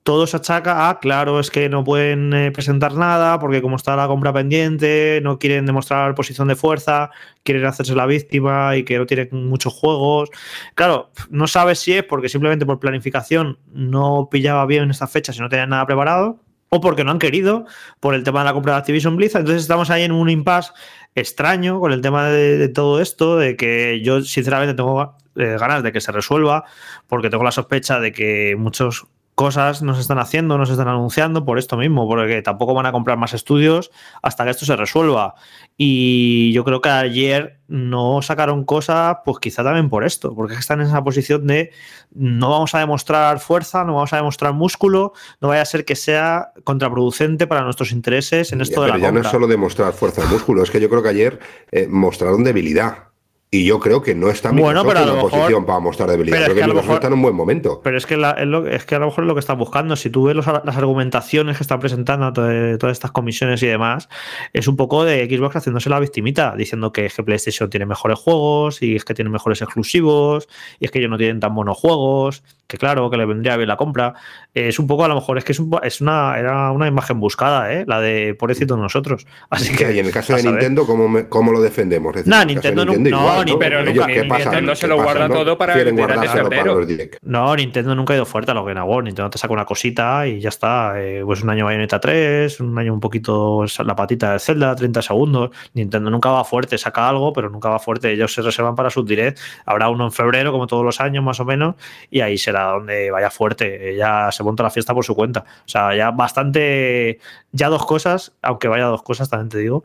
[0.07, 3.93] todo se achaca a, claro, es que no pueden eh, presentar nada porque como está
[3.97, 7.11] la compra pendiente, no quieren demostrar posición de fuerza,
[7.43, 10.29] quieren hacerse la víctima y que no tienen muchos juegos.
[10.75, 15.41] Claro, no sabes si es porque simplemente por planificación no pillaba bien esta fecha si
[15.41, 16.39] no tenían nada preparado
[16.69, 17.65] o porque no han querido
[17.99, 19.41] por el tema de la compra de Activision Blizzard.
[19.41, 20.71] Entonces estamos ahí en un impasse
[21.15, 25.83] extraño con el tema de, de todo esto, de que yo sinceramente tengo eh, ganas
[25.83, 26.63] de que se resuelva
[27.07, 29.05] porque tengo la sospecha de que muchos
[29.37, 32.87] cosas no se están haciendo, no se están anunciando por esto mismo, porque tampoco van
[32.87, 33.91] a comprar más estudios
[34.23, 35.35] hasta que esto se resuelva.
[35.77, 40.81] Y yo creo que ayer no sacaron cosas, pues quizá también por esto, porque están
[40.81, 41.69] en esa posición de
[42.15, 45.95] no vamos a demostrar fuerza, no vamos a demostrar músculo, no vaya a ser que
[45.95, 49.29] sea contraproducente para nuestros intereses en esto Ya, de pero la ya no compra.
[49.29, 51.39] es solo demostrar fuerza de músculo, es que yo creo que ayer
[51.71, 53.06] eh, mostraron debilidad.
[53.49, 55.79] Y yo creo que no está Bueno, Microsoft pero a en una mejor- posición para
[55.79, 56.35] mostrar debilidad.
[56.35, 57.81] pero es que que, a lo Microsoft mejor- está en un buen momento.
[57.81, 59.57] Pero es que, la- es, lo- es que a lo mejor es lo que están
[59.57, 59.95] buscando.
[59.95, 64.09] Si tú ves los- las argumentaciones que están presentando to- todas estas comisiones y demás,
[64.51, 68.19] es un poco de Xbox haciéndose la victimita, diciendo que es que PlayStation tiene mejores
[68.19, 70.49] juegos y es que tiene mejores exclusivos
[70.81, 73.67] y es que ellos no tienen tan buenos juegos, que claro, que le vendría bien
[73.69, 74.13] la compra.
[74.53, 77.19] Es un poco, a lo mejor, es que es, un es una, era una imagen
[77.19, 77.85] buscada, ¿eh?
[77.87, 79.25] la de pobrecito nosotros.
[79.49, 80.43] Así que, y en el caso de.
[80.43, 82.13] Nintendo, ¿cómo, me- cómo lo defendemos?
[82.13, 84.37] Decir, Nah, de Nintendo nu- no, igual, ni- pero Ellos, nunca-.
[84.37, 85.33] Nintendo se ¿Qué lo guarda no?
[85.33, 87.19] todo para el de para.
[87.21, 89.05] No, Nintendo nunca ha ido fuerte a los Game Awards.
[89.05, 90.93] Nintendo te saca una cosita y ya está.
[91.01, 95.01] Eh, pues un año Bayonetta 3, un año un poquito la patita de Zelda, 30
[95.01, 95.51] segundos.
[95.73, 98.11] Nintendo nunca va fuerte, saca algo, pero nunca va fuerte.
[98.11, 99.39] Ellos se reservan para sus direct.
[99.65, 101.75] Habrá uno en febrero, como todos los años, más o menos,
[102.09, 103.95] y ahí será donde vaya fuerte.
[103.95, 105.45] Ya se monta la fiesta por su cuenta.
[105.65, 107.19] O sea, ya bastante.
[107.51, 109.83] Ya dos cosas, aunque vaya dos cosas, también te digo.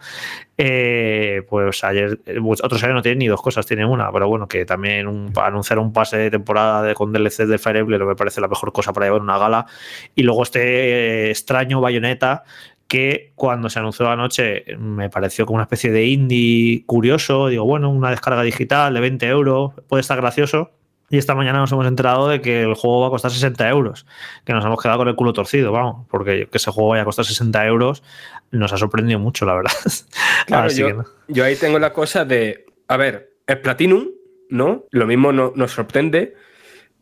[0.59, 4.29] Eh, pues ayer, eh, pues otros años no tienen ni dos cosas, tienen una, pero
[4.29, 8.15] bueno, que también anunciar un pase de temporada de, con DLC de Fire Emblem me
[8.15, 9.67] parece la mejor cosa para llevar una gala.
[10.15, 12.45] Y luego este eh, extraño Bayonetta
[12.93, 17.49] que cuando se anunció anoche me pareció como una especie de indie curioso.
[17.49, 20.73] Digo, bueno, una descarga digital de 20 euros, puede estar gracioso.
[21.13, 24.07] Y esta mañana nos hemos enterado de que el juego va a costar 60 euros,
[24.47, 27.05] que nos hemos quedado con el culo torcido, vamos, porque que ese juego vaya a
[27.05, 28.03] costar 60 euros
[28.51, 29.73] nos ha sorprendido mucho, la verdad.
[30.47, 31.05] Claro, yo, que no.
[31.29, 34.09] yo ahí tengo la cosa de, a ver, es Platinum,
[34.49, 34.87] ¿no?
[34.91, 36.35] Lo mismo no- nos sorprende.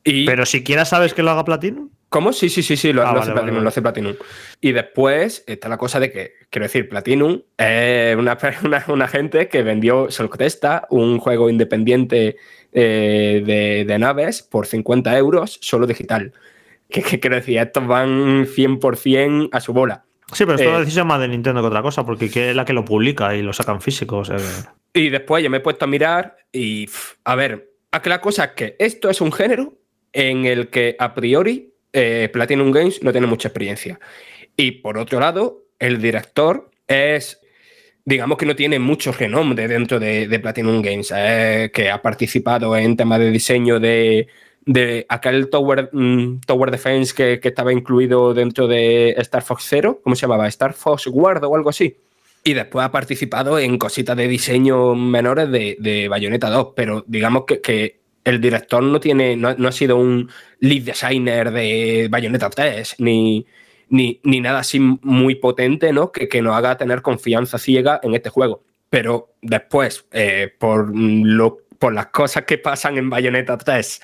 [0.03, 0.27] Y...
[0.27, 1.91] Pero siquiera sabes que lo haga Platinum.
[2.09, 2.33] ¿Cómo?
[2.33, 3.63] Sí, sí, sí, sí, lo, Ah, lo vale, hace Platinum, vale.
[3.63, 4.15] lo hace Platinum.
[4.61, 9.47] Y después está la cosa de que, quiero decir, Platinum es una, una, una gente
[9.49, 12.37] que vendió Solctesta, un juego independiente
[12.73, 16.33] eh, de, de naves, por 50 euros, solo digital.
[16.91, 20.05] Que, que quiero decir, estos van 100% a su bola.
[20.33, 22.57] Sí, pero esto es Eh, decisión más de Nintendo que otra cosa, porque que es
[22.57, 24.19] la que lo publica y lo sacan físico.
[24.19, 26.89] o sea que- Y después yo me he puesto a mirar y,
[27.23, 29.75] a ver, a que la cosa es que esto es un género
[30.13, 34.01] en el que a priori eh, Platinum Games no tiene mucha experiencia.
[34.57, 37.40] Y por otro lado, el director es,
[38.11, 42.77] digamos que no tiene mucho renombre dentro de, de Platinum Games, eh, que ha participado
[42.77, 44.27] en temas de diseño de,
[44.67, 50.01] de aquel Tower, mm, Tower Defense que, que estaba incluido dentro de Star Fox Zero,
[50.03, 50.49] ¿cómo se llamaba?
[50.49, 51.97] Star Fox Guard o algo así.
[52.43, 57.45] Y después ha participado en cositas de diseño menores de, de Bayonetta 2, pero digamos
[57.47, 60.29] que, que el director no tiene, no, no ha sido un
[60.59, 63.47] lead designer de Bayonetta 3, ni,
[63.91, 66.11] ni, ni nada así muy potente, ¿no?
[66.13, 68.63] Que, que nos haga tener confianza ciega en este juego.
[68.89, 74.01] Pero después, eh, por, lo, por las cosas que pasan en Bayonetta 3,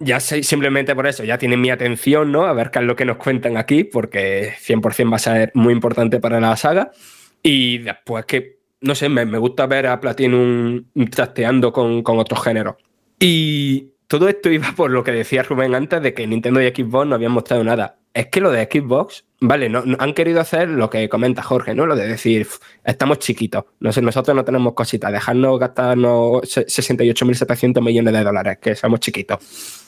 [0.00, 2.44] ya sé, simplemente por eso, ya tienen mi atención, ¿no?
[2.44, 5.72] A ver qué es lo que nos cuentan aquí, porque 100% va a ser muy
[5.72, 6.90] importante para la saga.
[7.42, 12.42] Y después que, no sé, me, me gusta ver a Platinum trasteando con, con otros
[12.42, 12.76] géneros.
[13.18, 17.06] Y todo esto iba por lo que decía Rubén antes de que Nintendo y Xbox
[17.06, 17.96] no habían mostrado nada.
[18.12, 21.84] Es que lo de Xbox, vale, no, han querido hacer lo que comenta Jorge, ¿no?
[21.84, 26.64] Lo de decir, "Uf, estamos chiquitos, no sé, nosotros no tenemos cositas, dejarnos gastarnos se-
[26.68, 29.38] 68.700 millones de dólares, que somos chiquitos.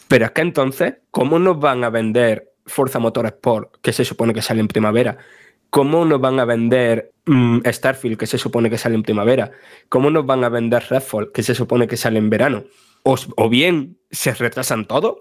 [0.09, 4.43] Pero es que entonces, ¿cómo nos van a vender Forza Motorsport, que se supone que
[4.43, 5.19] sale en primavera?
[5.71, 9.53] ¿Cómo nos van a vender mm, Starfield, que se supone que sale en primavera?
[9.89, 12.65] ¿Cómo nos van a vender Redfall, que se supone que sale en verano?
[13.09, 15.21] O, o bien se retrasan todo,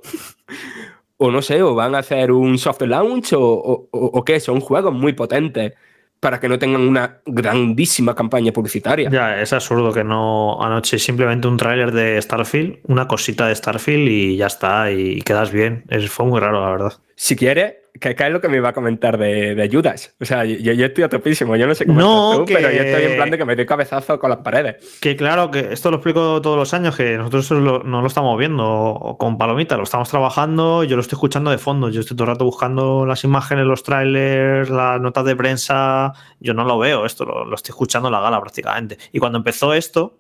[1.17, 4.39] o no sé, o van a hacer un soft launch, o, o- o- o qué,
[4.39, 5.73] son juegos muy potentes
[6.19, 9.09] para que no tengan una grandísima campaña publicitaria.
[9.11, 14.07] Ya, es absurdo que no anoche simplemente un tráiler de Starfield, una cosita de Starfield
[14.09, 15.83] y ya está, y quedas bien.
[15.89, 16.93] Es, fue muy raro, la verdad.
[17.15, 20.15] Si quieres, que acá es lo que me iba a comentar de, de Judas.
[20.19, 22.53] O sea, yo, yo estoy a topísimo, yo no sé cómo No, estás tú, que-
[22.55, 24.97] pero yo estoy en plan de que me doy cabezazo con las paredes.
[25.01, 28.37] Que claro, que esto lo explico todos los años, que nosotros lo- no lo estamos
[28.37, 32.25] viendo con palomita, lo estamos trabajando, yo lo estoy escuchando de fondo, yo estoy todo
[32.25, 37.05] el rato buscando las imágenes, los trailers, las notas de prensa, yo no lo veo,
[37.05, 38.97] esto lo, lo estoy escuchando en la gala prácticamente.
[39.11, 40.19] Y cuando empezó esto,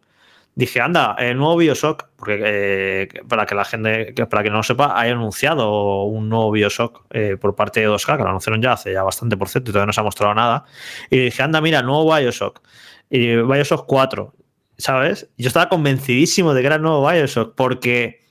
[0.55, 4.63] dije, anda, el nuevo Bioshock, porque eh, para que la gente, para que no lo
[4.63, 8.71] sepa, hay anunciado un nuevo Bioshock eh, por parte de 2K, que lo anunciaron ya
[8.73, 10.63] hace ya bastante por cierto, y todavía no se ha mostrado nada.
[11.09, 12.61] Y dije, anda, mira, el nuevo Bioshock.
[13.09, 14.33] Y Bioshock 4,
[14.77, 15.29] ¿sabes?
[15.37, 18.23] Yo estaba convencidísimo de que era el nuevo Bioshock, porque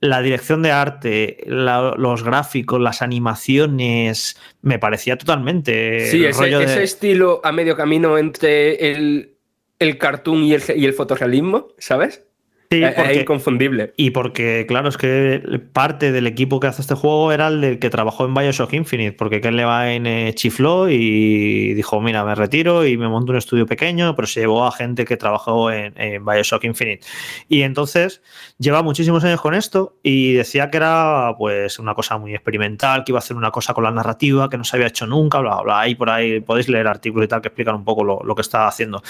[0.00, 6.06] la dirección de arte, la- los gráficos, las animaciones, me parecía totalmente.
[6.10, 9.35] Sí, ese, rollo de- ese estilo a medio camino entre el,
[9.78, 12.25] el cartoon y el, y el fotorrealismo, ¿sabes?
[12.70, 13.92] Sí, es, es porque- inconfundible.
[13.96, 17.78] Y porque, claro, es que parte del equipo que hace este juego era el del
[17.78, 22.86] que trabajó en Bioshock Infinite, porque Ken Levine eh, chifló y dijo, mira, me retiro
[22.86, 26.24] y me monto un estudio pequeño, pero se llevó a gente que trabajó en, en
[26.24, 27.06] Bioshock Infinite.
[27.48, 28.20] Y entonces
[28.58, 33.12] lleva muchísimos años con esto y decía que era pues una cosa muy experimental, que
[33.12, 35.54] iba a hacer una cosa con la narrativa que no se había hecho nunca, bla,
[35.54, 35.80] bla, bla.
[35.80, 38.42] Ahí por ahí podéis leer artículos y tal que explican un poco lo, lo que
[38.42, 39.02] está haciendo.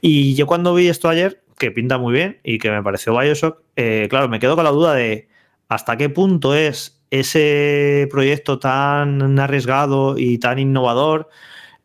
[0.00, 3.60] Y yo cuando vi esto ayer, que pinta muy bien y que me pareció Bioshock,
[3.76, 5.28] eh, claro, me quedo con la duda de
[5.68, 11.28] hasta qué punto es ese proyecto tan arriesgado y tan innovador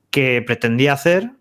[0.09, 1.31] que pretendía hacer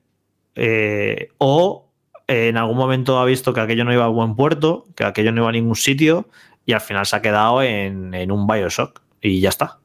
[0.56, 1.92] eh, o
[2.26, 5.30] eh, en algún momento ha visto que aquello no iba a buen puerto, que aquello
[5.30, 6.28] no iba a ningún sitio
[6.66, 9.78] y al final se ha quedado en, un Bioshock y ya está.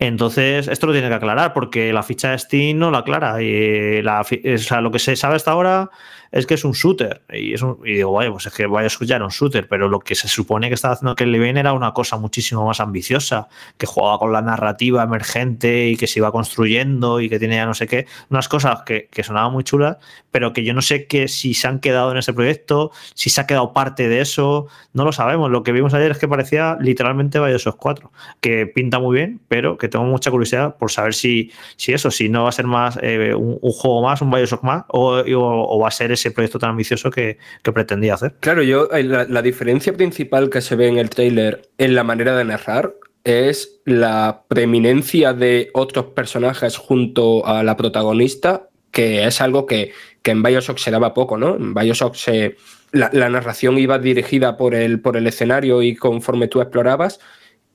[0.00, 3.40] Entonces, esto lo tiene que aclarar porque la ficha de Steam no la aclara.
[3.40, 5.90] Y la, o sea, lo que se sabe hasta ahora
[6.32, 7.22] es que es un shooter.
[7.32, 9.88] Y, es un- y digo, vaya, pues es que Bioshock ya era un shooter, pero
[9.88, 13.48] lo que se supone que estaba haciendo Ken Levine era una cosa muchísimo más ambiciosa,
[13.78, 17.74] que jugaba con la narrativa emergente y que se iba construyendo y que tenía no
[17.74, 19.98] sé qué, unas cosas que, que sonaban muy chulas,
[20.32, 23.40] pero que yo no sé que si se han quedado en ese proyecto, si se
[23.40, 25.50] ha quedado parte de eso, no lo sabemos.
[25.50, 28.10] Lo que vimos ayer es que parecía literalmente Bioshock 4,
[28.40, 32.28] que pinta muy bien, pero que tengo mucha curiosidad por saber si, si eso, si
[32.28, 35.90] no va a ser más eh, un, juego más, un Bioshock más, o, va a
[35.92, 38.34] ser ese proyecto tan ambicioso que, que pretendía hacer.
[38.40, 42.04] Claro, yo eh, la, la diferencia principal que se ve en el tráiler en la
[42.04, 42.94] manera de narrar
[43.24, 49.90] es la preeminencia de otros personajes junto a la protagonista, que es algo que,
[50.22, 51.56] que en Bioshock se daba poco, ¿no?
[51.56, 52.56] En Bioshock se,
[52.92, 57.18] la, narración iba dirigida por el, por el escenario y conforme tú explorabas,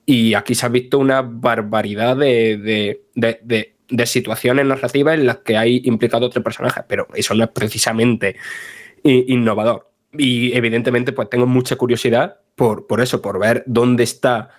[0.06, 3.02] y aquí se ha visto una barbaridad de, de-
[3.44, 8.35] de- situaciones narrativas en las que hay implicado otros personajes, pero eso no es precisamente
[9.03, 9.89] innovador.
[10.14, 14.49] Y evidentemente, pues tengo mucha curiosidad por, por eso, por ver dónde está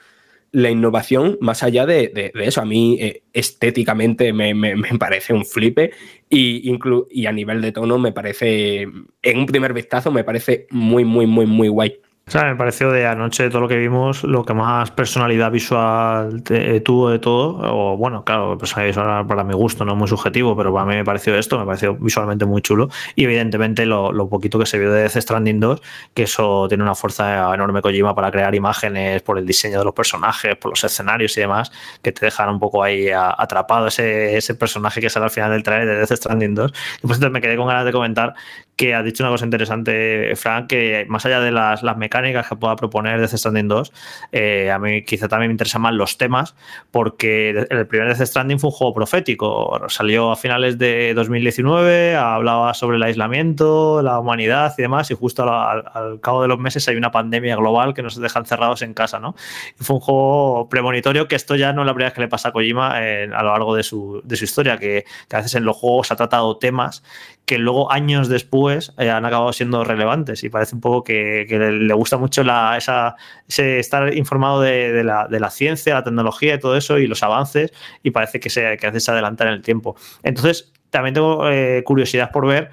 [0.53, 2.61] la innovación más allá de, de- eso.
[2.61, 5.93] A mí eh, estéticamente me, me- me parece un flipe
[6.31, 8.83] y, inclu- y a nivel de tono me parece,
[9.23, 12.01] en un primer vistazo, me parece muy, muy, muy, muy guay.
[12.29, 16.43] O sea, me pareció de anoche todo lo que vimos, lo que más personalidad visual
[16.51, 20.55] eh, tuvo de todo, o bueno, claro, personalidad visual para mi gusto, no muy subjetivo,
[20.55, 22.91] pero para mí me pareció esto, me pareció visualmente muy chulo.
[23.15, 25.83] Y evidentemente lo, poquito que se vio de Death Stranding 2,
[26.13, 29.95] que eso tiene una fuerza enorme Kojima para crear imágenes, por el diseño de los
[29.95, 31.73] personajes, por los escenarios y demás,
[32.03, 35.63] que te dejan un poco ahí atrapado ese, ese personaje que sale al final del
[35.63, 36.73] trailer de Death Stranding 2.
[36.99, 38.35] Y pues entonces me quedé con ganas de comentar
[38.79, 42.55] que has dicho una cosa interesante, Frank, que más allá de las, las mecánicas que
[42.55, 43.93] pueda proponer Death Stranding 2,
[44.31, 46.55] eh, a mí quizá también me interesan más los temas,
[46.93, 49.81] porque el primer Death Stranding fue un juego profético.
[49.89, 55.43] Salió a finales de 2019, hablaba sobre el aislamiento, la humanidad y demás, y justo
[55.43, 59.19] al, cabo de los meses hay una pandemia global que nos deja encerrados en casa,
[59.19, 59.35] ¿no?
[59.77, 62.51] Fue un juego premonitorio que esto ya no es la primera vez que le pasa
[62.51, 65.57] a Kojima eh, a lo largo de su, de su historia, que, que a veces
[65.57, 67.03] en los juegos ha tratado temas
[67.49, 71.95] que luego años después eh, han acabado siendo relevantes y parece un poco que, le,
[71.95, 73.17] gusta mucho la, esa,
[73.49, 77.73] estar informado de, la, ciencia, la tecnología y todo eso y los avances
[78.03, 79.97] y parece que se, que hace adelantar en el tiempo.
[80.23, 82.71] Entonces, también tengo eh, curiosidad por ver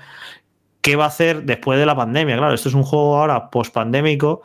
[0.81, 2.35] qué va a hacer después de la pandemia.
[2.35, 4.41] Claro, esto es un juego ahora post-pandémico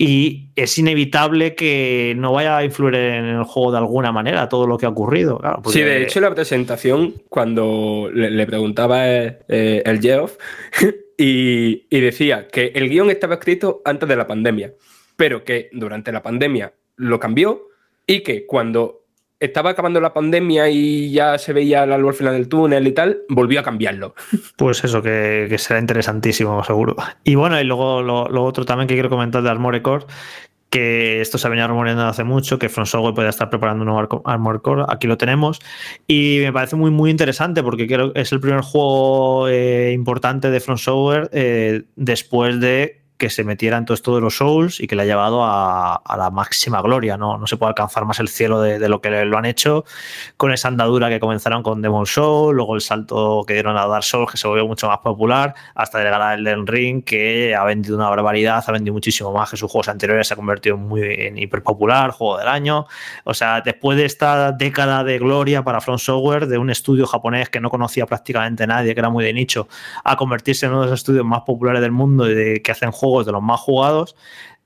[0.00, 4.68] y es inevitable que no vaya a influir en el juego de alguna manera todo
[4.68, 5.40] lo que ha ocurrido.
[5.66, 10.38] Sí, de hecho, la presentación, cuando le, preguntaba eh, el Geoff,
[11.18, 14.72] y, y, decía que el guion estaba escrito antes de la pandemia,
[15.16, 17.66] pero que durante la pandemia lo cambió
[18.06, 18.97] y que cuando
[19.40, 22.92] estaba acabando la pandemia y ya se veía la luz al final del túnel y
[22.92, 24.14] tal, volvió a cambiarlo.
[24.56, 26.96] Pues eso, que, será interesantísimo, seguro.
[27.22, 30.04] Y bueno, y luego lo, otro también que quiero comentar de Armored Core,
[30.68, 34.22] que esto se venía rumoreando hace mucho, que Front Software puede estar preparando un nuevo
[34.24, 35.60] Armored Core, aquí lo tenemos,
[36.08, 40.60] y me parece muy, muy interesante porque creo es el primer juego eh, importante de
[40.60, 44.94] Software eh, después de que se metiera en todo esto de los Souls y que
[44.96, 47.16] le ha llevado a, la máxima gloria.
[47.16, 47.36] ¿no?
[47.36, 49.84] no se puede alcanzar más el cielo de, lo que lo han hecho
[50.36, 54.04] con esa andadura que comenzaron con Demon Soul, luego el salto que dieron a Dark
[54.04, 57.96] Souls, que se volvió mucho más popular, hasta llegar a Elden Ring, que ha vendido
[57.96, 61.38] una barbaridad, ha vendido muchísimo más que sus juegos anteriores, se ha convertido muy en
[61.38, 62.86] hiper popular, juego del año.
[63.24, 67.48] O sea, después de esta década de gloria para Front Software, de un estudio japonés
[67.48, 69.68] que no conocía prácticamente nadie, que era muy de nicho,
[70.04, 72.92] a convertirse en uno de los estudios más populares del mundo y de, que hacen
[72.92, 74.16] juegos de los más jugados,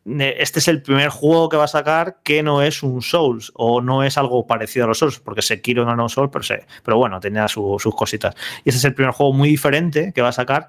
[0.04, 3.80] este es el primer juego que va a sacar que no es un Souls o
[3.80, 6.44] no es algo parecido a los Souls, porque Sekiro no era un Souls, pero,
[6.82, 8.34] pero bueno, tenía sus cositas.
[8.64, 10.68] Y este es el primer juego muy diferente que va a sacar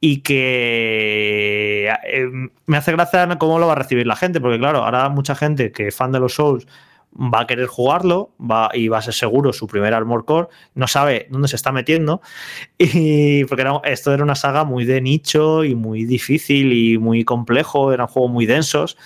[0.00, 2.28] y que eh,
[2.66, 5.72] me hace gracia cómo lo va a recibir la gente, porque claro, ahora mucha gente
[5.72, 6.66] que es fan de los Souls
[7.12, 10.86] va a querer jugarlo va, y va a ser seguro su primer Armor Core, no
[10.86, 12.20] sabe dónde se está metiendo,
[12.78, 17.92] y porque esto era una saga muy de nicho y muy difícil y muy complejo,
[17.92, 18.96] eran juegos muy densos.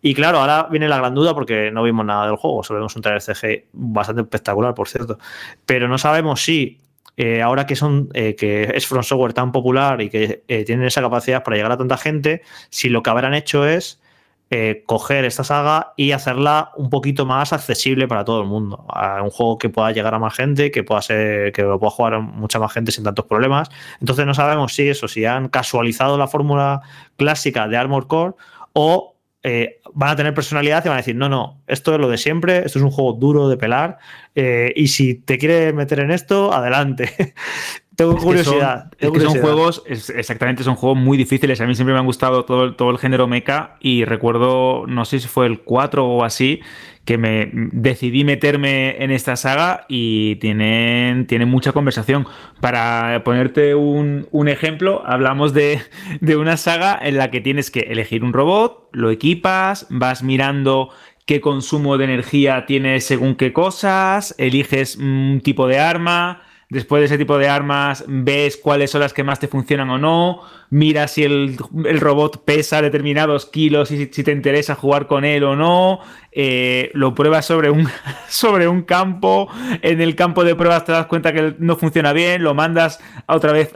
[0.00, 2.94] Y claro, ahora viene la gran duda porque no vimos nada del juego, solo vimos
[2.94, 5.18] un trailer CG bastante espectacular, por cierto.
[5.66, 6.78] Pero no sabemos si
[7.16, 10.86] eh, ahora que son eh, que es Front Software tan popular y que eh, tienen
[10.86, 14.00] esa capacidad para llegar a tanta gente, si lo que habrán hecho es
[14.50, 18.86] eh, coger esta saga y hacerla un poquito más accesible para todo el mundo.
[19.22, 22.20] un juego que pueda llegar a más gente, que pueda ser, que lo pueda jugar
[22.20, 23.68] mucha más gente sin tantos problemas.
[24.00, 26.80] Entonces no sabemos si eso, si han casualizado la fórmula
[27.16, 28.34] clásica de Armor Core
[28.72, 32.08] o eh, van a tener personalidad y van a decir, no, no, esto es lo
[32.08, 33.98] de siempre, esto es un juego duro de pelar
[34.34, 37.34] eh, y si te quieres meter en esto, adelante.
[37.98, 38.92] Tengo curiosidad.
[39.00, 41.60] Es que son, juegos, exactamente, son juegos muy difíciles.
[41.60, 45.18] A mí siempre me han gustado todo, todo el género mecha y recuerdo, no sé
[45.18, 46.60] si fue el 4 o así,
[47.04, 52.28] que me decidí meterme en esta saga y tienen, tienen mucha conversación.
[52.60, 55.80] Para ponerte un, ejemplo, hablamos de,
[56.20, 60.90] de una saga en la que tienes que elegir un robot, lo equipas, vas mirando
[61.26, 67.06] qué consumo de energía tiene según qué cosas, eliges un tipo de arma Después de
[67.06, 71.08] ese tipo de armas, ves cuáles son las que más te funcionan o no, mira
[71.08, 76.00] si el, robot pesa determinados kilos y si, te interesa jugar con él o no,
[76.30, 77.88] eh, lo pruebas sobre un,
[78.28, 79.48] sobre un campo,
[79.80, 83.34] en el campo de pruebas te das cuenta que no funciona bien, lo mandas a
[83.34, 83.74] otra vez,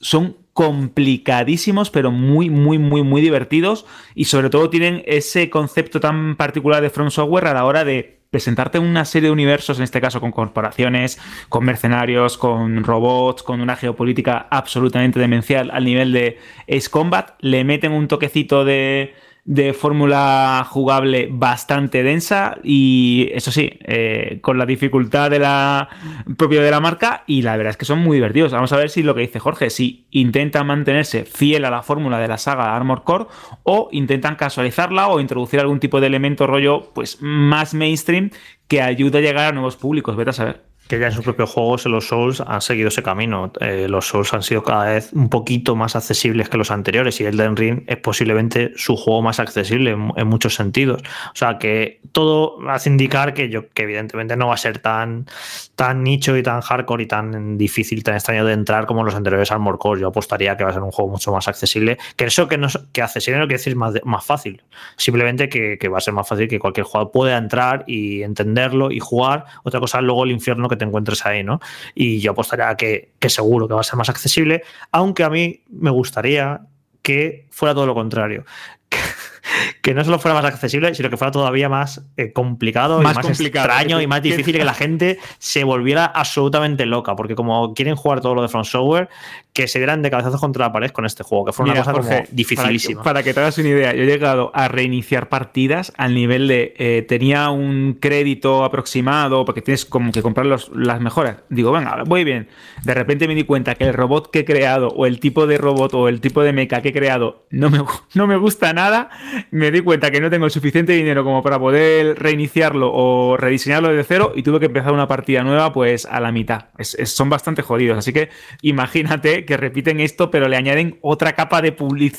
[0.00, 3.86] son complicadísimos, pero muy, muy, muy, muy divertidos.
[4.14, 8.20] Y sobre todo tienen ese concepto tan particular de From Software a la hora de
[8.34, 13.60] presentarte una serie de universos, en este caso con corporaciones, con mercenarios, con robots, con
[13.60, 19.14] una geopolítica absolutamente demencial al nivel de Ace Combat, le meten un toquecito de
[19.46, 25.90] de fórmula jugable bastante densa y eso sí, eh, con la dificultad de la
[26.38, 28.52] propia de la marca y la verdad es que son muy divertidos.
[28.52, 32.18] Vamos a ver si lo que dice Jorge, si intentan mantenerse fiel a la fórmula
[32.18, 33.26] de la saga Armor Core
[33.64, 38.30] o intentan casualizarla o introducir algún tipo de elemento rollo pues más mainstream
[38.66, 40.16] que ayude a llegar a nuevos públicos.
[40.16, 43.02] Vete a saber que ya en sus propios juegos, en los Souls, han seguido ese
[43.02, 43.50] camino.
[43.60, 47.24] Eh, los Souls han sido cada vez un poquito más accesibles que los anteriores y
[47.24, 51.02] Elden Ring es posiblemente su juego más accesible en, muchos sentidos.
[51.32, 55.26] O sea que todo hace indicar que, yo, que evidentemente no va a ser tan,
[55.74, 59.50] tan nicho y tan hardcore y tan difícil, tan extraño de entrar como los anteriores
[59.52, 60.02] Armor Core.
[60.02, 61.98] Yo apostaría que va a ser un juego mucho más accesible.
[62.16, 64.62] Que eso que, no, que accesible no quiere decir más, más fácil.
[64.96, 68.90] Simplemente que, que va a ser más fácil que cualquier jugador pueda entrar y entenderlo
[68.90, 69.46] y jugar.
[69.62, 71.60] Otra cosa es luego el infierno que te encuentres ahí, ¿no?
[71.94, 75.62] Y yo apostaría que, que seguro que va a ser más accesible, aunque a mí
[75.70, 76.60] me gustaría
[77.02, 78.44] que fuera todo lo contrario.
[79.82, 83.28] que no solo fuera más accesible, sino que fuera todavía más eh, complicado más y
[83.28, 87.96] más extraño y más difícil que la gente se volviera absolutamente loca, porque como quieren
[87.96, 89.08] jugar todo lo de Front Software,
[89.54, 91.92] que se dieran de cabezazos contra la pared con este juego, que fue una cosa
[91.92, 93.02] Jorge, como dificilísima.
[93.04, 96.12] Para que, para que te hagas una idea, yo he llegado a reiniciar partidas al
[96.12, 101.36] nivel de eh, tenía un crédito aproximado porque tienes como que comprar los- las mejoras.
[101.50, 102.48] Digo, venga, voy bien.
[102.82, 105.56] De repente me di cuenta que el robot que he creado o el tipo de
[105.56, 107.78] robot o el tipo de mecha que he creado no me,
[108.14, 109.08] no me gusta nada.
[109.52, 113.90] Me di cuenta que no tengo el suficiente dinero como para poder reiniciarlo o rediseñarlo
[113.90, 116.70] desde cero y tuve que empezar una partida nueva pues a la mitad.
[116.76, 117.98] Es- es- son bastante jodidos.
[117.98, 118.30] Así que
[118.62, 121.70] imagínate que repiten esto pero le añaden otra capa de,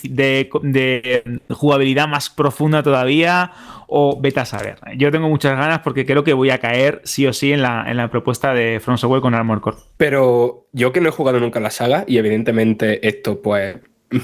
[0.03, 3.52] de, de jugabilidad más profunda todavía
[3.88, 4.77] o vete a saber.
[4.97, 7.85] Yo tengo muchas ganas porque creo que voy a caer sí o sí en la,
[7.88, 9.77] en la propuesta de From Software con Armor Core.
[9.97, 13.77] Pero yo que no he jugado nunca la saga y evidentemente esto pues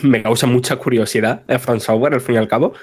[0.04, 2.74] me causa mucha curiosidad de From al fin y al cabo.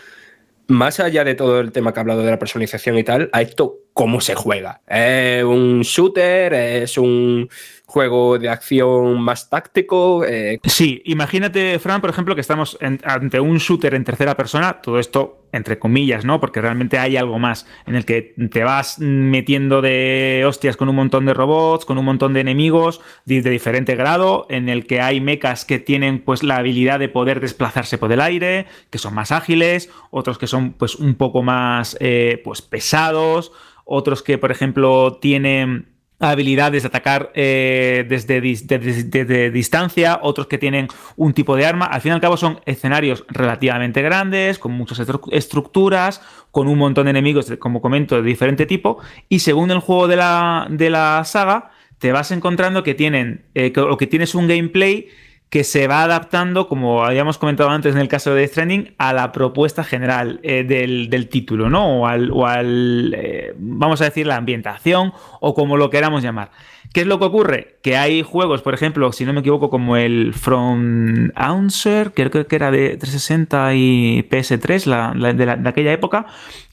[0.69, 3.41] Más allá de todo el tema que ha hablado de la personalización y tal, a
[3.41, 4.83] esto cómo se juega.
[4.87, 6.53] ¿Es un shooter?
[6.53, 7.49] ¿Es un
[7.89, 10.23] juego de acción más táctico?
[10.25, 14.81] Eh, Sí, imagínate, Fran, por ejemplo, que estamos en- ante un shooter en tercera persona,
[14.83, 16.39] todo esto entre comillas, ¿no?
[16.39, 20.97] Porque realmente hay algo más en el que te vas metiendo de hostias con un
[20.97, 25.23] montón de robots, con un montón de enemigos de, diferente grado, en el que hay
[25.23, 29.33] mechas que tienen pues la habilidad de poder desplazarse por el aire, que son más
[29.33, 33.51] ágiles, otros que son pues un poco más eh, pues pesados,
[33.87, 39.51] otros que por ejemplo tienen habilidades de atacar eh, desde, dis- de- de- de- de
[39.51, 41.87] distancia, otros que tienen un tipo de arma.
[41.87, 46.21] Al fin y al cabo son escenarios relativamente grandes, con muchas estru- estructuras,
[46.51, 50.17] con un montón de enemigos, como comento, de diferente tipo, y según el juego de
[50.17, 54.49] la, de la saga, te vas encontrando que tienen, eh, que- o que tienes un
[54.49, 55.09] gameplay
[55.51, 59.33] que se va adaptando, como habíamos comentado antes en el caso de Stranding, a la
[59.33, 62.01] propuesta general eh, del, del título, ¿no?
[62.03, 66.51] O al, o al, eh, vamos a decir, la ambientación o como lo queramos llamar.
[66.93, 67.77] ¿Qué es lo que ocurre?
[67.83, 72.57] Que hay juegos, por ejemplo, si no me equivoco, como el From Answer, creo que
[72.57, 76.25] era de 360 y PS3, la, la- de, la- de aquella época,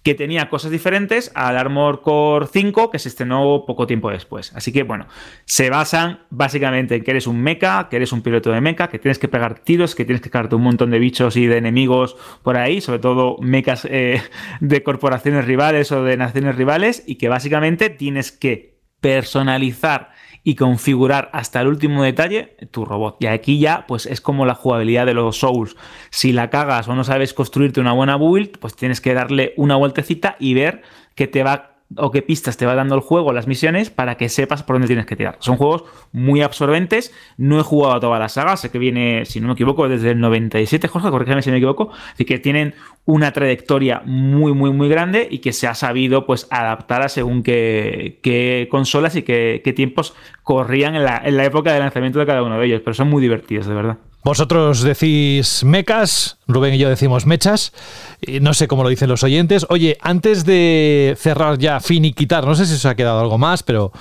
[0.04, 4.54] que tenía cosas diferentes al Armor Core 5, que se estrenó poco tiempo después.
[4.56, 5.08] Así que, bueno,
[5.46, 9.00] se basan básicamente en que eres un mecha, que eres un piloto de mecha, que
[9.00, 12.18] tienes que pegar tiros, que tienes que cargarte un montón de bichos y de enemigos
[12.44, 14.22] por ahí, sobre todo mechas eh,
[14.60, 20.10] de corporaciones rivales o de naciones rivales, y que básicamente tienes que personalizar
[20.44, 23.18] y configurar hasta el último detalle tu robot.
[23.20, 25.76] Y aquí ya, pues es como la jugabilidad de los Souls.
[26.12, 29.76] Si la cagas o no sabes construirte una buena build, pues tienes que darle una
[29.76, 30.84] vueltecita y ver
[31.16, 34.28] qué te va o qué pistas te va dando el juego, las misiones, para que
[34.28, 35.38] sepas por dónde tienes que tirar.
[35.40, 37.14] Son juegos muy absorbentes.
[37.38, 40.12] No he jugado a toda la saga, sé que viene, si no me equivoco, desde
[40.12, 41.92] el 97, Jorge, corrígeme si me equivoco.
[42.14, 42.74] Así que tienen
[43.06, 47.44] una trayectoria muy, muy, muy grande y que se ha sabido pues adaptar a según
[47.44, 52.20] qué, qué consolas y qué, qué tiempos corrían en la, en la época de lanzamiento
[52.20, 52.82] de cada uno de ellos.
[52.84, 53.98] Pero son muy divertidos, de verdad.
[54.26, 57.74] Vosotros decís mecas, Rubén y yo decimos mechas,
[58.42, 59.68] no sé cómo lo dicen los oyentes.
[59.70, 63.92] Oye, antes de cerrar ya, finiquitar, no sé si os ha quedado algo más, pero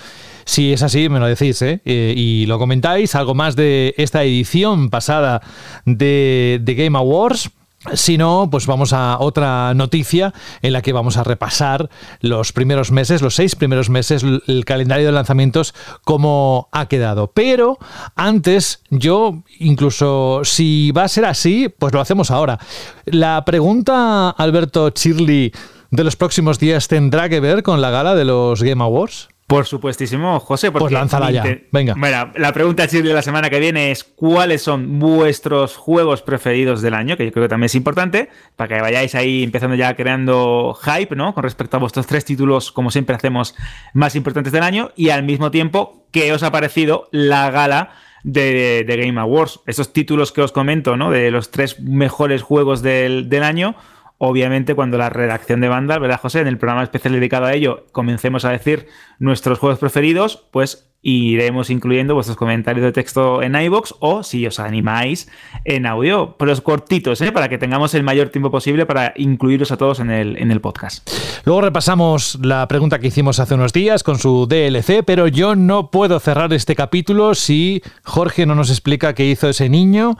[0.46, 1.82] si es así, me lo decís, ¿eh?
[1.84, 5.42] Eh, y lo comentáis, algo más de esta edición pasada
[5.84, 7.50] de, de Game Awards.
[7.92, 10.32] Si no, pues vamos a otra noticia
[10.62, 11.90] en la que vamos a repasar
[12.20, 17.30] los primeros meses, los seis primeros meses, el calendario de lanzamientos, cómo ha quedado.
[17.32, 17.78] Pero
[18.16, 22.58] antes, yo, incluso si va a ser así, pues lo hacemos ahora.
[23.04, 25.52] La pregunta, Alberto Chirli,
[25.90, 29.28] de los próximos días tendrá que ver con la gala de los Game Awards.
[29.46, 30.70] Por supuestísimo, José.
[30.70, 31.44] porque Pues lánzala ya.
[31.70, 31.94] Venga.
[31.98, 36.80] Bueno, la pregunta chile de la semana que viene es ¿cuáles son vuestros juegos preferidos
[36.80, 37.18] del año?
[37.18, 41.14] Que yo creo que también es importante, para que vayáis ahí empezando ya creando hype,
[41.14, 41.34] ¿no?
[41.34, 43.54] Con respecto a vuestros tres títulos, como siempre hacemos,
[43.92, 44.92] más importantes del año.
[44.96, 47.90] Y al mismo tiempo, ¿qué os ha parecido la gala
[48.22, 49.60] de, de Game Awards?
[49.66, 51.10] Esos títulos que os comento, ¿no?
[51.10, 53.76] De los tres mejores juegos del, del año.
[54.18, 56.40] Obviamente, cuando la redacción de Vandal, ¿verdad, José?
[56.40, 58.86] En el programa especial dedicado a ello, comencemos a decir
[59.18, 64.58] nuestros juegos preferidos, pues iremos incluyendo vuestros comentarios de texto en iBox o, si os
[64.58, 65.28] animáis,
[65.66, 67.30] en audio, pero cortitos, ¿eh?
[67.30, 70.62] Para que tengamos el mayor tiempo posible para incluiros a todos en el, en el
[70.62, 71.06] podcast.
[71.44, 75.90] Luego repasamos la pregunta que hicimos hace unos días con su DLC, pero yo no
[75.90, 80.16] puedo cerrar este capítulo si Jorge no nos explica qué hizo ese niño.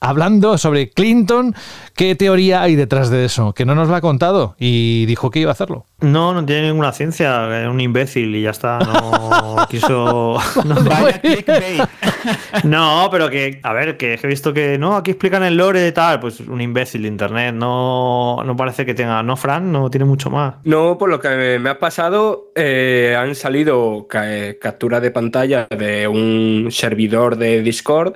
[0.00, 1.54] Hablando sobre Clinton.
[1.94, 3.52] ¿Qué teoría hay detrás de eso?
[3.52, 5.86] Que no nos lo ha contado y dijo que iba a hacerlo.
[6.00, 8.78] No, no tiene ninguna ciencia, es un imbécil y ya está.
[8.78, 10.38] No quiso.
[10.64, 10.76] No,
[12.64, 15.92] no, pero que, a ver, que he visto que no, aquí explican el lore y
[15.92, 17.54] tal, pues un imbécil de internet.
[17.54, 19.22] No, no parece que tenga.
[19.22, 20.54] No, Fran, no tiene mucho más.
[20.64, 26.68] No, por lo que me ha pasado, eh, han salido capturas de pantalla de un
[26.70, 28.14] servidor de Discord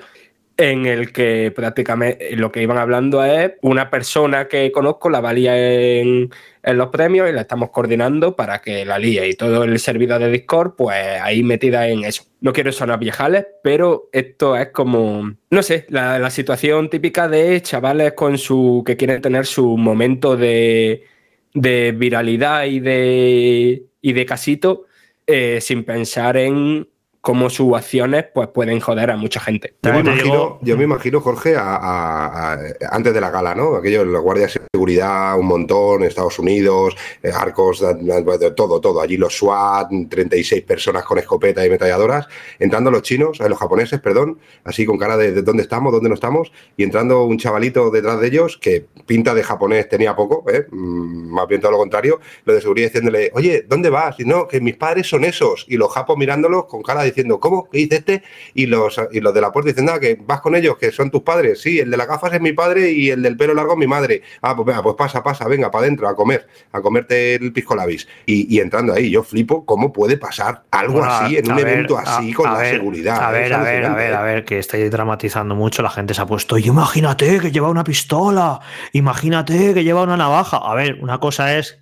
[0.57, 5.57] en el que prácticamente lo que iban hablando es una persona que conozco la valía
[6.01, 6.31] en,
[6.63, 10.31] los premios y la estamos coordinando para que la líe y todo el servidor de
[10.31, 12.25] Discord pues ahí metida en eso.
[12.41, 17.61] No quiero sonar viejales, pero esto es como, no sé, la, la situación típica de
[17.61, 21.05] chavales con su que quieren tener su momento de,
[21.53, 24.87] de viralidad y de, y de casito
[25.27, 26.87] eh, sin pensar en
[27.25, 29.73] cómo sus acciones pues, pueden joder a mucha gente.
[29.83, 33.77] Yo me imagino, yo me imagino Jorge, antes de la gala, ¿no?
[33.77, 39.01] Aquellos, los guardias de seguridad, un montón, Estados Unidos, eh, arcos, de, todo, todo.
[39.01, 42.29] Allí los SWAT, 36 personas con escopeta y metalladoras,
[42.59, 46.17] entrando los chinos, eh, los japoneses, perdón, así con cara de, dónde estamos, dónde no
[46.17, 50.67] estamos, y entrando un chavalito detrás de ellos que pinta de japonés tenía poco, ¿eh?
[50.71, 54.21] Mm, más bien todo lo contrario, lo de seguridad diciéndole, oye, ¿dónde vas?
[54.21, 55.65] Y no, que mis padres son esos.
[55.71, 57.69] Y los japos mirándolos con cara de diciendo, ¿cómo?
[57.71, 58.23] ¿Qué dice este?
[58.55, 61.11] Y los, y los de la puerta dicen, nada, que vas con ellos, que son
[61.11, 61.61] tus padres.
[61.61, 63.87] Sí, el de las gafas es mi padre y el del pelo largo es mi
[63.87, 64.23] madre.
[64.43, 67.75] Ah, pues venga, pues pasa, pasa, venga, para adentro, a comer, a comerte el pisco
[67.75, 68.09] labis.
[68.27, 72.33] Y, y, entrando ahí, yo flipo cómo puede pasar algo así en un evento así
[72.33, 73.23] con la seguridad.
[73.23, 76.23] A ver, a ver, a ver, a ver, que estáis dramatizando mucho, la gente se
[76.23, 78.61] ha puesto, y imagínate que lleva una pistola,
[78.93, 80.57] imagínate que lleva una navaja.
[80.57, 81.81] A ver, una cosa es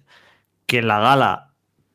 [0.67, 1.52] que en la gala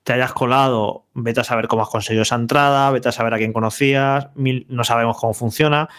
[0.08, 3.38] te hayas colado, vete a saber cómo has conseguido esa entrada, vete a saber a
[3.38, 5.90] quién conocías, no sabemos cómo funciona.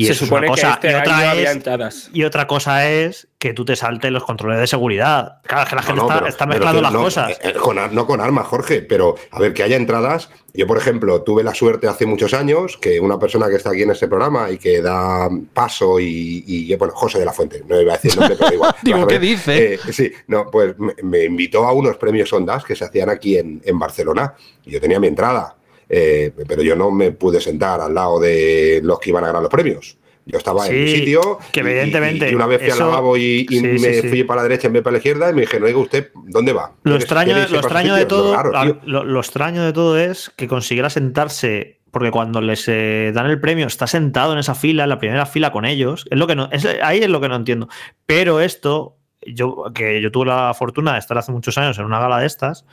[0.00, 0.78] Y Se supone cosa.
[0.80, 4.22] que este y, otra año es, y otra cosa es que tú te saltes los
[4.22, 5.38] controles de seguridad.
[5.42, 7.30] Claro, es que la gente No, no, está, pero- está pero mezclando las no, cosas.
[7.32, 10.30] eh, eh, con no con armas, Jorge, pero a ver, que haya entradas.
[10.54, 13.82] Yo, por ejemplo, tuve la suerte hace muchos años que una persona que está aquí
[13.82, 17.80] en este programa y que da paso y, y, bueno, José de la Fuente, no
[17.80, 18.74] iba a decir nombre, pero igual.
[18.82, 19.74] Digo, ¿qué dice?
[19.74, 23.36] Eh, sí, no, pues me, me invitó a unos premios Ondas que se hacían aquí
[23.36, 24.34] en, en Barcelona
[24.64, 25.56] y yo tenía mi entrada,
[25.88, 29.42] eh, pero yo no me pude sentar al lado de los que iban a ganar
[29.42, 29.96] los premios.
[30.26, 32.90] Yo estaba en Sí, sitio que y- evidentemente y, y una vez fui eso- al
[32.90, 35.30] lavabo y, y Sí, me sí, fui para la derecha en vez para la izquierda
[35.30, 36.72] y me dije, no diga usted, ¿dónde va?
[36.82, 40.90] Lo ¿Quieres- extraño, lo extraño de todo, raro, lo extraño de todo es que consiguiera
[40.90, 44.98] sentarse, porque cuando les eh, dan el premio está sentado en esa fila, en la
[44.98, 46.04] primera fila con ellos.
[46.10, 47.68] Es lo que no, es, ahí es lo que no entiendo.
[48.04, 52.00] Pero esto, yo que yo tuve la fortuna de estar hace muchos años en una
[52.00, 52.66] gala de estas,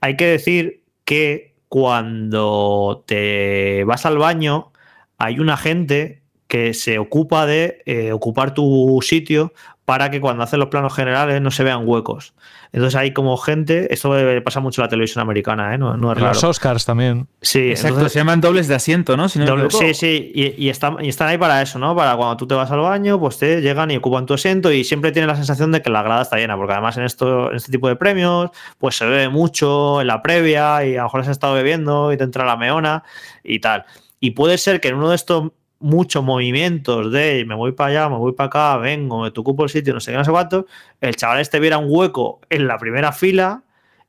[0.00, 4.72] hay que decir que cuando te vas al baño
[5.16, 9.54] hay una gente que se ocupa de eh, ocupar tu sitio
[9.86, 12.34] para que cuando hacen los planos generales no se vean huecos.
[12.72, 15.78] Entonces hay como gente, esto pasa mucho en la televisión americana, ¿eh?
[15.78, 16.34] no, no es En raro.
[16.34, 17.28] los Oscars también.
[17.42, 19.28] Sí, Exacto, entonces- se llaman dobles de asiento, ¿no?
[19.28, 19.84] Si no me Doble- equivoco.
[19.88, 21.94] sí, sí, y, y están, y están ahí para eso, ¿no?
[21.94, 24.84] Para cuando tú te vas al baño, pues te llegan y ocupan tu asiento y
[24.84, 27.56] siempre tienes la sensación de que la grada está llena, porque además en, esto, en
[27.56, 31.20] este tipo de premios, pues se bebe mucho en la previa y a lo mejor
[31.20, 33.02] has estado bebiendo y te entra la meona
[33.44, 33.84] y tal.
[34.18, 35.50] Y puede ser que en uno de estos
[35.82, 39.70] muchos movimientos de me voy para allá, me voy para acá, vengo, me ocupo el
[39.70, 40.66] sitio, no sé qué, no sé cuánto,
[41.00, 43.62] el chaval este viera un hueco en la primera fila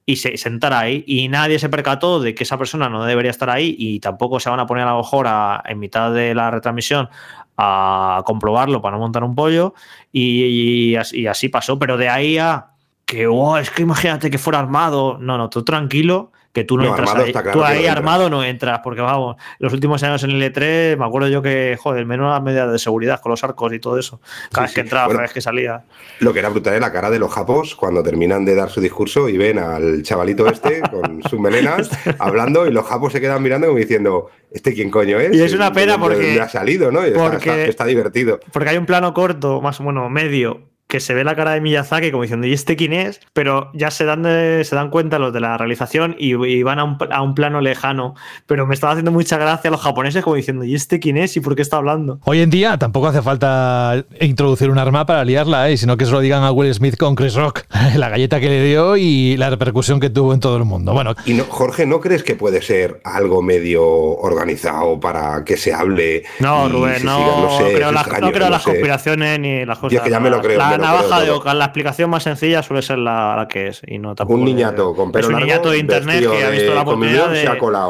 [0.06, 3.50] y se sentara ahí y nadie se percató de que esa persona no debería estar
[3.50, 6.52] ahí y tampoco se van a poner a lo mejor a- en mitad de la
[6.52, 7.10] retransmisión
[7.58, 9.74] a comprobarlo para no montar un pollo
[10.12, 12.68] y, y así, y así pasó, pero de ahí a
[13.06, 16.84] que "Oh, es que imagínate que fuera armado, no, no, tú tranquilo que tú no,
[16.84, 17.98] No, entras armado ahí, está claro tú ahí no entras.
[17.98, 21.78] armado no entras porque vamos, los últimos años en el E3 me acuerdo yo que
[21.82, 24.22] joder, menos las medidas de seguridad con los arcos y todo eso,
[24.52, 25.84] cada vez que entraba, Bueno, cada vez que salía.
[26.20, 28.80] Lo que era brutal es la cara de los japos cuando terminan de dar su
[28.82, 31.90] discurso y ven al chavalito este con sus melenas
[32.20, 35.36] hablando y los japos se quedan mirando como diciendo, ¿este quién coño es?
[35.36, 37.04] Y es una pena ¿De dónde- porque- ha salido, ¿no?
[37.04, 38.40] Y está- porque- está, está divertido.
[38.52, 41.60] Porque hay un plano corto, más o menos medio, que se ve la cara de
[41.62, 43.20] Miyazaki como diciendo, ¿y este quién es?
[43.34, 46.78] Pero ya se dan, de- se dan cuenta los de la realización y, y van
[46.78, 48.14] a un, a un plano lejano.
[48.46, 51.36] Pero me estaba haciendo mucha gracia los japoneses como diciendo, ¿y este quién es?
[51.36, 52.20] ¿Y por qué está hablando?
[52.26, 55.78] Hoy en día tampoco hace falta introducir un arma para liarla, ¿eh?
[55.78, 57.62] sino que se lo digan a Will Smith con Chris Rock,
[57.96, 60.94] la galleta que le dio y la repercusión que tuvo en todo el mundo.
[60.94, 65.74] Bueno, Y no, Jorge, ¿no crees que puede ser algo medio organizado para que se
[65.74, 66.24] hable?
[66.40, 67.58] No, Rubén, no, siga?
[67.70, 68.70] sé, creo, es las, extraño, no creo no las sé.
[68.70, 69.92] conspiraciones ni las cosas.
[69.94, 72.10] Yo es que ya me lo creo, las me lo navaja de Ockham, la explicación
[72.10, 73.82] más sencilla suele ser la, que es.
[73.88, 76.82] Y no un niñato con pelo Es un niñato de internet que ha visto la
[76.82, 77.46] oportunidad de,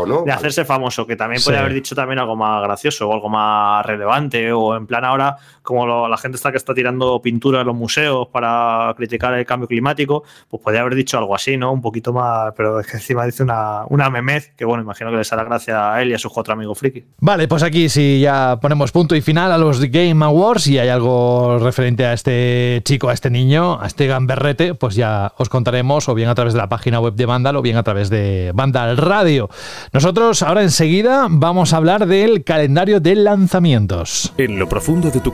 [0.08, 0.24] ¿no?
[0.24, 3.86] de hacerse famoso, que también puede haber dicho también algo más gracioso o algo más
[3.86, 7.76] relevante, o en plan ahora, como la gente está que está tirando pintura en los
[7.76, 11.72] museos para criticar el cambio climático, pues podría haber dicho algo así, ¿no?
[11.72, 15.18] Un poquito más, pero es que encima dice una, una memez que, bueno, imagino que
[15.18, 17.06] les hará gracia a él y a sus cuatro amigos friki.
[17.20, 20.90] Vale, pues aquí sí ya ponemos punto y final a los Game Awards y hay
[20.90, 26.10] algo referente a este chico, a este niño, a este gamberrete, pues ya os contaremos
[26.10, 28.52] o bien a través de la página web de Vandal o bien a través de
[28.54, 29.50] Vandal Radio.
[29.94, 34.34] Nosotros ahora enseguida vamos a hablar del calendario de lanzamientos.
[34.38, 35.34] En lo profundo de tu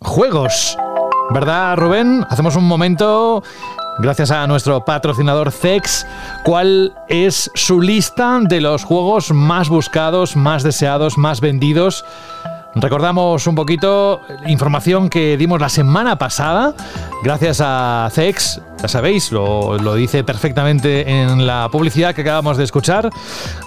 [0.01, 0.77] juegos.
[1.29, 2.25] ¿Verdad, Rubén?
[2.29, 3.43] Hacemos un momento,
[3.99, 6.05] gracias a nuestro patrocinador CEX,
[6.43, 12.03] cuál es su lista de los juegos más buscados, más deseados, más vendidos
[12.75, 16.73] Recordamos un poquito información que dimos la semana pasada,
[17.21, 23.09] gracias a CEX, ya sabéis, lo, dice perfectamente en la publicidad que acabamos de escuchar.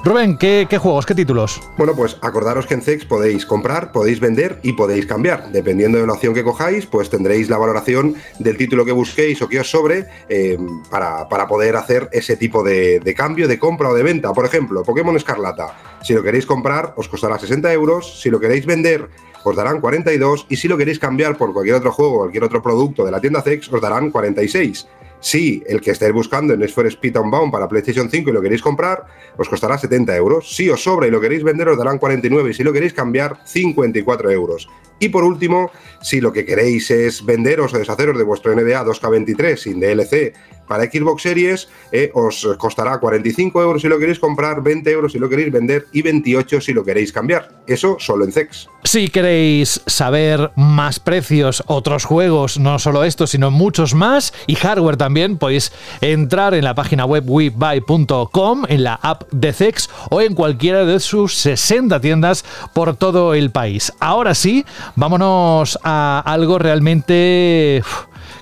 [0.05, 1.61] Rubén, ¿qué, juegos, qué títulos?
[1.79, 5.51] Bueno, pues acordaros que en CEX podéis comprar, podéis vender y podéis cambiar.
[5.53, 9.49] Dependiendo de la opción que cojáis, pues tendréis la valoración del título que busquéis o
[9.49, 10.59] que os sobre eh,
[10.91, 14.33] para, poder hacer ese tipo de, de cambio, de compra o de venta.
[14.33, 15.77] Por ejemplo, Pokémon Escarlata.
[16.03, 18.21] Si lo queréis comprar, os costará 60 euros.
[18.21, 19.09] Si lo queréis vender,
[19.45, 20.47] os darán 42.
[20.49, 23.43] Y si lo queréis cambiar por cualquier otro juego, cualquier otro producto de la tienda
[23.43, 24.89] CEX, os darán 46.
[25.25, 28.43] Si el que estáis buscando en Need for Speed Unbound para PlayStation 5 y lo
[28.43, 29.07] queréis comprar,
[29.39, 30.55] os costará 70 euros.
[30.55, 32.51] Si os sobra y lo queréis vender, os darán 49.
[32.51, 34.69] Y si lo queréis cambiar, 54 euros.
[34.99, 35.71] Y por último,
[36.03, 40.35] si lo que queréis es venderos o deshaceros de vuestro NBA 2K23 sin DLC
[40.67, 45.19] para Xbox Series eh, os costará 45 euros si lo queréis comprar, 20 euros si
[45.19, 47.49] lo queréis vender y 28 si lo queréis cambiar.
[47.67, 48.69] Eso solo en CEX.
[48.85, 54.99] Si queréis saber más precios, otros juegos, no solo estos, sino muchos más, y hardware
[54.99, 55.73] también, podéis
[56.03, 61.01] entrar en la página web webuy.com, en la app de CEX o en cualquiera de
[61.01, 63.93] sus 60 tiendas por todo el país.
[64.01, 64.67] Ahora sí,
[64.97, 67.83] vámonos a algo realmente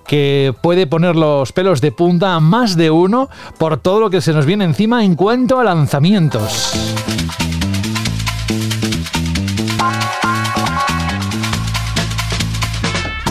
[0.06, 4.20] que puede poner los pelos de punta a más de uno por todo lo que
[4.20, 6.72] se nos viene encima en cuanto a lanzamientos.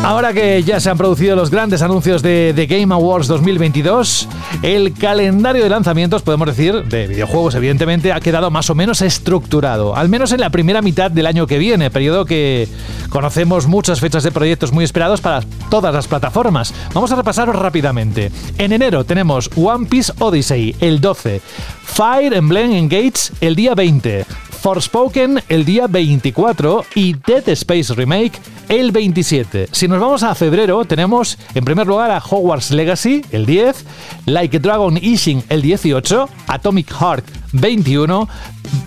[0.04, 4.28] Ahora que ya se han producido los grandes anuncios de The Game Awards 2022,
[4.64, 9.96] el calendario de lanzamientos, podemos decir, de videojuegos evidentemente, ha quedado más o menos estructurado,
[9.96, 12.68] al menos en la primera mitad del año que viene, periodo que
[13.10, 16.74] conocemos muchas fechas de proyectos muy esperados para todas las plataformas.
[16.94, 18.32] Vamos a repasarlos rápidamente.
[18.58, 21.42] En enero tenemos One Piece Odyssey el 12,
[21.84, 24.26] Fire Emblem Engage el día 20,
[24.62, 28.34] Forspoken el día 24 y Dead Space Remake
[28.70, 29.70] el 27.
[29.72, 33.84] Si nos vamos a febrero, tenemos en primer lugar a Hogwarts Legacy el 10,
[34.28, 38.28] Like a Dragon Ishin el 18, Atomic Heart 21,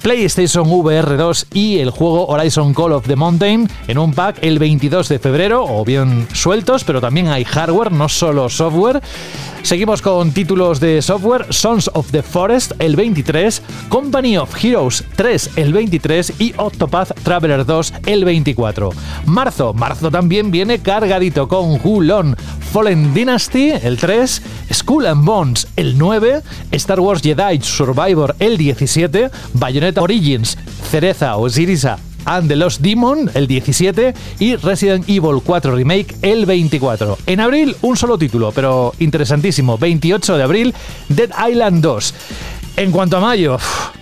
[0.02, 4.58] PlayStation VR 2 y el juego Horizon Call of the Mountain en un pack el
[4.58, 9.02] 22 de febrero, o bien sueltos, pero también hay hardware, no solo software.
[9.64, 15.52] Seguimos con títulos de software, Sons of the Forest el 23, Company of Heroes 3
[15.56, 18.90] el 23 y Octopath Traveler 2 el 24.
[19.24, 22.36] Marzo, marzo también viene cargadito con Hulon,
[22.72, 26.42] Fallen Dynasty el 3, Skull and Bones el 9,
[26.72, 30.56] Star Wars Jedi Survivor el 17, Bayonetta Origins,
[30.90, 36.46] Cereza o Sirisa and the Lost Demon el 17 y Resident Evil 4 Remake el
[36.46, 37.18] 24.
[37.26, 40.74] En abril un solo título, pero interesantísimo, 28 de abril,
[41.08, 42.14] Dead Island 2.
[42.76, 43.56] En cuanto a mayo,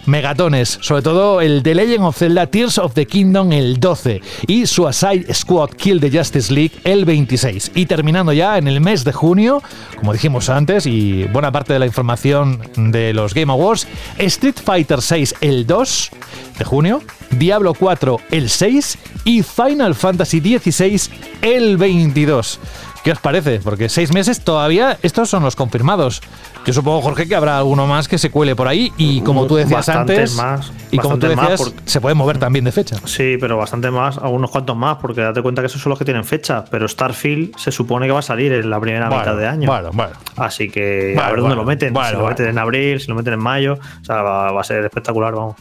[0.06, 4.64] megatones, sobre todo el The Legend of Zelda Tears of the Kingdom el 12 y
[4.64, 7.72] Suicide Squad Kill the Justice League el 26.
[7.74, 9.62] Y terminando ya en el mes de junio,
[9.98, 13.86] como dijimos antes y buena parte de la información de los Game Awards,
[14.16, 16.10] Street Fighter 6 el 2
[16.58, 21.10] de junio, Diablo 4 el 6 y Final Fantasy XVI
[21.42, 22.58] el 22.
[23.04, 23.58] ¿Qué os parece?
[23.58, 26.20] Porque seis meses todavía, estos son los confirmados.
[26.64, 29.56] Yo supongo, Jorge, que habrá alguno más que se cuele por ahí y como tú
[29.56, 32.96] decías Bastantes antes, más, y como tú decías, por- se puede mover también de fecha.
[33.04, 36.04] Sí, pero bastante más, algunos cuantos más, porque date cuenta que esos son los que
[36.04, 36.64] tienen fecha.
[36.70, 39.66] Pero Starfield se supone que va a salir en la primera Bueno, mitad de año.
[39.68, 40.12] bueno, bueno.
[40.36, 41.92] Así que a Bueno, ver dónde lo meten.
[41.92, 43.78] bueno, si lo meten en abril, si lo meten en mayo.
[44.00, 45.56] O sea, va, va a ser espectacular, vamos.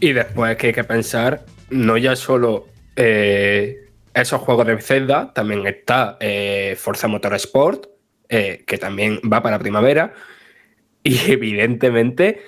[0.00, 3.85] Y después que hay que pensar, no ya solo eh,
[4.22, 7.86] esos juegos de Zelda, también está eh, Forza Motorsport,
[8.28, 10.14] eh, que también va para primavera.
[11.02, 12.40] Y evidentemente,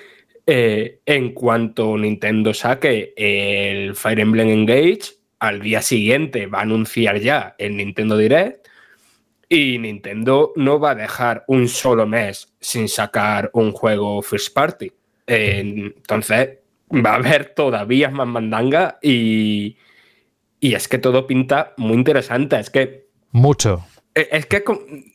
[0.46, 7.20] eh, en cuanto Nintendo saque el Fire Emblem Engage, al día siguiente va a anunciar
[7.20, 8.66] ya el Nintendo Direct.
[9.50, 14.90] Y Nintendo no va a dejar un solo mes sin sacar un juego first party.
[15.26, 16.58] Entonces,
[16.90, 19.76] va a haber todavía más mandanga y,
[20.60, 22.58] y es que todo pinta muy interesante.
[22.58, 23.84] Es que Mucho.
[24.14, 24.64] eh, es que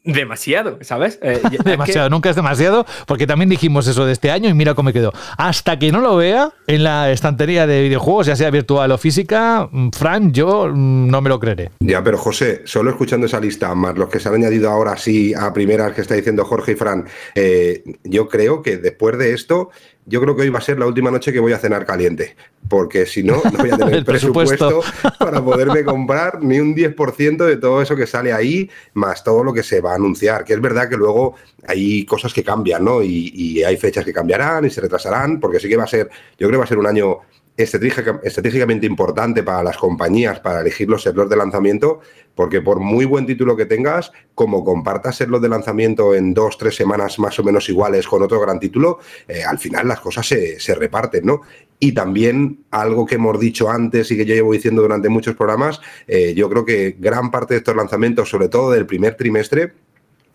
[0.03, 1.20] demasiado, ¿sabes?
[1.22, 4.53] Eh, es que- demasiado, nunca es demasiado, porque también dijimos eso de este año y
[4.53, 5.11] mira cómo me quedó.
[5.38, 9.68] Hasta que no lo vea en la estantería de videojuegos, ya sea virtual o física,
[9.72, 11.72] mm, Fran, yo mm, no me lo creeré.
[11.80, 15.34] Ya, pero José, solo escuchando esa lista, más los que se han añadido ahora sí
[15.34, 17.06] a primeras que está diciendo Jorge y Fran,
[17.36, 19.70] eh, yo creo que después de esto,
[20.05, 22.35] yo creo que hoy va a ser la última noche que voy a cenar caliente,
[22.69, 25.17] porque si no, no voy a tener El presupuesto, presupuesto.
[25.19, 29.53] para poderme comprar ni un 10% de todo eso que sale ahí, más todo lo
[29.53, 31.35] que se va a anunciar, que es verdad que luego
[31.67, 33.01] hay cosas que cambian, ¿no?
[33.01, 36.09] Y, y hay fechas que cambiarán y se retrasarán, porque sí que va a ser,
[36.38, 37.19] yo creo que va a ser un año
[37.55, 42.01] estratégicamente importante para las compañías para elegir los servidores de lanzamiento,
[42.35, 46.75] porque por muy buen título que tengas, como compartas serlos de lanzamiento en dos, tres
[46.75, 50.59] semanas más o menos iguales con otro gran título, eh, al final las cosas se,
[50.59, 51.41] se reparten, ¿no?
[51.80, 55.81] Y también algo que hemos dicho antes y que yo llevo diciendo durante muchos programas,
[56.07, 59.73] eh, yo creo que gran parte de estos lanzamientos, sobre todo del primer trimestre,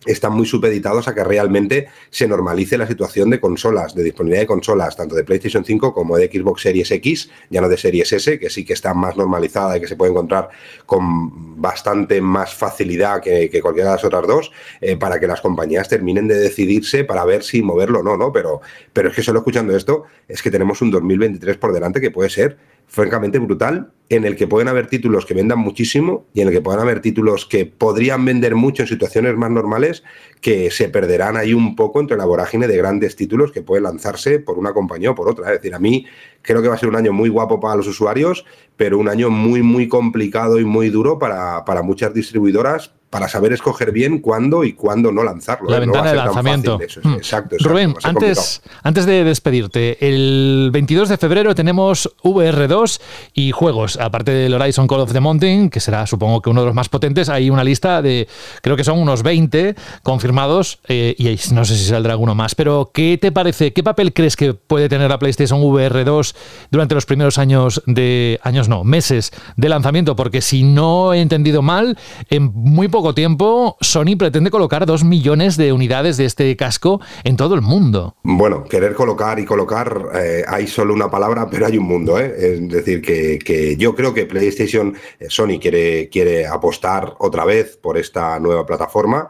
[0.07, 4.47] están muy supeditados a que realmente se normalice la situación de consolas, de disponibilidad de
[4.47, 8.39] consolas, tanto de PlayStation 5 como de Xbox Series X, ya no de Series S,
[8.39, 10.49] que sí que está más normalizada y que se puede encontrar
[10.87, 15.41] con bastante más facilidad que, que cualquiera de las otras dos, eh, para que las
[15.41, 18.33] compañías terminen de decidirse para ver si moverlo o no, ¿no?
[18.33, 18.61] Pero,
[18.93, 22.31] pero es que solo escuchando esto, es que tenemos un 2023 por delante que puede
[22.31, 22.57] ser
[22.89, 26.63] francamente brutal, en el que pueden haber títulos que vendan muchísimo y en el que
[26.63, 30.03] pueden haber títulos que podrían vender mucho en situaciones más normales,
[30.41, 34.39] que se perderán ahí un poco entre la vorágine de grandes títulos que pueden lanzarse
[34.39, 35.47] por una compañía o por otra.
[35.53, 36.07] Es decir, a mí
[36.41, 38.47] creo que va a ser un año muy guapo para los usuarios,
[38.77, 43.53] pero un año muy, muy complicado y muy duro para, para muchas distribuidoras para saber
[43.53, 45.71] escoger bien cuándo y cuándo no lanzarlo.
[45.71, 45.81] La ¿eh?
[45.81, 46.79] No ventana de lanzamiento.
[46.81, 47.15] eso, Hmm.
[47.15, 53.01] Exacto, exacto, Rubén, antes, antes de despedirte, el 22 de febrero tenemos VR2
[53.35, 56.67] y juegos, aparte del Horizon Call of the Mountain, que será supongo que uno de
[56.67, 58.29] los más potentes, hay una lista de,
[58.63, 62.91] creo que son unos 20 confirmados eh, y no sé si saldrá alguno más, pero
[62.93, 66.35] ¿qué te parece, qué papel crees que puede tener la PlayStation VR2
[66.71, 70.17] durante los primeros años de, años no, meses de lanzamiento?
[70.17, 71.97] Porque si no he entendido mal,
[72.29, 77.37] en muy poco tiempo Sony pretende colocar dos millones de unidades de este casco en
[77.37, 78.17] todo el mundo.
[78.23, 82.19] Bueno, querer colocar y colocar, eh, hay solo una palabra, pero hay un mundo.
[82.19, 82.35] ¿eh?
[82.37, 87.77] Es decir, que, que yo creo que PlayStation, eh, Sony quiere, quiere apostar otra vez
[87.77, 89.29] por esta nueva plataforma.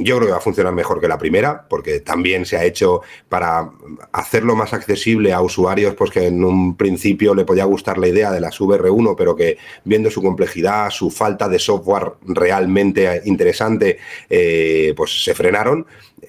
[0.00, 3.02] Yo creo que va a funcionar mejor que la primera, porque también se ha hecho
[3.28, 3.70] para
[4.12, 8.32] hacerlo más accesible a usuarios, pues que en un principio le podía gustar la idea
[8.32, 13.98] de las VR1, pero que viendo su complejidad, su falta de software realmente interesante,
[14.30, 15.86] eh, pues se frenaron.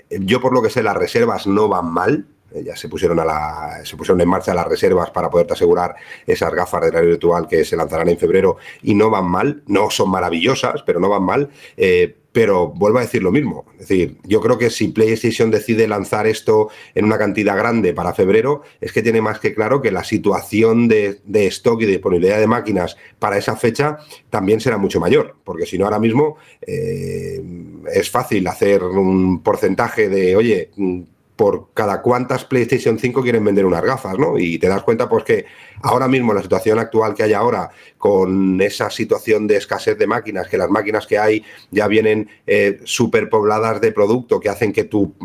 [0.09, 3.79] Yo por lo que sé, las reservas no van mal, ya se pusieron, a la,
[3.85, 5.95] se pusieron en marcha las reservas para poderte asegurar
[6.27, 9.89] esas gafas de realidad virtual que se lanzarán en febrero y no van mal, no
[9.89, 11.49] son maravillosas, pero no van mal.
[11.77, 13.65] Eh, pero vuelvo a decir lo mismo.
[13.73, 18.13] Es decir, yo creo que si PlayStation decide lanzar esto en una cantidad grande para
[18.13, 22.39] febrero, es que tiene más que claro que la situación de, stock y de disponibilidad
[22.39, 23.97] de máquinas para esa fecha
[24.29, 25.35] también será mucho mayor.
[25.43, 27.41] Porque si no, ahora mismo eh,
[27.91, 30.69] es fácil hacer un porcentaje de, oye,
[31.41, 34.37] por cada cuántas PlayStation 5 quieren vender unas gafas, ¿no?
[34.37, 35.45] Y te das cuenta, pues que
[35.81, 40.47] ahora mismo, la situación actual que hay ahora, con esa situación de escasez de máquinas,
[40.47, 45.15] que las máquinas que hay ya vienen eh, superpobladas de producto, que hacen que tu,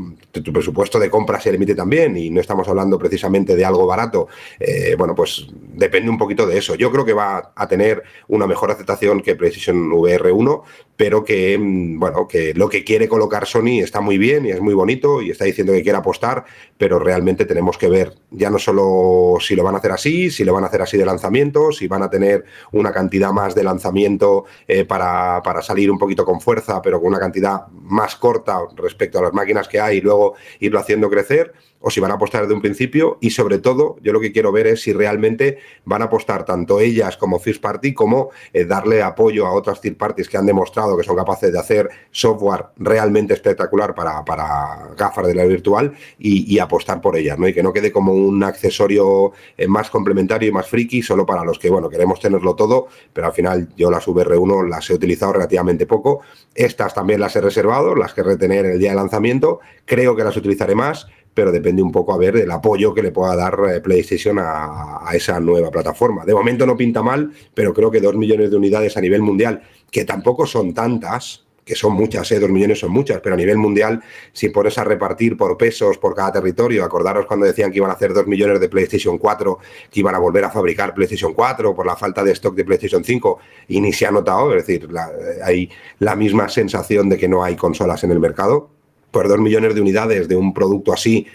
[0.54, 4.28] presupuesto de compra se limite también, y no estamos hablando precisamente de algo barato,
[4.58, 6.76] eh, bueno, pues depende un poquito de eso.
[6.76, 10.64] Yo creo que va a tener una mejor aceptación que PlayStation VR 1,
[10.96, 14.72] pero que, bueno, que lo que quiere colocar Sony está muy bien y es muy
[14.72, 16.44] bonito y está diciendo que quiere apostar,
[16.78, 20.44] pero realmente tenemos que ver ya no solo si lo van a hacer así, si
[20.44, 23.64] lo van a hacer así de lanzamiento, si van a tener una cantidad más de
[23.64, 28.60] lanzamiento eh, para, para, salir un poquito con fuerza, pero con una cantidad más corta
[28.76, 31.52] respecto a las máquinas que hay y luego irlo haciendo crecer
[31.86, 34.50] o si van a apostar desde un principio y sobre todo yo lo que quiero
[34.50, 39.02] ver es si realmente van a apostar tanto ellas como First Party como eh, darle
[39.02, 43.34] apoyo a otras third parties que han demostrado que son capaces de hacer software realmente
[43.34, 47.46] espectacular para, para gafas de la virtual y, apostar por ellas, ¿no?
[47.46, 51.44] Y que no quede como un accesorio eh, más complementario y más friki solo para
[51.44, 55.34] los que, bueno, queremos tenerlo todo, pero al final yo las VR1 las he utilizado
[55.34, 56.22] relativamente poco.
[56.54, 59.60] Estas también las he reservado, las que retener el día de lanzamiento.
[59.84, 61.06] Creo que las utilizaré más
[61.36, 65.06] pero depende un poco a ver el apoyo que le pueda dar eh, PlayStation a,
[65.12, 66.24] esa nueva plataforma.
[66.24, 69.60] De momento no pinta mal, pero creo que dos millones de unidades a nivel mundial,
[69.90, 72.40] que tampoco son tantas, que son muchas, ¿eh?
[72.40, 74.02] dos millones son muchas, pero a nivel mundial,
[74.32, 77.94] si pones a repartir por pesos por cada territorio, acordaros cuando decían que iban a
[77.94, 79.58] hacer dos millones de PlayStation 4,
[79.90, 83.04] que iban a volver a fabricar PlayStation 4 por la falta de stock de PlayStation
[83.04, 83.38] 5,
[83.68, 87.44] y ni se ha notado, es decir, eh, hay la misma sensación de que no
[87.44, 88.75] hay consolas en el mercado
[89.16, 91.26] por dos millones de unidades de un producto así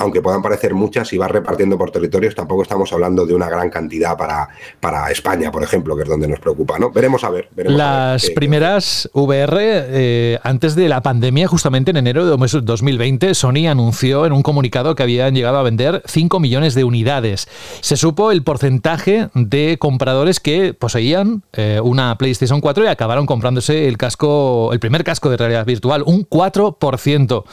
[0.00, 3.68] aunque puedan parecer muchas, y va repartiendo por territorios, tampoco estamos hablando de una gran
[3.68, 4.48] cantidad para,
[4.80, 6.90] para España, por ejemplo, que es donde nos preocupa, ¿no?
[6.90, 7.48] Veremos a ver.
[7.54, 14.24] Las primeras VR, eh, antes de la pandemia, justamente en enero de 2020, Sony anunció
[14.24, 17.46] en un comunicado que habían llegado a vender 5 millones de unidades.
[17.80, 23.86] Se supo el porcentaje de compradores que poseían eh, una PlayStation 4 y acabaron comprándose
[23.86, 27.44] el casco, el primer casco de realidad virtual, un 4%.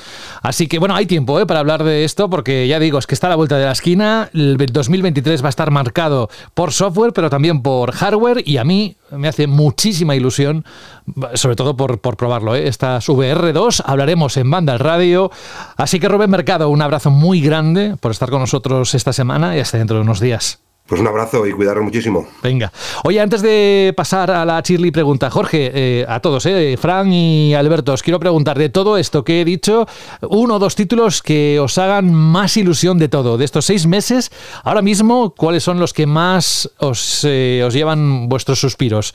[0.41, 1.45] Así que bueno, hay tiempo ¿eh?
[1.45, 3.71] para hablar de esto porque ya digo, es que está a la vuelta de la
[3.71, 4.29] esquina.
[4.31, 8.43] El 2023 va a estar marcado por software, pero también por hardware.
[8.45, 10.63] Y a mí me hace muchísima ilusión,
[11.33, 12.55] sobre todo por, probarlo.
[12.55, 12.67] ¿eh?
[12.67, 15.31] Estas VR2 hablaremos en Banda al Radio.
[15.77, 19.59] Así que Rubén Mercado, un abrazo muy grande por estar con nosotros esta semana y
[19.59, 20.59] hasta dentro de unos días.
[20.87, 22.27] Pues un abrazo y cuidaros muchísimo.
[22.41, 22.71] Venga.
[23.03, 27.53] Oye, antes de pasar a la Chirly pregunta, Jorge, eh, a todos, eh, Fran y
[27.55, 29.85] Alberto, os quiero preguntar de todo esto que he dicho,
[30.21, 33.37] uno o dos títulos que os hagan más ilusión de todo.
[33.37, 34.31] De estos seis meses,
[34.63, 39.13] ahora mismo, ¿cuáles son los que más os, eh, os llevan vuestros suspiros?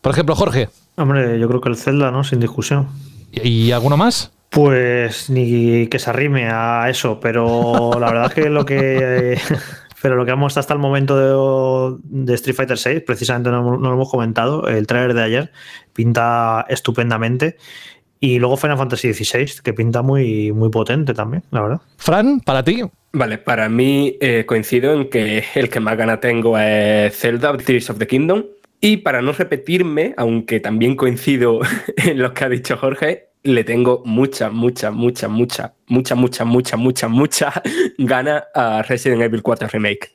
[0.00, 0.70] Por ejemplo, Jorge.
[0.96, 2.24] Hombre, yo creo que el Zelda, ¿no?
[2.24, 2.88] Sin discusión.
[3.30, 4.32] ¿Y, alguno más?
[4.50, 9.38] Pues ni que se arrime a eso, pero la verdad es que lo que
[10.02, 14.10] pero lo que hemos hasta el momento de, Street Fighter VI, precisamente no, lo hemos
[14.10, 15.52] comentado, el trailer de ayer
[15.92, 17.56] pinta estupendamente.
[18.18, 21.80] Y luego Final Fantasy XVI, que pinta muy, muy potente también, la verdad.
[21.96, 22.82] Fran, para ti.
[23.12, 27.90] Vale, para mí eh, coincido en que el que más gana tengo es Zelda, Tears
[27.90, 28.44] of the Kingdom.
[28.80, 31.60] Y para no repetirme, aunque también coincido
[31.96, 36.76] en lo que ha dicho Jorge, le tengo mucha, mucha, mucha, mucha, mucha, mucha, mucha,
[36.76, 37.62] mucha, mucha
[37.98, 40.10] gana a Resident Evil 4 Remake.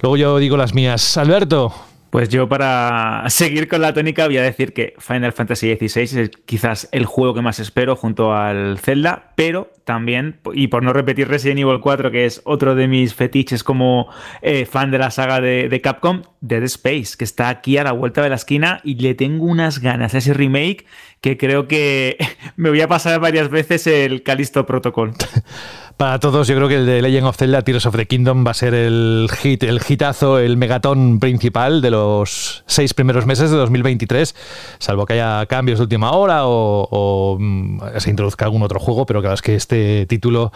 [0.00, 1.16] Luego yo digo las mías.
[1.16, 1.72] Alberto.
[2.12, 6.30] Pues yo para seguir con la tónica voy a decir que Final Fantasy XVI es
[6.44, 11.28] quizás el juego que más espero junto al Zelda, pero también, y por no repetir
[11.28, 14.10] Resident Evil 4, que es otro de mis fetiches como
[14.42, 18.20] eh, fan de la saga de, Capcom, Dead Space, que está aquí a la vuelta
[18.20, 20.84] de la esquina y le tengo unas ganas a ese remake
[21.22, 22.18] que creo que
[22.56, 25.14] me voy a pasar varias veces el Callisto Protocol.
[26.02, 28.50] Para todos, yo creo que el de Legend of Zelda Tears of the Kingdom va
[28.50, 33.56] a ser el hit, el hitazo, el megatón principal de los seis primeros meses de
[33.56, 34.34] 2023,
[34.80, 39.06] salvo que haya cambios de última hora o, o mm, se introduzca algún otro juego,
[39.06, 40.50] pero claro, es que este título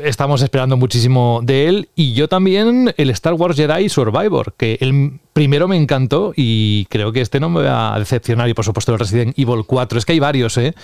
[0.00, 1.88] estamos esperando muchísimo de él.
[1.94, 7.12] Y yo también el Star Wars Jedi Survivor, que el primero me encantó y creo
[7.12, 8.48] que este no me va a decepcionar.
[8.48, 9.98] Y por supuesto el Resident Evil 4.
[9.98, 10.74] Es que hay varios, ¿eh?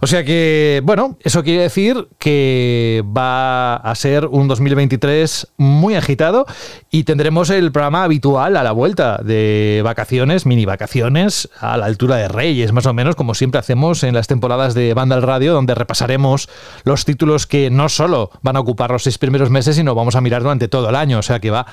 [0.00, 6.46] O sea que, bueno, eso quiere decir que va a ser un 2023 muy agitado
[6.90, 12.16] y tendremos el programa habitual a la vuelta de vacaciones, mini vacaciones, a la altura
[12.16, 15.52] de Reyes, más o menos, como siempre hacemos en las temporadas de Banda al Radio,
[15.52, 16.48] donde repasaremos
[16.84, 20.20] los títulos que no solo van a ocupar los seis primeros meses, sino vamos a
[20.20, 21.18] mirar durante todo el año.
[21.18, 21.66] O sea que va,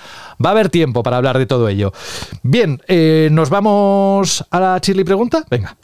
[0.44, 1.94] va a haber tiempo para hablar de todo ello.
[2.44, 5.44] Bien, eh, nos vamos a la chili pregunta.
[5.50, 5.78] Venga.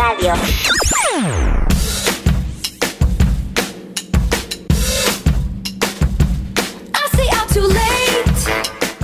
[0.00, 0.49] Radio.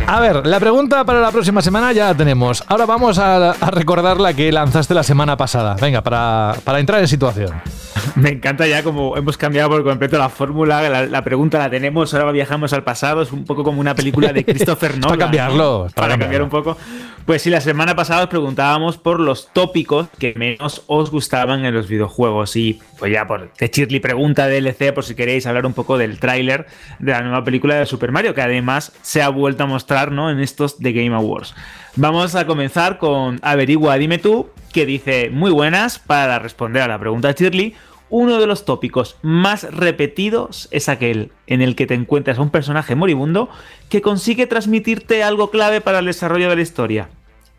[0.08, 2.62] A ver, la pregunta para la próxima semana ya la tenemos.
[2.68, 5.74] Ahora vamos a, recordar la que lanzaste la semana pasada.
[5.80, 7.60] Venga, para, entrar en situación.
[8.16, 12.32] Me encanta ya como hemos cambiado por completo la fórmula, la, pregunta la tenemos, ahora
[12.32, 15.08] viajamos al pasado, es un poco como una película de Christopher Nolan.
[15.10, 15.86] para cambiarlo.
[15.94, 16.76] Para, cambiar un poco.
[17.24, 21.74] Pues sí, la semana pasada os preguntábamos por los tópicos que menos os gustaban en
[21.74, 22.54] los videojuegos.
[22.54, 26.20] Y pues ya por The Shirley pregunta DLC por si queréis hablar un poco del
[26.20, 26.66] tráiler
[27.00, 30.30] de la nueva película de Super Mario, que además se ha vuelto a mostrar ¿no?
[30.30, 31.54] en estos The Game Awards.
[31.98, 36.98] Vamos a comenzar con Averigua, dime tú, que dice muy buenas para responder a la
[36.98, 37.74] pregunta Shirley.
[38.10, 42.50] Uno de los tópicos más repetidos es aquel en el que te encuentras a un
[42.50, 43.48] personaje moribundo
[43.88, 47.08] que consigue transmitirte algo clave para el desarrollo de la historia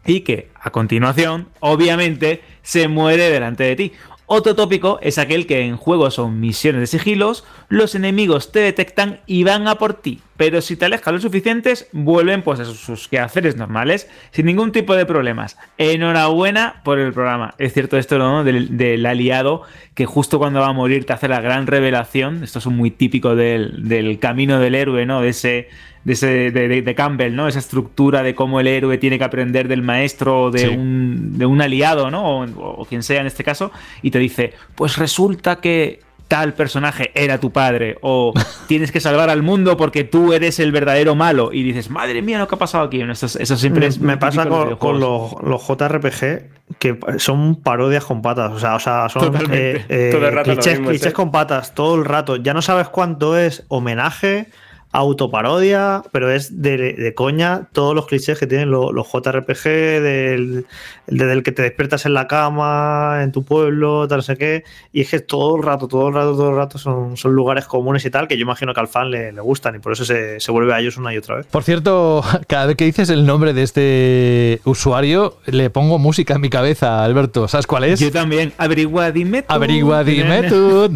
[0.06, 3.92] y que, a continuación, obviamente, se muere delante de ti.
[4.28, 9.20] Otro tópico es aquel que en juegos o misiones de sigilos, los enemigos te detectan
[9.26, 13.08] y van a por ti, pero si te alejas lo suficientes, vuelven pues a sus
[13.08, 15.58] quehaceres normales, sin ningún tipo de problemas.
[15.78, 17.56] Enhorabuena por el programa.
[17.58, 18.44] Es cierto esto ¿no?
[18.44, 19.64] del, del aliado
[19.96, 23.36] que justo cuando va a morir te hace la gran revelación, esto es muy típico
[23.36, 25.22] del, del camino del héroe, ¿no?
[25.22, 25.70] De ese
[26.04, 27.50] de, ese, de, de, Campbell, ¿no?
[27.50, 30.68] Esa estructura de cómo el héroe tiene que aprender del maestro o de, sí.
[30.68, 32.40] un, de un aliado, ¿no?
[32.40, 37.12] O, o, quien sea en este caso, y te dice, pues resulta que tal personaje
[37.14, 38.34] era tu padre, o
[38.68, 42.40] tienes que salvar al mundo porque tú eres el verdadero malo, y dices, madre mía,
[42.40, 43.02] lo que ha pasado aquí.
[43.02, 44.00] Eso, eso siempre es.
[44.00, 48.80] Me pasa con, con los, los, JRPG que son parodias con patas, o sea, o
[48.80, 52.36] sea son eh, eh, clichés, mismo, clichés con patas todo el rato.
[52.36, 54.48] Ya no sabes cuánto es homenaje
[54.92, 60.66] autoparodia, pero es de, de, coña todos los clichés que tienen los, los JRPG, del,
[61.08, 65.02] del, que te despiertas en la cama, en tu pueblo, tal, no sé qué, y
[65.02, 68.06] es que todo el rato, todo el rato, todo el rato son, son lugares comunes
[68.06, 70.40] y tal, que yo imagino que al fan le, le gustan y por eso se,
[70.40, 71.48] se, vuelve a ellos una y otra vez.
[71.48, 76.42] Por cierto, cada vez que dices el nombre de este usuario, le pongo música en
[76.42, 78.00] mi cabeza, Alberto, ¿sabes cuál es?
[78.00, 79.54] Yo también, averigua, dime tú.
[79.54, 80.90] Averigua, dime tú.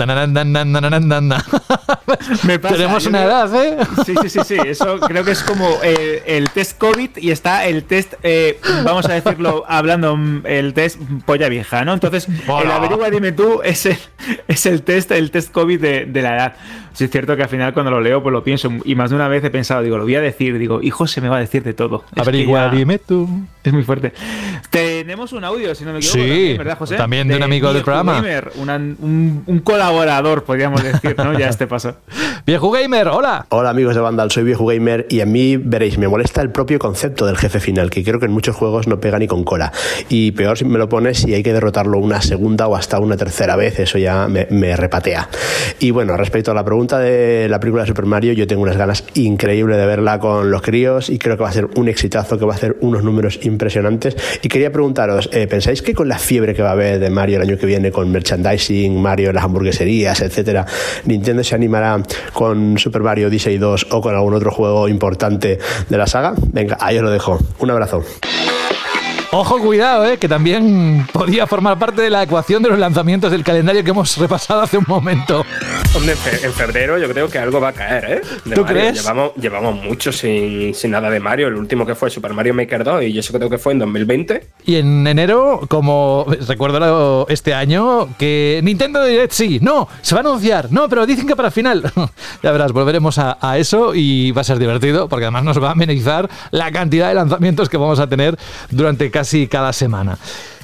[2.43, 3.77] Me pasa, Tenemos una edad, ¿eh?
[4.05, 4.57] Sí, sí, sí, sí.
[4.65, 9.05] Eso creo que es como eh, el test COVID y está el test, eh, vamos
[9.07, 11.93] a decirlo hablando, el test polla vieja, ¿no?
[11.93, 12.63] Entonces, Hola.
[12.63, 13.97] el averigua, dime tú, es el,
[14.47, 16.55] es el test, el test COVID de, de la edad.
[16.93, 18.69] Sí, es cierto que al final cuando lo leo, pues lo pienso.
[18.85, 20.57] Y más de una vez he pensado, digo, lo voy a decir.
[20.57, 22.03] Digo, hijo, se me va a decir de todo.
[22.15, 23.27] Averigua, es dime tú.
[23.63, 24.11] Es muy fuerte.
[24.69, 26.17] Tenemos un audio, si no me equivoco.
[26.17, 26.95] Sí, también, ¿verdad, José?
[26.95, 28.15] También de, de un amigo del programa.
[28.15, 31.37] Gamer, una, un, un, colaborador, podríamos decir, ¿no?
[31.37, 31.95] ya este paso.
[32.45, 33.45] Viejo Gamer, hola.
[33.49, 36.79] Hola, amigos de Vandal, soy Viejo Gamer y a mí, veréis, me molesta el propio
[36.79, 39.71] concepto del jefe final, que creo que en muchos juegos no pega ni con cola.
[40.09, 43.15] Y peor si me lo pones si hay que derrotarlo una segunda o hasta una
[43.15, 45.29] tercera vez, eso ya me, me repatea.
[45.79, 48.75] Y bueno, respecto a la pregunta de la película de Super Mario, yo tengo unas
[48.75, 52.39] ganas increíbles de verla con los críos y creo que va a ser un exitazo,
[52.39, 54.15] que va a hacer unos números impresionantes.
[54.41, 57.37] Y quería preguntaros, eh, ¿pensáis que con la fiebre que va a haber de Mario
[57.37, 60.65] el año que viene, con merchandising, Mario en las hamburgueserías, etcétera,
[61.05, 62.01] Nintendo se animará
[62.33, 66.33] con Super Mario Odyssey 2 o con algún otro juego importante de la saga?
[66.51, 67.37] Venga, ahí os lo dejo.
[67.59, 68.03] Un abrazo.
[69.33, 70.17] Ojo, cuidado, ¿eh?
[70.17, 74.17] que también podía formar parte de la ecuación de los lanzamientos del calendario que hemos
[74.17, 75.45] repasado hace un momento.
[75.93, 78.21] Hombre, en febrero yo creo que algo va a caer, ¿eh?
[78.45, 78.65] De ¿Tú Mario.
[78.65, 79.01] crees?
[79.01, 81.47] Llevamos, llevamos mucho sin, sin, nada de Mario.
[81.49, 83.79] El último que fue Super Mario Maker 2 y yo eso creo que fue en
[83.79, 84.47] 2020.
[84.65, 90.23] Y en enero, como recuerdo este año, que Nintendo Direct sí, no, se va a
[90.23, 91.83] anunciar, no, pero dicen que para final.
[92.43, 95.69] ya verás, volveremos a, a eso y va a ser divertido porque además nos va
[95.69, 98.37] a amenizar la cantidad de lanzamientos que vamos a tener
[98.69, 100.17] durante casi cada semana.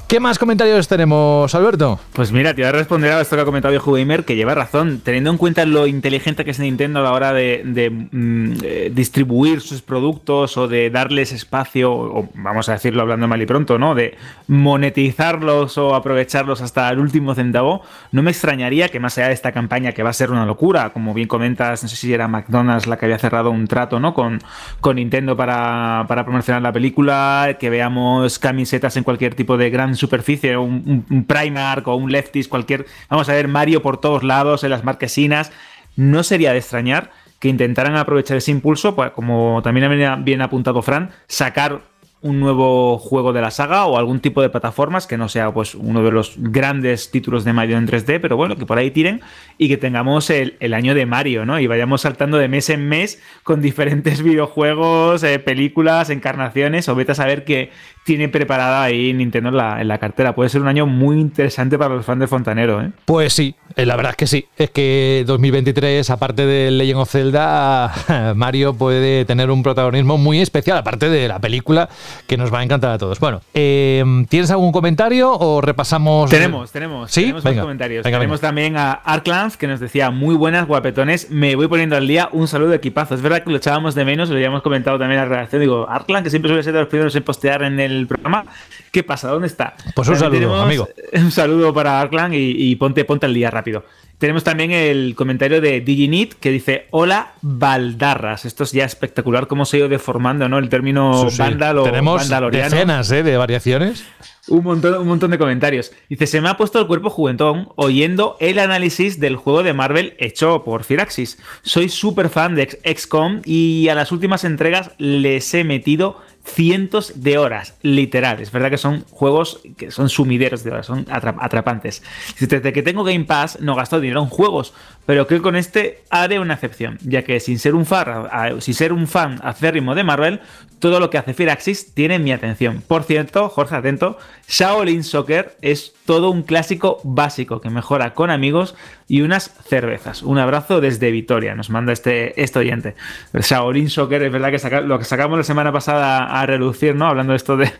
[0.08, 2.00] ¿Qué más comentarios tenemos, Alberto?
[2.14, 4.54] Pues mira, te voy a responder a esto que ha comentado Viejo Gamer, que lleva
[4.54, 5.02] razón.
[5.04, 7.62] Teniendo en cuenta lo inteligente que es Nintendo a la hora de,
[8.10, 13.42] mm, eh, distribuir sus productos o de darles espacio, o vamos a decirlo hablando mal
[13.42, 13.94] y pronto, ¿no?
[13.94, 14.16] De
[14.46, 19.52] monetizarlos o aprovecharlos hasta el último centavo, no me extrañaría que más allá de esta
[19.52, 22.86] campaña, que va a ser una locura, como bien comentas, no sé si era McDonald's
[22.86, 24.14] la que había cerrado un trato, ¿no?
[24.14, 24.38] Con,
[24.80, 29.97] con Nintendo para, para promocionar la película, que veamos camisetas en cualquier tipo de gran
[29.98, 32.86] superficie, un, un, Primark o un Lefties, cualquier.
[33.10, 35.52] Vamos a ver Mario por todos lados, en las marquesinas.
[35.96, 41.10] No sería de extrañar que intentaran aprovechar ese impulso, pues, como también bien apuntado Fran,
[41.26, 41.82] sacar
[42.20, 45.76] un nuevo juego de la saga o algún tipo de plataformas que no sea pues
[45.76, 49.20] uno de los grandes títulos de Mario en 3D, pero bueno, que por ahí tiren
[49.56, 51.60] y que tengamos el, año de Mario, ¿no?
[51.60, 57.12] Y vayamos saltando de mes en mes con diferentes videojuegos, eh, películas, encarnaciones, o vete
[57.12, 57.70] a saber que
[58.08, 60.34] tiene preparada ahí Nintendo en la, en la, cartera.
[60.34, 62.90] Puede ser un año muy interesante para los fans de Fontanero, ¿eh?
[63.04, 64.46] Pues sí, la verdad es que sí.
[64.56, 67.92] Es que 2023, aparte de Legend of Zelda,
[68.34, 71.90] Mario puede tener un protagonismo muy especial, aparte de la película
[72.26, 73.20] que nos va a encantar a todos.
[73.20, 76.30] Bueno, eh, ¿tienes algún comentario o repasamos?
[76.30, 77.10] Tenemos, tenemos.
[77.10, 77.24] ¿Sí?
[77.24, 78.04] Tenemos Venga, comentarios.
[78.04, 78.48] venga, tenemos venga.
[78.48, 81.30] también a Arklans que nos decía muy buenas guapetones.
[81.30, 82.30] Me voy poniendo al día.
[82.32, 83.14] Un saludo equipazo.
[83.14, 85.60] Es verdad que lo echábamos de menos, lo habíamos comentado también en la redacción.
[85.60, 88.44] Digo, Arclan, que siempre suele ser de los primeros en postear en el programa.
[88.92, 89.28] ¿Qué pasa?
[89.28, 89.74] ¿Dónde está?
[89.94, 90.88] Pues un También saludo, tenemos amigo.
[91.12, 93.84] Un saludo para Arclan y, y ponte, ponte al día rápido.
[94.18, 98.44] Tenemos también el comentario de Diginit que dice: Hola, Baldarras.
[98.44, 100.58] Esto es ya espectacular cómo se ha ido deformando ¿no?
[100.58, 101.38] el término Sí, sí.
[101.38, 103.22] Vandal o Tenemos decenas ¿eh?
[103.22, 104.04] de variaciones.
[104.48, 105.92] Un montón, un montón de comentarios.
[106.08, 110.14] Dice, se me ha puesto el cuerpo juguetón oyendo el análisis del juego de Marvel
[110.18, 111.38] hecho por Firaxis.
[111.62, 117.36] Soy súper fan de XCOM y a las últimas entregas les he metido cientos de
[117.36, 118.40] horas, literal.
[118.40, 122.02] Es verdad que son juegos que son sumideros de horas, son atra- atrapantes.
[122.40, 124.72] Desde que tengo Game Pass no gasto dinero en juegos,
[125.04, 128.28] pero creo que con este haré una excepción, ya que sin ser un fan,
[128.60, 130.40] sin ser un fan acérrimo de Marvel,
[130.78, 132.82] todo lo que hace Firaxis tiene mi atención.
[132.86, 134.16] Por cierto, Jorge, atento,
[134.48, 138.74] Shaolin Soccer es todo un clásico básico que mejora con amigos
[139.06, 140.22] y unas cervezas.
[140.22, 142.94] Un abrazo desde Vitoria, nos manda este, este oyente.
[143.34, 146.94] El Shaolin Soccer es verdad que saca- lo que sacamos la semana pasada a relucir,
[146.94, 147.06] ¿no?
[147.06, 147.70] Hablando de esto de,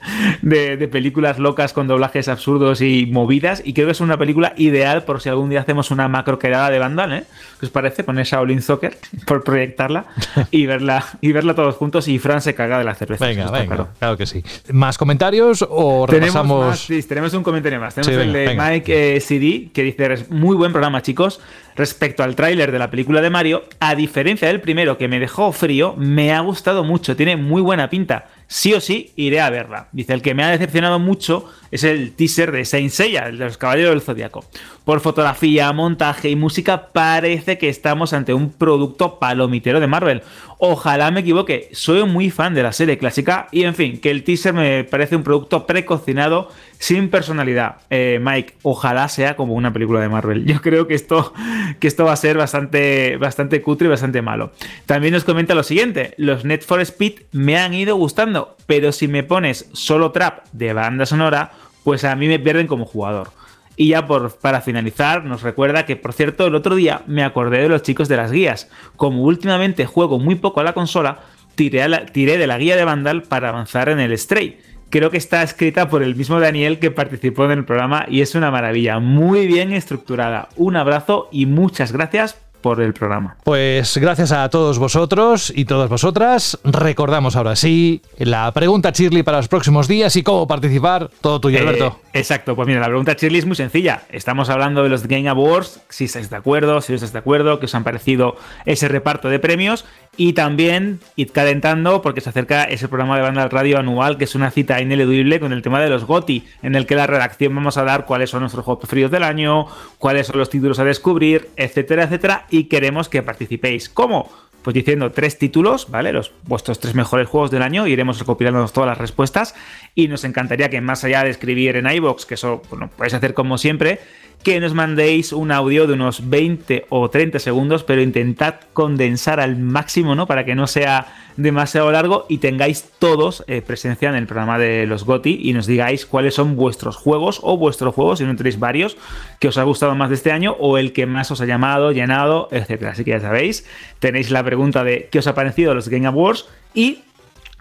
[0.43, 4.53] de- de películas locas con doblajes absurdos y movidas, y creo que es una película
[4.59, 7.25] ideal por si algún día hacemos una macro quedada de Vandal, ¿eh?
[7.61, 8.05] ¿Qué os parece?
[8.05, 10.05] Poner Shaolin Soccer por proyectarla
[10.51, 13.25] y verla, y verla todos juntos y Fran se caga de la cerveza.
[13.27, 13.89] Venga, venga, claro.
[13.99, 14.45] claro que sí.
[14.71, 16.58] ¿Más comentarios o repasamos?
[16.67, 17.95] Más, tenemos un comentario más.
[17.95, 18.71] Tenemos Sí, el venga, de venga.
[18.71, 21.41] Mike eh, CD que dice: "Res- Muy buen programa, chicos.
[21.77, 25.53] Respecto al tráiler de la película de Mario, a diferencia del primero que me dejó
[25.53, 27.15] frío, me ha gustado mucho.
[27.15, 28.27] Tiene muy buena pinta.
[28.51, 29.89] Sí o sí, iré a verla.
[29.93, 33.45] Dice: El que me ha decepcionado mucho es el teaser de Saint Seiya, el de
[33.45, 34.45] los Caballeros del Zodiaco.
[34.85, 40.23] Por fotografía, montaje y música, parece que estamos ante un producto palomitero de Marvel.
[40.57, 44.25] Ojalá me equivoque, soy muy fan de la serie clásica y en fin, que el
[44.25, 46.49] teaser me parece un producto precocinado
[46.79, 47.77] sin personalidad.
[47.91, 50.47] Eh, Mike, ojalá sea como una película de Marvel.
[50.47, 51.35] Yo creo que esto,
[51.79, 54.53] que esto va a ser bastante, bastante cutre y bastante malo.
[54.87, 59.09] También nos comenta lo siguiente, los Net for Speed me han ido gustando, pero si
[59.09, 61.53] me pones solo trap de banda sonora,
[61.85, 63.31] pues a mí me pierden como jugador.
[63.77, 67.63] Y ya por, para finalizar, nos recuerda que, por cierto, el otro día me acordé
[67.63, 68.69] de los chicos de las guías.
[68.97, 71.21] Como últimamente juego muy poco a la consola,
[71.55, 74.59] tiré, de la guía de Vandal para avanzar en el Stray.
[74.91, 78.35] Creo que está escrita por el mismo Daniel que participó en el programa y es
[78.35, 80.49] una maravilla, muy bien estructurada.
[80.57, 83.37] Un abrazo y muchas gracias por el programa.
[83.45, 86.59] Pues gracias a todos vosotros y todas vosotras.
[86.65, 91.11] Recordamos ahora sí la pregunta Shirley para los próximos días y cómo participar.
[91.21, 92.01] Todo tuyo, Eh, Alberto.
[92.13, 94.03] exacto, pues mira, la pregunta Shirley es muy sencilla.
[94.11, 97.59] Estamos hablando de los Game Awards, si estáis de acuerdo, si no estáis de acuerdo,
[97.61, 98.37] que os han parecido
[98.67, 99.85] ese reparto de premios
[100.19, 104.35] y también id calentando porque se acerca ese programa de banda radio anual que es
[104.35, 107.79] una cita ineludible con el tema de los GOTI, en el que la redacción vamos
[107.79, 109.67] a dar cuáles son nuestros juegos preferidos del año,
[109.97, 113.89] cuáles son los títulos a descubrir, etcétera, etcétera, y queremos que participéis.
[113.89, 114.29] ¿Cómo?
[114.63, 116.13] Pues diciendo tres títulos, ¿vale?
[116.13, 119.55] Los vuestros tres mejores juegos del año, iremos recopilando todas las respuestas
[119.95, 123.35] y nos encantaría que más allá de escribir en iBox, que eso bueno, podéis hacer
[123.35, 124.01] como siempre,
[124.43, 129.57] que nos mandéis un audio de unos 20 o 30 segundos, pero intentad condensar al
[129.57, 130.27] máximo, ¿no?
[130.27, 131.07] Para que no sea
[131.37, 135.67] demasiado largo y tengáis todos eh, presencia en el programa de los GOTI y nos
[135.67, 138.97] digáis cuáles son vuestros juegos o vuestros juegos, si no tenéis varios,
[139.39, 141.93] que os ha gustado más de este año o el que más os ha llamado,
[141.93, 142.93] llenado, etcétera.
[142.93, 143.67] Así que ya sabéis,
[143.99, 147.03] tenéis la pregunta de qué os ha parecido los Game Awards y,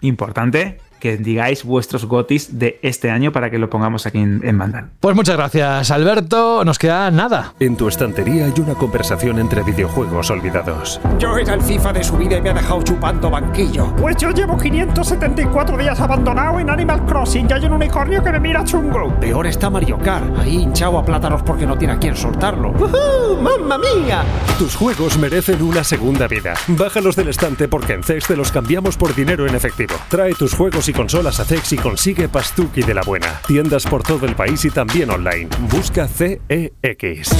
[0.00, 4.58] importante, que digáis vuestros GOTIs de este año para que lo pongamos aquí en, en
[4.58, 4.90] Vandal.
[5.00, 6.64] Pues muchas gracias, Alberto.
[6.64, 7.54] Nos queda nada.
[7.60, 11.00] En tu estantería hay una conversación entre videojuegos olvidados.
[11.18, 13.94] Yo era el FIFA de su vida y me ha dejado chupando banquillo.
[13.96, 18.40] Pues yo llevo 574 días abandonado en Animal Crossing y hay un unicornio que me
[18.40, 19.14] mira chungo.
[19.20, 22.72] Peor está Mario Kart, ahí hinchado a plátanos porque no tiene a quien soltarlo.
[22.72, 24.24] ¡Mamma mía!
[24.58, 26.54] Tus juegos merecen una segunda vida.
[26.68, 29.94] Bájalos del estante porque en CEX te los cambiamos por dinero en efectivo.
[30.08, 33.40] Trae tus juegos y consolas a CEX y consigue Pastuki de la buena.
[33.46, 35.48] Tiendas por todo el país y también online.
[35.70, 37.30] Busca CEX.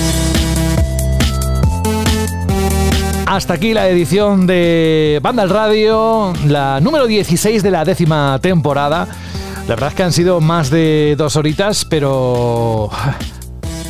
[3.26, 9.08] Hasta aquí la edición de Banda al Radio, la número 16 de la décima temporada.
[9.62, 12.90] La verdad es que han sido más de dos horitas, pero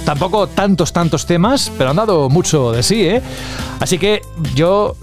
[0.05, 3.23] tampoco tantos, tantos temas, pero han dado mucho de sí, ¿eh?
[3.81, 4.23] Así que
[4.55, 4.97] yo,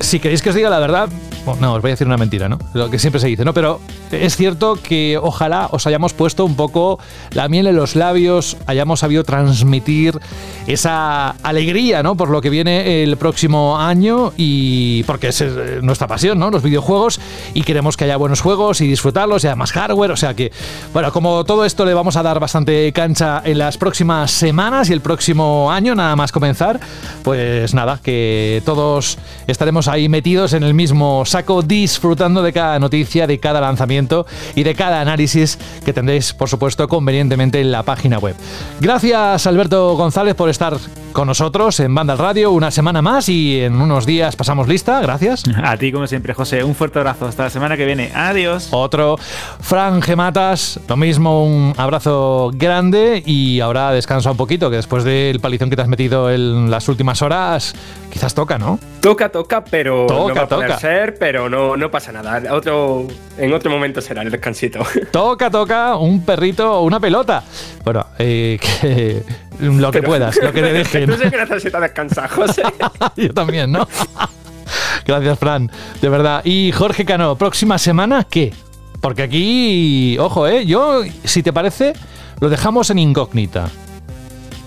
[0.00, 1.08] si queréis que os diga la verdad,
[1.56, 2.58] no, os voy a decir una mentira, ¿no?
[2.74, 3.54] Lo que siempre se dice, ¿no?
[3.54, 3.80] Pero
[4.10, 6.98] es cierto que ojalá os hayamos puesto un poco
[7.30, 10.18] la miel en los labios, hayamos sabido transmitir
[10.66, 12.16] esa alegría, ¿no?
[12.16, 16.50] Por lo que viene el próximo año y porque es eh, nuestra pasión, ¿no?
[16.50, 17.20] Los videojuegos
[17.54, 20.52] y queremos que haya buenos juegos y disfrutarlos y además hardware, o sea que,
[20.92, 24.92] bueno, como todo esto le vamos a dar bastante cancha en las próximas semanas y
[24.92, 26.80] el próximo año, nada más comenzar,
[27.22, 31.24] pues nada, que todos estaremos ahí metidos en el mismo
[31.66, 36.88] disfrutando de cada noticia, de cada lanzamiento y de cada análisis que tendréis, por supuesto,
[36.88, 38.34] convenientemente en la página web.
[38.80, 40.76] Gracias, Alberto González, por estar
[41.12, 45.00] con nosotros en Banda al Radio una semana más y en unos días pasamos lista.
[45.00, 45.42] Gracias.
[45.62, 46.62] A ti, como siempre, José.
[46.62, 47.26] Un fuerte abrazo.
[47.26, 48.10] Hasta la semana que viene.
[48.14, 48.68] Adiós.
[48.70, 49.16] Otro.
[49.60, 55.40] Fran Gematas, lo mismo, un abrazo grande y ahora descansa un poquito, que después del
[55.40, 57.74] palizón que te has metido en las últimas horas,
[58.12, 58.78] quizás toca, ¿no?
[59.00, 60.80] Toca, toca, pero Toca, no va a poder toca.
[60.80, 62.54] ser, pero no, no pasa nada.
[62.54, 63.06] Otro,
[63.36, 64.80] en otro momento será el descansito.
[65.10, 67.42] Toca, toca, un perrito o una pelota.
[67.84, 69.22] Bueno, eh, que-
[69.60, 71.06] lo que Pero- puedas, lo que te dejen.
[71.10, 72.62] Tú sí que necesitas descansar, José.
[73.16, 73.86] Yo también, ¿no?
[75.06, 75.70] Gracias, Fran,
[76.00, 76.42] de verdad.
[76.44, 78.52] Y Jorge Cano, próxima semana, ¿qué?
[79.00, 80.66] Porque aquí, ojo, ¿eh?
[80.66, 81.92] Yo, si te parece,
[82.40, 83.68] lo dejamos en incógnita.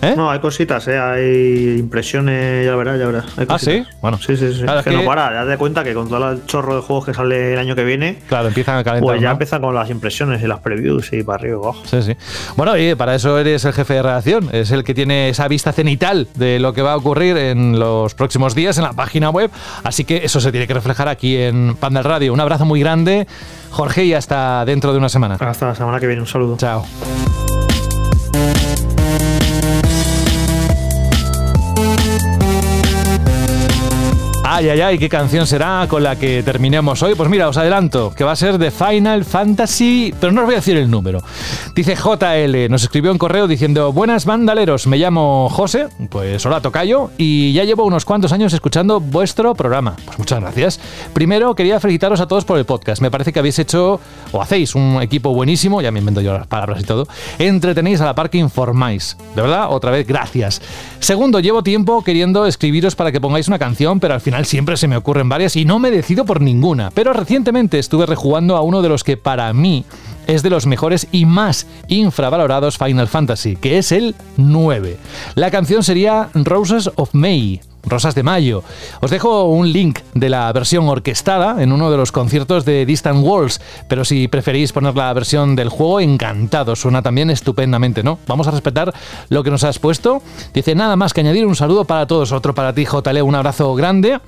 [0.01, 0.13] ¿Eh?
[0.17, 0.97] No, hay cositas, ¿eh?
[0.97, 3.25] hay impresiones, ya verás, ya verás.
[3.37, 3.83] Hay ¿Ah, sí?
[4.01, 4.17] Bueno.
[4.17, 4.61] Sí, sí, sí.
[4.63, 7.13] Claro, es que, no para, date cuenta que con todo el chorro de juegos que
[7.13, 9.07] sale el año que viene, Claro, empiezan a calentar.
[9.07, 9.33] pues ya ¿no?
[9.33, 11.83] empiezan con las impresiones y las previews y para arriba y para abajo.
[11.85, 12.15] Sí, sí.
[12.55, 15.71] Bueno, y para eso eres el jefe de redacción, es el que tiene esa vista
[15.71, 19.51] cenital de lo que va a ocurrir en los próximos días en la página web,
[19.83, 22.33] así que eso se tiene que reflejar aquí en Panda Radio.
[22.33, 23.27] Un abrazo muy grande,
[23.69, 25.37] Jorge, y hasta dentro de una semana.
[25.39, 26.57] Hasta la semana que viene, un saludo.
[26.57, 26.85] Chao.
[34.61, 37.15] Ay, ay, ay, qué canción será con la que terminemos hoy.
[37.15, 40.53] Pues mira, os adelanto que va a ser de Final Fantasy, pero no os voy
[40.53, 41.19] a decir el número.
[41.73, 47.09] Dice JL, nos escribió un correo diciendo, buenas bandaleros, me llamo José, pues hola Tocayo,
[47.17, 49.95] y ya llevo unos cuantos años escuchando vuestro programa.
[50.05, 50.79] Pues muchas gracias.
[51.11, 53.01] Primero, quería felicitaros a todos por el podcast.
[53.01, 53.99] Me parece que habéis hecho,
[54.31, 57.07] o hacéis, un equipo buenísimo, ya me invento yo las palabras y todo.
[57.39, 59.17] Entretenéis a la par que informáis.
[59.35, 60.61] De verdad, otra vez, gracias.
[60.99, 64.89] Segundo, llevo tiempo queriendo escribiros para que pongáis una canción, pero al final siempre se
[64.89, 66.91] me ocurren varias y no me decido por ninguna.
[66.93, 69.85] Pero recientemente estuve rejugando a uno de los que para mí
[70.27, 74.97] es de los mejores y más infravalorados Final Fantasy, que es el 9.
[75.35, 77.61] La canción sería Roses of May.
[77.83, 78.63] Rosas de Mayo.
[79.01, 83.25] Os dejo un link de la versión orquestada en uno de los conciertos de Distant
[83.25, 88.19] Worlds, pero si preferís poner la versión del juego, encantado, suena también estupendamente, ¿no?
[88.27, 88.93] Vamos a respetar
[89.29, 90.21] lo que nos has puesto.
[90.53, 93.73] Dice nada más que añadir un saludo para todos, otro para ti, JL, un abrazo
[93.73, 94.19] grande.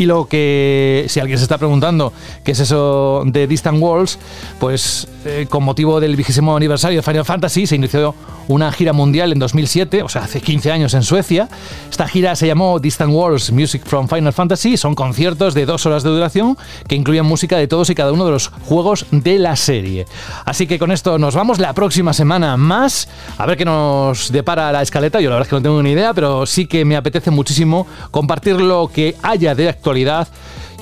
[0.00, 4.18] Y lo que, si alguien se está preguntando qué es eso de Distant Worlds,
[4.58, 8.14] pues eh, con motivo del vigésimo aniversario de Final Fantasy se inició
[8.48, 11.50] una gira mundial en 2007, o sea, hace 15 años en Suecia.
[11.90, 14.78] Esta gira se llamó Distant Worlds Music from Final Fantasy.
[14.78, 16.56] Son conciertos de dos horas de duración
[16.88, 20.06] que incluyen música de todos y cada uno de los juegos de la serie.
[20.46, 23.06] Así que con esto nos vamos la próxima semana más.
[23.36, 25.20] A ver qué nos depara la escaleta.
[25.20, 27.86] Yo la verdad es que no tengo ni idea, pero sí que me apetece muchísimo
[28.10, 29.89] compartir lo que haya de actualidad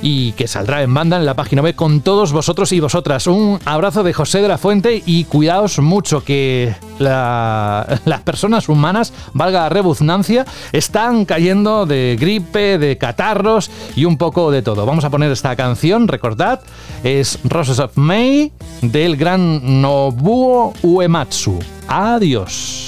[0.01, 3.27] y que saldrá en banda en la página web con todos vosotros y vosotras.
[3.27, 9.13] Un abrazo de José de la Fuente y cuidaos mucho que la- las personas humanas,
[9.33, 14.87] valga la rebuznancia, están cayendo de gripe, de catarros y un poco de todo.
[14.87, 16.61] Vamos a poner esta canción, recordad,
[17.03, 18.53] es Roses of May
[18.83, 21.59] del gran Nobuo Uematsu.
[21.89, 22.88] Adiós.